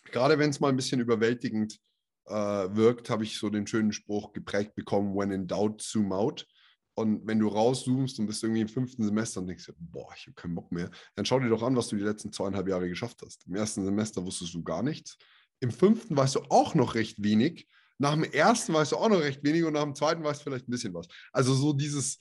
gerade 0.04 0.38
wenn 0.38 0.50
es 0.50 0.60
mal 0.60 0.68
ein 0.68 0.76
bisschen 0.76 1.00
überwältigend 1.00 1.78
äh, 2.26 2.32
wirkt, 2.32 3.10
habe 3.10 3.24
ich 3.24 3.38
so 3.38 3.50
den 3.50 3.66
schönen 3.66 3.92
Spruch 3.92 4.32
geprägt 4.32 4.74
bekommen, 4.74 5.14
when 5.14 5.30
in 5.30 5.46
doubt, 5.46 5.82
zoom 5.82 6.12
out. 6.12 6.46
Und 6.94 7.26
wenn 7.26 7.38
du 7.38 7.48
rauszoomst 7.48 8.18
und 8.18 8.26
bist 8.26 8.42
irgendwie 8.42 8.60
im 8.60 8.68
fünften 8.68 9.04
Semester 9.04 9.40
und 9.40 9.46
denkst, 9.46 9.72
boah, 9.78 10.12
ich 10.14 10.26
habe 10.26 10.34
keinen 10.34 10.54
Bock 10.54 10.70
mehr, 10.70 10.90
dann 11.14 11.24
schau 11.24 11.38
dir 11.40 11.48
doch 11.48 11.62
an, 11.62 11.76
was 11.76 11.88
du 11.88 11.96
die 11.96 12.02
letzten 12.02 12.32
zweieinhalb 12.32 12.68
Jahre 12.68 12.88
geschafft 12.88 13.22
hast. 13.24 13.46
Im 13.46 13.54
ersten 13.54 13.84
Semester 13.84 14.24
wusstest 14.24 14.54
du 14.54 14.62
gar 14.62 14.82
nichts. 14.82 15.16
Im 15.60 15.70
fünften 15.70 16.16
weißt 16.16 16.36
du 16.36 16.40
auch 16.50 16.74
noch 16.74 16.94
recht 16.94 17.22
wenig. 17.22 17.68
Nach 17.98 18.14
dem 18.14 18.24
ersten 18.24 18.72
weißt 18.72 18.92
du 18.92 18.96
auch 18.96 19.08
noch 19.08 19.20
recht 19.20 19.42
wenig 19.44 19.64
und 19.64 19.74
nach 19.74 19.82
dem 19.82 19.94
zweiten 19.94 20.24
weißt 20.24 20.40
du 20.40 20.44
vielleicht 20.44 20.68
ein 20.68 20.70
bisschen 20.70 20.94
was. 20.94 21.06
Also 21.32 21.54
so 21.54 21.72
dieses, 21.72 22.18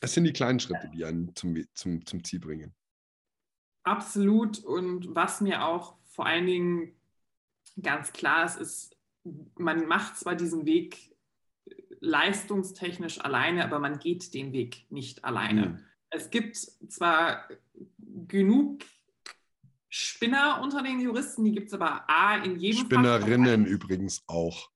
es 0.00 0.12
sind 0.12 0.24
die 0.24 0.32
kleinen 0.32 0.60
Schritte, 0.60 0.90
die 0.94 1.04
einen 1.04 1.34
zum, 1.34 1.56
zum, 1.74 2.04
zum 2.04 2.24
Ziel 2.24 2.40
bringen. 2.40 2.74
Absolut. 3.84 4.64
Und 4.64 5.14
was 5.14 5.40
mir 5.40 5.64
auch 5.64 5.96
vor 6.06 6.26
allen 6.26 6.46
Dingen 6.46 6.92
ganz 7.80 8.12
klar 8.12 8.44
ist, 8.44 8.56
ist, 8.56 8.96
man 9.56 9.86
macht 9.86 10.18
zwar 10.18 10.34
diesen 10.34 10.66
Weg 10.66 11.14
leistungstechnisch 12.00 13.20
alleine, 13.20 13.64
aber 13.64 13.78
man 13.78 13.98
geht 13.98 14.34
den 14.34 14.52
Weg 14.52 14.86
nicht 14.90 15.24
alleine. 15.24 15.66
Mhm. 15.66 15.78
Es 16.10 16.30
gibt 16.30 16.56
zwar 16.56 17.48
genug 18.28 18.84
Spinner 19.88 20.60
unter 20.62 20.82
den 20.82 21.00
Juristen, 21.00 21.44
die 21.44 21.52
gibt 21.52 21.68
es 21.68 21.74
aber 21.74 22.08
A 22.08 22.36
in 22.36 22.58
jedem 22.58 22.86
Spinnerinnen 22.86 23.64
Fach 23.64 23.70
übrigens 23.70 24.24
auch. 24.26 24.70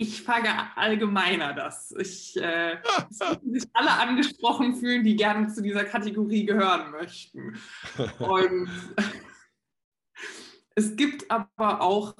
Ich 0.00 0.22
verallgemeiner 0.22 1.54
das. 1.54 1.92
Ich, 1.98 2.36
äh, 2.36 2.76
es 3.10 3.18
sich 3.18 3.68
alle 3.72 3.90
angesprochen 3.90 4.76
fühlen, 4.76 5.02
die 5.02 5.16
gerne 5.16 5.48
zu 5.48 5.60
dieser 5.60 5.84
Kategorie 5.84 6.46
gehören 6.46 6.92
möchten. 6.92 7.58
Und 8.20 8.70
es 10.76 10.94
gibt 10.94 11.28
aber 11.32 11.80
auch 11.80 12.14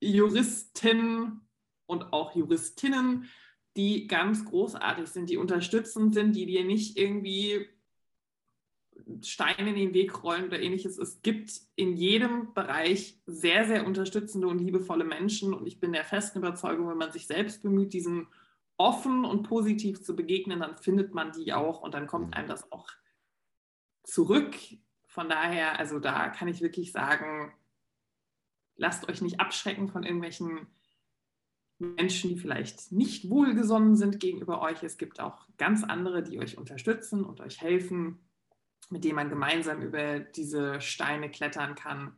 Juristen 0.00 1.48
und 1.86 2.12
auch 2.12 2.34
Juristinnen, 2.34 3.30
die 3.76 4.08
ganz 4.08 4.44
großartig 4.44 5.06
sind, 5.06 5.30
die 5.30 5.36
unterstützend 5.36 6.14
sind, 6.14 6.34
die 6.34 6.46
dir 6.46 6.64
nicht 6.64 6.98
irgendwie 6.98 7.68
Steine 9.22 9.70
in 9.70 9.76
den 9.76 9.94
Weg 9.94 10.22
rollen 10.22 10.46
oder 10.46 10.60
ähnliches. 10.60 10.98
Es 10.98 11.22
gibt 11.22 11.52
in 11.76 11.96
jedem 11.96 12.54
Bereich 12.54 13.20
sehr, 13.26 13.66
sehr 13.66 13.86
unterstützende 13.86 14.46
und 14.48 14.58
liebevolle 14.58 15.04
Menschen 15.04 15.54
und 15.54 15.66
ich 15.66 15.80
bin 15.80 15.92
der 15.92 16.04
festen 16.04 16.38
Überzeugung, 16.38 16.88
wenn 16.88 16.98
man 16.98 17.12
sich 17.12 17.26
selbst 17.26 17.62
bemüht, 17.62 17.92
diesen 17.92 18.28
offen 18.76 19.24
und 19.24 19.44
positiv 19.44 20.02
zu 20.02 20.16
begegnen, 20.16 20.60
dann 20.60 20.76
findet 20.76 21.14
man 21.14 21.32
die 21.32 21.52
auch 21.52 21.82
und 21.82 21.94
dann 21.94 22.06
kommt 22.06 22.28
mhm. 22.28 22.34
einem 22.34 22.48
das 22.48 22.70
auch 22.72 22.88
zurück. 24.02 24.56
Von 25.06 25.28
daher, 25.28 25.78
also 25.78 25.98
da 25.98 26.28
kann 26.28 26.48
ich 26.48 26.62
wirklich 26.62 26.90
sagen, 26.90 27.52
lasst 28.76 29.08
euch 29.08 29.20
nicht 29.20 29.40
abschrecken 29.40 29.88
von 29.88 30.02
irgendwelchen 30.02 30.66
Menschen, 31.78 32.30
die 32.30 32.38
vielleicht 32.38 32.92
nicht 32.92 33.28
wohlgesonnen 33.28 33.96
sind 33.96 34.20
gegenüber 34.20 34.62
euch. 34.62 34.82
Es 34.82 34.98
gibt 34.98 35.20
auch 35.20 35.46
ganz 35.58 35.84
andere, 35.84 36.22
die 36.22 36.38
euch 36.38 36.56
unterstützen 36.56 37.24
und 37.24 37.40
euch 37.40 37.60
helfen, 37.60 38.20
mit 38.92 39.04
denen 39.04 39.16
man 39.16 39.30
gemeinsam 39.30 39.80
über 39.80 40.20
diese 40.20 40.80
Steine 40.82 41.30
klettern 41.30 41.74
kann. 41.74 42.14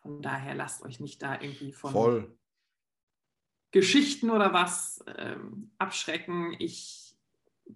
Von 0.00 0.22
daher 0.22 0.54
lasst 0.54 0.82
euch 0.84 1.00
nicht 1.00 1.20
da 1.22 1.34
irgendwie 1.40 1.72
von 1.72 1.92
Voll. 1.92 2.38
Geschichten 3.72 4.30
oder 4.30 4.52
was 4.52 5.04
ähm, 5.18 5.72
abschrecken. 5.76 6.54
Ich 6.60 7.16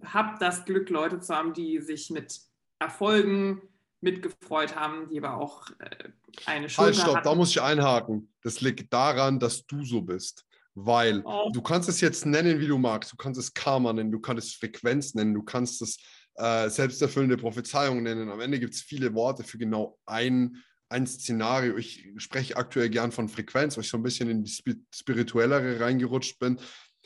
habe 0.05 0.37
das 0.39 0.63
Glück, 0.63 0.89
Leute 0.89 1.19
zu 1.19 1.35
haben, 1.35 1.53
die 1.53 1.81
sich 1.81 2.09
mit 2.09 2.39
Erfolgen 2.79 3.61
mitgefreut 3.99 4.75
haben, 4.75 5.09
die 5.09 5.19
aber 5.19 5.35
auch 5.35 5.67
äh, 5.79 6.09
eine 6.45 6.69
Schulter 6.69 6.85
Halt, 6.85 6.95
stopp, 6.95 7.15
hatten. 7.17 7.25
da 7.25 7.35
muss 7.35 7.49
ich 7.51 7.61
einhaken. 7.61 8.33
Das 8.41 8.61
liegt 8.61 8.91
daran, 8.91 9.37
dass 9.37 9.65
du 9.65 9.83
so 9.83 10.01
bist. 10.01 10.45
Weil 10.75 11.21
oh. 11.25 11.51
du 11.53 11.61
kannst 11.61 11.89
es 11.89 12.01
jetzt 12.01 12.25
nennen, 12.25 12.59
wie 12.59 12.67
du 12.67 12.77
magst. 12.77 13.11
Du 13.11 13.17
kannst 13.17 13.39
es 13.39 13.53
Karma 13.53 13.91
nennen, 13.93 14.11
du 14.11 14.19
kannst 14.19 14.47
es 14.47 14.55
Frequenz 14.55 15.13
nennen, 15.13 15.33
du 15.33 15.43
kannst 15.43 15.81
es 15.81 15.97
äh, 16.35 16.69
selbsterfüllende 16.69 17.37
Prophezeiung 17.37 18.03
nennen. 18.03 18.29
Am 18.29 18.41
Ende 18.41 18.59
gibt 18.59 18.73
es 18.73 18.81
viele 18.81 19.13
Worte 19.13 19.43
für 19.43 19.57
genau 19.57 19.99
ein, 20.05 20.57
ein 20.89 21.07
Szenario. 21.07 21.77
Ich 21.77 22.07
spreche 22.17 22.57
aktuell 22.57 22.89
gern 22.89 23.11
von 23.11 23.29
Frequenz, 23.29 23.75
weil 23.75 23.83
ich 23.83 23.89
so 23.89 23.97
ein 23.97 24.03
bisschen 24.03 24.29
in 24.29 24.43
die 24.43 24.51
spirituellere 24.91 25.79
reingerutscht 25.79 26.39
bin 26.39 26.59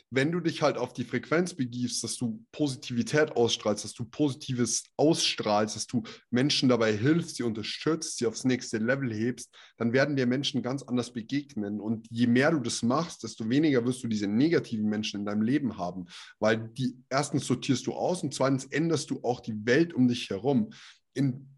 wenn 0.09 0.31
du 0.31 0.39
dich 0.39 0.61
halt 0.61 0.77
auf 0.77 0.93
die 0.93 1.03
Frequenz 1.03 1.53
begibst, 1.53 2.03
dass 2.03 2.15
du 2.15 2.43
Positivität 2.51 3.35
ausstrahlst, 3.35 3.83
dass 3.83 3.93
du 3.93 4.05
Positives 4.05 4.85
ausstrahlst, 4.95 5.75
dass 5.75 5.87
du 5.87 6.03
Menschen 6.29 6.69
dabei 6.69 6.95
hilfst, 6.95 7.35
sie 7.35 7.43
unterstützt, 7.43 8.17
sie 8.17 8.25
aufs 8.25 8.45
nächste 8.45 8.77
Level 8.77 9.13
hebst, 9.13 9.53
dann 9.77 9.91
werden 9.91 10.15
dir 10.15 10.25
Menschen 10.25 10.61
ganz 10.61 10.83
anders 10.83 11.11
begegnen. 11.11 11.81
Und 11.81 12.07
je 12.09 12.27
mehr 12.27 12.51
du 12.51 12.59
das 12.59 12.83
machst, 12.83 13.23
desto 13.23 13.49
weniger 13.49 13.85
wirst 13.85 14.03
du 14.03 14.07
diese 14.07 14.27
negativen 14.27 14.87
Menschen 14.87 15.19
in 15.19 15.25
deinem 15.25 15.41
Leben 15.41 15.77
haben, 15.77 16.05
weil 16.39 16.69
die 16.69 16.97
erstens 17.09 17.45
sortierst 17.45 17.85
du 17.87 17.93
aus 17.93 18.23
und 18.23 18.33
zweitens 18.33 18.65
änderst 18.65 19.09
du 19.09 19.21
auch 19.23 19.41
die 19.41 19.65
Welt 19.65 19.93
um 19.93 20.07
dich 20.07 20.29
herum. 20.29 20.69
In, 21.13 21.49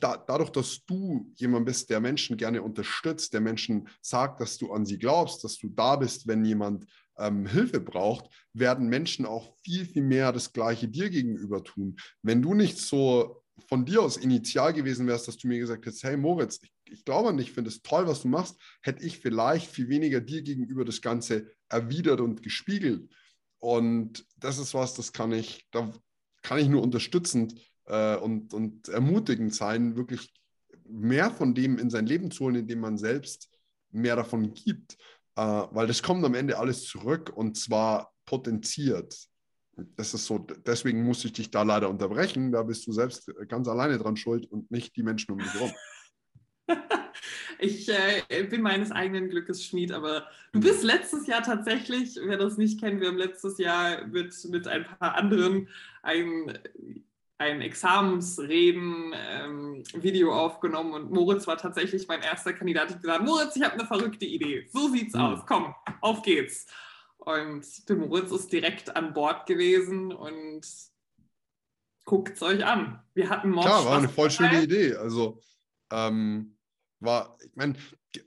da, 0.00 0.16
dadurch, 0.16 0.50
dass 0.50 0.84
du 0.86 1.30
jemand 1.36 1.66
bist, 1.66 1.90
der 1.90 2.00
Menschen 2.00 2.36
gerne 2.36 2.62
unterstützt, 2.62 3.32
der 3.34 3.40
Menschen 3.40 3.88
sagt, 4.00 4.40
dass 4.40 4.56
du 4.56 4.72
an 4.72 4.86
sie 4.86 4.98
glaubst, 4.98 5.44
dass 5.44 5.58
du 5.58 5.68
da 5.68 5.96
bist, 5.96 6.26
wenn 6.26 6.44
jemand 6.44 6.86
ähm, 7.20 7.46
Hilfe 7.46 7.80
braucht, 7.80 8.28
werden 8.52 8.88
Menschen 8.88 9.26
auch 9.26 9.54
viel, 9.62 9.84
viel 9.84 10.02
mehr 10.02 10.32
das 10.32 10.52
Gleiche 10.52 10.88
dir 10.88 11.10
gegenüber 11.10 11.62
tun. 11.62 11.96
Wenn 12.22 12.42
du 12.42 12.54
nicht 12.54 12.78
so 12.78 13.42
von 13.68 13.84
dir 13.84 14.02
aus 14.02 14.16
initial 14.16 14.72
gewesen 14.72 15.06
wärst, 15.06 15.28
dass 15.28 15.36
du 15.36 15.46
mir 15.46 15.58
gesagt 15.58 15.86
hättest, 15.86 16.02
hey 16.02 16.16
Moritz, 16.16 16.58
ich, 16.62 16.72
ich 16.86 17.04
glaube 17.04 17.28
an 17.28 17.36
dich, 17.36 17.48
ich 17.48 17.52
finde 17.52 17.68
es 17.68 17.82
toll, 17.82 18.06
was 18.06 18.22
du 18.22 18.28
machst, 18.28 18.56
hätte 18.82 19.04
ich 19.04 19.18
vielleicht 19.18 19.70
viel 19.70 19.88
weniger 19.88 20.20
dir 20.20 20.42
gegenüber 20.42 20.84
das 20.84 21.02
Ganze 21.02 21.50
erwidert 21.68 22.20
und 22.20 22.42
gespiegelt. 22.42 23.08
Und 23.58 24.24
das 24.38 24.58
ist 24.58 24.72
was, 24.72 24.94
das 24.94 25.12
kann 25.12 25.32
ich, 25.32 25.66
da 25.70 25.92
kann 26.42 26.58
ich 26.58 26.68
nur 26.68 26.82
unterstützend 26.82 27.60
äh, 27.84 28.16
und, 28.16 28.54
und 28.54 28.88
ermutigend 28.88 29.54
sein, 29.54 29.96
wirklich 29.96 30.32
mehr 30.88 31.30
von 31.30 31.54
dem 31.54 31.78
in 31.78 31.90
sein 31.90 32.06
Leben 32.06 32.30
zu 32.30 32.44
holen, 32.44 32.56
indem 32.56 32.80
man 32.80 32.96
selbst 32.96 33.50
mehr 33.92 34.16
davon 34.16 34.54
gibt 34.54 34.96
äh, 35.40 35.68
weil 35.70 35.86
das 35.86 36.02
kommt 36.02 36.22
am 36.22 36.34
Ende 36.34 36.58
alles 36.58 36.84
zurück 36.84 37.32
und 37.34 37.56
zwar 37.56 38.12
potenziert. 38.26 39.16
Das 39.96 40.12
ist 40.12 40.26
so, 40.26 40.38
deswegen 40.38 41.02
muss 41.02 41.24
ich 41.24 41.32
dich 41.32 41.50
da 41.50 41.62
leider 41.62 41.88
unterbrechen. 41.88 42.52
Da 42.52 42.62
bist 42.62 42.86
du 42.86 42.92
selbst 42.92 43.32
ganz 43.48 43.66
alleine 43.66 43.96
dran 43.96 44.18
schuld 44.18 44.44
und 44.52 44.70
nicht 44.70 44.94
die 44.96 45.02
Menschen 45.02 45.32
um 45.32 45.38
dich 45.38 45.54
herum. 45.54 45.72
ich 47.58 47.88
äh, 47.88 48.44
bin 48.44 48.60
meines 48.60 48.90
eigenen 48.90 49.30
Glückes 49.30 49.64
Schmied, 49.64 49.92
aber 49.92 50.26
du 50.52 50.58
mhm. 50.58 50.62
bist 50.62 50.82
letztes 50.82 51.26
Jahr 51.26 51.42
tatsächlich, 51.42 52.18
wer 52.22 52.36
das 52.36 52.58
nicht 52.58 52.78
kennt, 52.78 53.00
wir 53.00 53.08
haben 53.08 53.16
letztes 53.16 53.56
Jahr 53.56 54.06
mit, 54.08 54.34
mit 54.50 54.68
ein 54.68 54.84
paar 54.84 55.14
anderen 55.14 55.68
ein 56.02 56.58
ein 57.40 57.60
Examensreden-Video 57.62 60.28
ähm, 60.28 60.34
aufgenommen 60.34 60.92
und 60.92 61.10
Moritz 61.10 61.46
war 61.46 61.56
tatsächlich 61.56 62.06
mein 62.06 62.20
erster 62.20 62.52
Kandidat. 62.52 62.88
Ich 62.88 62.96
habe 62.96 63.00
gesagt, 63.00 63.24
Moritz, 63.24 63.56
ich 63.56 63.62
habe 63.62 63.72
eine 63.74 63.86
verrückte 63.86 64.26
Idee. 64.26 64.68
So 64.70 64.90
sieht's 64.90 65.14
mhm. 65.14 65.20
aus. 65.22 65.46
Komm, 65.46 65.74
auf 66.02 66.20
geht's. 66.20 66.66
Und 67.16 67.88
der 67.88 67.96
Moritz 67.96 68.30
ist 68.30 68.52
direkt 68.52 68.94
an 68.94 69.14
Bord 69.14 69.46
gewesen 69.46 70.12
und 70.12 70.66
guckt 72.04 72.36
es 72.36 72.42
euch 72.42 72.62
an. 72.62 73.02
Wir 73.14 73.30
hatten 73.30 73.48
morgen. 73.50 73.66
Klar, 73.66 73.86
war 73.86 73.96
eine 73.96 74.10
voll 74.10 74.30
schöne 74.30 74.62
Idee. 74.62 74.96
Also 74.96 75.40
ähm, 75.90 76.58
war, 76.98 77.38
ich 77.42 77.56
meine, 77.56 77.74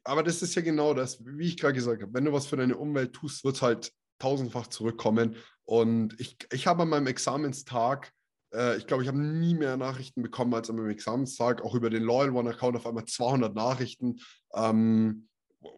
aber 0.04 0.24
das 0.24 0.42
ist 0.42 0.56
ja 0.56 0.64
genau 0.64 0.96
das, 0.96 1.24
wie 1.24 1.50
ich 1.50 1.58
gerade 1.58 1.76
gesagt 1.76 2.02
habe. 2.02 2.16
Wenn 2.16 2.26
du 2.26 2.34
was 2.34 2.48
für 2.48 2.58
deine 2.58 2.78
Umwelt 2.78 3.14
tust, 3.14 3.44
wird 3.44 3.58
es 3.58 3.62
halt 3.62 3.94
tausendfach 4.18 4.66
zurückkommen. 4.68 5.36
Und 5.66 6.20
ich, 6.20 6.36
ich 6.52 6.66
habe 6.66 6.82
an 6.82 6.90
meinem 6.90 7.06
Examenstag 7.06 8.12
äh, 8.54 8.78
ich 8.78 8.88
glaube, 8.88 9.04
ich 9.04 9.10
habe 9.10 9.20
nie 9.20 9.56
mehr 9.56 9.78
Nachrichten 9.78 10.22
bekommen 10.22 10.54
als 10.54 10.70
am 10.70 10.90
Examenstag, 10.90 11.62
auch 11.62 11.76
über 11.76 11.90
den 11.90 12.04
Loyal 12.04 12.32
One 12.32 12.50
Account 12.50 12.76
auf 12.76 12.88
einmal 12.88 13.06
200 13.06 13.54
Nachrichten, 13.56 14.18
ähm, 14.54 15.28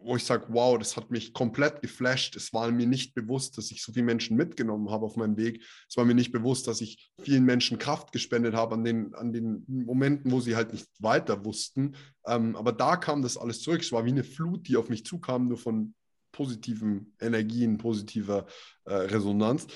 wo 0.02 0.16
ich 0.16 0.24
sage, 0.24 0.46
wow, 0.48 0.76
das 0.76 0.96
hat 0.96 1.10
mich 1.12 1.32
komplett 1.32 1.80
geflasht. 1.80 2.34
Es 2.34 2.52
war 2.52 2.70
mir 2.72 2.86
nicht 2.86 3.14
bewusst, 3.14 3.56
dass 3.56 3.70
ich 3.70 3.82
so 3.82 3.92
viele 3.92 4.04
Menschen 4.04 4.36
mitgenommen 4.36 4.90
habe 4.90 5.06
auf 5.06 5.16
meinem 5.16 5.36
Weg. 5.36 5.62
Es 5.88 5.96
war 5.96 6.04
mir 6.04 6.14
nicht 6.14 6.32
bewusst, 6.32 6.66
dass 6.66 6.80
ich 6.80 7.12
vielen 7.22 7.44
Menschen 7.44 7.78
Kraft 7.78 8.10
gespendet 8.10 8.54
habe 8.54 8.74
an 8.74 8.84
den, 8.84 9.14
an 9.14 9.32
den 9.32 9.64
Momenten, 9.68 10.32
wo 10.32 10.40
sie 10.40 10.56
halt 10.56 10.72
nicht 10.72 10.88
weiter 10.98 11.44
wussten. 11.44 11.94
Ähm, 12.26 12.56
aber 12.56 12.72
da 12.72 12.96
kam 12.96 13.22
das 13.22 13.36
alles 13.36 13.60
zurück. 13.60 13.82
Es 13.82 13.92
war 13.92 14.04
wie 14.04 14.10
eine 14.10 14.24
Flut, 14.24 14.66
die 14.66 14.76
auf 14.76 14.88
mich 14.88 15.04
zukam, 15.04 15.46
nur 15.48 15.58
von 15.58 15.94
positiven 16.32 17.14
Energien, 17.20 17.78
positiver 17.78 18.46
äh, 18.84 18.92
Resonanz 18.92 19.68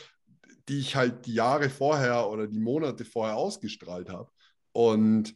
die 0.71 0.79
ich 0.79 0.95
halt 0.95 1.27
die 1.27 1.35
Jahre 1.35 1.69
vorher 1.69 2.29
oder 2.29 2.47
die 2.47 2.61
Monate 2.61 3.05
vorher 3.05 3.37
ausgestrahlt 3.37 4.09
habe. 4.09 4.31
Und 4.71 5.35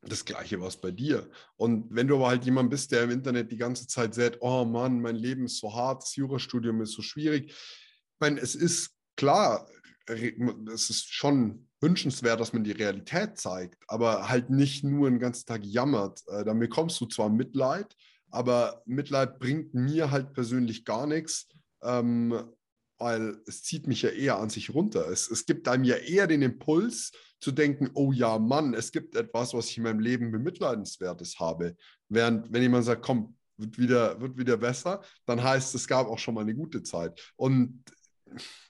das 0.00 0.24
Gleiche 0.24 0.60
war 0.60 0.68
es 0.68 0.76
bei 0.76 0.92
dir. 0.92 1.28
Und 1.56 1.86
wenn 1.90 2.06
du 2.06 2.14
aber 2.14 2.28
halt 2.28 2.44
jemand 2.44 2.70
bist, 2.70 2.92
der 2.92 3.02
im 3.02 3.10
Internet 3.10 3.50
die 3.50 3.56
ganze 3.56 3.88
Zeit 3.88 4.14
sagt, 4.14 4.38
oh 4.42 4.64
Mann, 4.64 5.00
mein 5.00 5.16
Leben 5.16 5.46
ist 5.46 5.58
so 5.58 5.74
hart, 5.74 6.02
das 6.02 6.14
Jurastudium 6.14 6.82
ist 6.82 6.92
so 6.92 7.02
schwierig. 7.02 7.50
Ich 7.50 8.20
meine, 8.20 8.38
es 8.38 8.54
ist 8.54 8.94
klar, 9.16 9.68
es 10.06 10.88
ist 10.88 11.12
schon 11.12 11.68
wünschenswert, 11.80 12.38
dass 12.38 12.52
man 12.52 12.62
die 12.62 12.72
Realität 12.72 13.36
zeigt, 13.36 13.82
aber 13.88 14.28
halt 14.28 14.50
nicht 14.50 14.84
nur 14.84 15.10
den 15.10 15.18
ganzen 15.18 15.46
Tag 15.46 15.64
jammert. 15.64 16.22
Äh, 16.28 16.44
dann 16.44 16.60
bekommst 16.60 17.00
du 17.00 17.06
zwar 17.06 17.28
Mitleid, 17.28 17.96
aber 18.30 18.82
Mitleid 18.86 19.40
bringt 19.40 19.74
mir 19.74 20.12
halt 20.12 20.32
persönlich 20.32 20.84
gar 20.84 21.08
nichts. 21.08 21.48
Ähm, 21.82 22.54
weil 22.98 23.36
es 23.46 23.62
zieht 23.62 23.86
mich 23.86 24.02
ja 24.02 24.10
eher 24.10 24.38
an 24.38 24.50
sich 24.50 24.72
runter. 24.72 25.08
Es, 25.08 25.30
es 25.30 25.46
gibt 25.46 25.68
einem 25.68 25.84
ja 25.84 25.96
eher 25.96 26.26
den 26.26 26.42
Impuls 26.42 27.12
zu 27.40 27.52
denken, 27.52 27.90
oh 27.94 28.12
ja, 28.12 28.38
Mann, 28.38 28.74
es 28.74 28.92
gibt 28.92 29.16
etwas, 29.16 29.52
was 29.52 29.68
ich 29.68 29.76
in 29.76 29.82
meinem 29.82 30.00
Leben 30.00 30.30
bemitleidenswertes 30.30 31.38
habe. 31.38 31.76
Während, 32.08 32.52
wenn 32.52 32.62
jemand 32.62 32.84
sagt, 32.84 33.02
komm, 33.02 33.36
wird 33.56 33.78
wieder, 33.78 34.20
wird 34.20 34.36
wieder 34.36 34.56
besser, 34.56 35.02
dann 35.26 35.42
heißt 35.42 35.74
es, 35.74 35.86
gab 35.86 36.06
auch 36.06 36.18
schon 36.18 36.34
mal 36.34 36.40
eine 36.40 36.54
gute 36.54 36.82
Zeit. 36.82 37.20
Und 37.36 37.84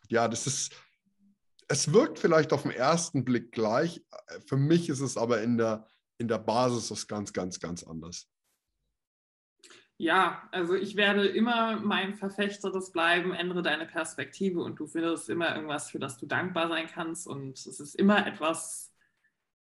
ja, 0.08 0.28
das 0.28 0.46
ist, 0.46 0.72
es 1.68 1.92
wirkt 1.92 2.18
vielleicht 2.18 2.52
auf 2.52 2.62
den 2.62 2.72
ersten 2.72 3.24
Blick 3.24 3.52
gleich. 3.52 4.04
Für 4.46 4.56
mich 4.56 4.88
ist 4.88 5.00
es 5.00 5.16
aber 5.16 5.42
in 5.42 5.56
der, 5.56 5.86
in 6.18 6.28
der 6.28 6.38
Basis 6.38 6.90
was 6.90 7.06
ganz, 7.06 7.32
ganz, 7.32 7.60
ganz 7.60 7.82
anders. 7.84 8.28
Ja, 9.96 10.48
also 10.50 10.74
ich 10.74 10.96
werde 10.96 11.26
immer 11.26 11.78
mein 11.80 12.14
Verfechter 12.14 12.72
des 12.72 12.90
Bleiben, 12.90 13.32
ändere 13.32 13.62
deine 13.62 13.86
Perspektive 13.86 14.60
und 14.62 14.80
du 14.80 14.86
findest 14.86 15.30
immer 15.30 15.54
irgendwas, 15.54 15.90
für 15.90 16.00
das 16.00 16.18
du 16.18 16.26
dankbar 16.26 16.68
sein 16.68 16.88
kannst 16.92 17.28
und 17.28 17.58
es 17.58 17.78
ist 17.78 17.94
immer 17.94 18.26
etwas 18.26 18.92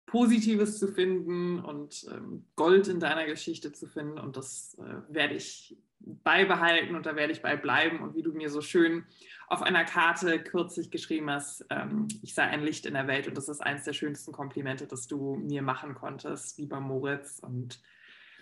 Positives 0.07 0.79
zu 0.79 0.89
finden 0.89 1.61
und 1.61 2.07
ähm, 2.11 2.47
Gold 2.57 2.89
in 2.89 2.99
deiner 2.99 3.27
Geschichte 3.27 3.73
zu 3.73 3.87
finden 3.87 4.19
und 4.19 4.37
das 4.37 4.77
äh, 4.79 5.15
werde 5.15 5.35
ich 5.35 5.77
beibehalten 6.01 6.95
und 6.95 7.07
da 7.07 7.17
werde 7.17 7.33
ich 7.33 7.43
bei 7.43 7.57
bleiben. 7.57 8.01
Und 8.01 8.15
wie 8.15 8.23
du 8.23 8.33
mir 8.33 8.51
so 8.51 8.61
schön 8.61 9.05
auf 9.49 9.63
einer 9.63 9.85
Karte 9.85 10.43
kürzlich 10.43 10.91
geschrieben 10.91 11.31
hast, 11.31 11.65
ähm, 11.71 12.09
ich 12.23 12.35
sei 12.35 12.45
ein 12.45 12.63
Licht 12.63 12.87
in 12.87 12.95
der 12.95 13.07
Welt 13.07 13.29
und 13.29 13.37
das 13.37 13.49
ist 13.49 13.61
eines 13.61 13.85
der 13.85 13.93
schönsten 13.93 14.33
Komplimente, 14.33 14.87
das 14.87 15.07
du 15.07 15.37
mir 15.37 15.63
machen 15.63 15.95
konntest, 15.95 16.59
lieber 16.59 16.81
Moritz. 16.81 17.39
Und 17.39 17.81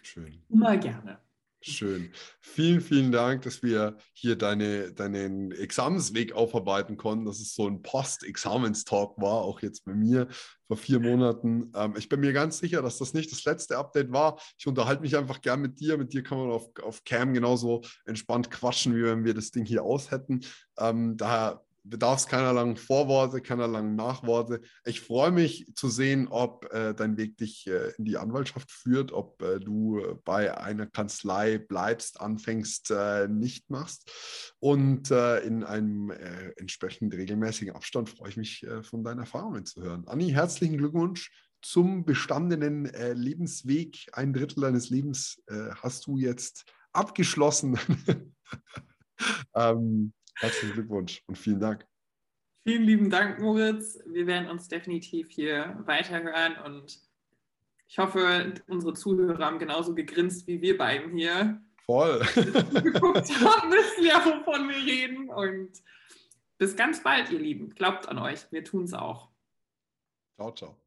Schön. 0.03 0.43
immer 0.49 0.77
gerne. 0.77 1.19
Schön. 1.63 2.11
Vielen, 2.41 2.81
vielen 2.81 3.13
Dank, 3.13 3.43
dass 3.43 3.63
wir 3.63 3.99
hier 4.15 4.37
deine, 4.37 4.93
deinen 4.95 5.53
Examensweg 5.53 6.33
aufarbeiten 6.33 6.97
konnten, 6.97 7.27
dass 7.27 7.39
es 7.39 7.55
so 7.55 7.69
ein 7.69 7.83
Post-Examenstalk 7.83 9.19
war, 9.19 9.43
auch 9.43 9.61
jetzt 9.61 9.85
bei 9.85 9.93
mir 9.93 10.29
vor 10.67 10.79
vier 10.79 11.01
Monaten. 11.01 11.71
Ähm, 11.75 11.95
ich 11.99 12.09
bin 12.09 12.21
mir 12.21 12.33
ganz 12.33 12.61
sicher, 12.61 12.81
dass 12.81 12.97
das 12.97 13.13
nicht 13.13 13.31
das 13.31 13.45
letzte 13.45 13.77
Update 13.77 14.11
war. 14.11 14.41
Ich 14.59 14.67
unterhalte 14.67 15.03
mich 15.03 15.19
einfach 15.19 15.43
gern 15.43 15.61
mit 15.61 15.81
dir. 15.81 15.99
Mit 15.99 16.15
dir 16.15 16.23
kann 16.23 16.39
man 16.39 16.51
auf, 16.51 16.71
auf 16.83 17.05
Cam 17.05 17.35
genauso 17.35 17.83
entspannt 18.07 18.51
quatschen, 18.51 18.97
wie 18.97 19.03
wenn 19.03 19.25
wir 19.25 19.35
das 19.35 19.51
Ding 19.51 19.67
hier 19.67 19.83
aus 19.83 20.11
hätten. 20.11 20.41
Ähm, 20.79 21.19
daher 21.19 21.63
bedarf 21.91 22.21
es 22.21 22.27
keiner 22.27 22.53
langen 22.53 22.77
Vorworte, 22.77 23.41
keiner 23.43 23.69
langen 23.69 23.97
Nachworte. 23.97 24.61
Ich 24.85 25.01
freue 25.01 25.33
mich 25.33 25.67
zu 25.75 25.89
sehen, 25.89 26.29
ob 26.29 26.73
äh, 26.73 26.95
dein 26.95 27.17
Weg 27.17 27.37
dich 27.37 27.67
äh, 27.67 27.91
in 27.99 28.05
die 28.05 28.17
Anwaltschaft 28.17 28.71
führt, 28.71 29.13
ob 29.13 29.43
äh, 29.43 29.59
du 29.59 30.19
bei 30.25 30.57
einer 30.57 30.87
Kanzlei 30.87 31.59
bleibst, 31.59 32.21
anfängst, 32.21 32.91
äh, 32.93 33.29
nicht 33.29 33.69
machst. 33.69 34.11
Und 34.61 35.11
äh, 35.11 35.41
in 35.41 35.65
einem 35.65 36.11
äh, 36.11 36.53
entsprechend 36.57 37.13
regelmäßigen 37.13 37.75
Abstand 37.75 38.09
freue 38.09 38.31
ich 38.31 38.37
mich, 38.37 38.67
von 38.83 39.03
deinen 39.03 39.19
Erfahrungen 39.19 39.67
zu 39.67 39.83
hören. 39.83 40.07
Anni, 40.07 40.31
herzlichen 40.31 40.79
Glückwunsch 40.79 41.33
zum 41.61 42.05
bestandenen 42.05 42.85
Lebensweg. 43.15 44.07
Ein 44.13 44.33
Drittel 44.33 44.63
deines 44.63 44.91
Lebens 44.91 45.43
hast 45.83 46.07
du 46.07 46.17
jetzt 46.17 46.65
abgeschlossen. 46.93 47.79
ähm, 49.55 50.13
Herzlichen 50.41 50.73
Glückwunsch 50.73 51.23
und 51.27 51.37
vielen 51.37 51.61
Dank. 51.61 51.87
Vielen 52.65 52.83
lieben 52.83 53.11
Dank, 53.11 53.41
Moritz. 53.41 53.99
Wir 54.07 54.27
werden 54.27 54.49
uns 54.49 54.69
definitiv 54.69 55.29
hier 55.31 55.79
weiterhören 55.85 56.57
und 56.65 56.99
ich 57.89 57.99
hoffe, 57.99 58.55
unsere 58.69 58.95
Zuhörer 58.95 59.45
haben 59.45 59.59
genauso 59.59 59.95
gegrinst 59.95 60.47
wie 60.47 60.63
wir 60.63 60.79
beiden 60.79 61.17
hier. 61.17 61.61
Voll. 61.85 62.21
geguckt 62.83 63.29
haben, 63.45 63.71
wissen 63.73 64.07
ja, 64.07 64.25
wovon 64.25 64.69
wir 64.69 64.77
reden. 64.77 65.29
Und 65.29 65.73
bis 66.57 66.77
ganz 66.77 67.03
bald, 67.03 67.31
ihr 67.31 67.39
Lieben. 67.39 67.71
Glaubt 67.71 68.09
an 68.09 68.19
euch. 68.19 68.51
Wir 68.51 68.65
tun 68.65 68.85
es 68.85 68.95
auch. 68.95 69.29
Ciao, 70.37 70.53
ciao. 70.53 70.81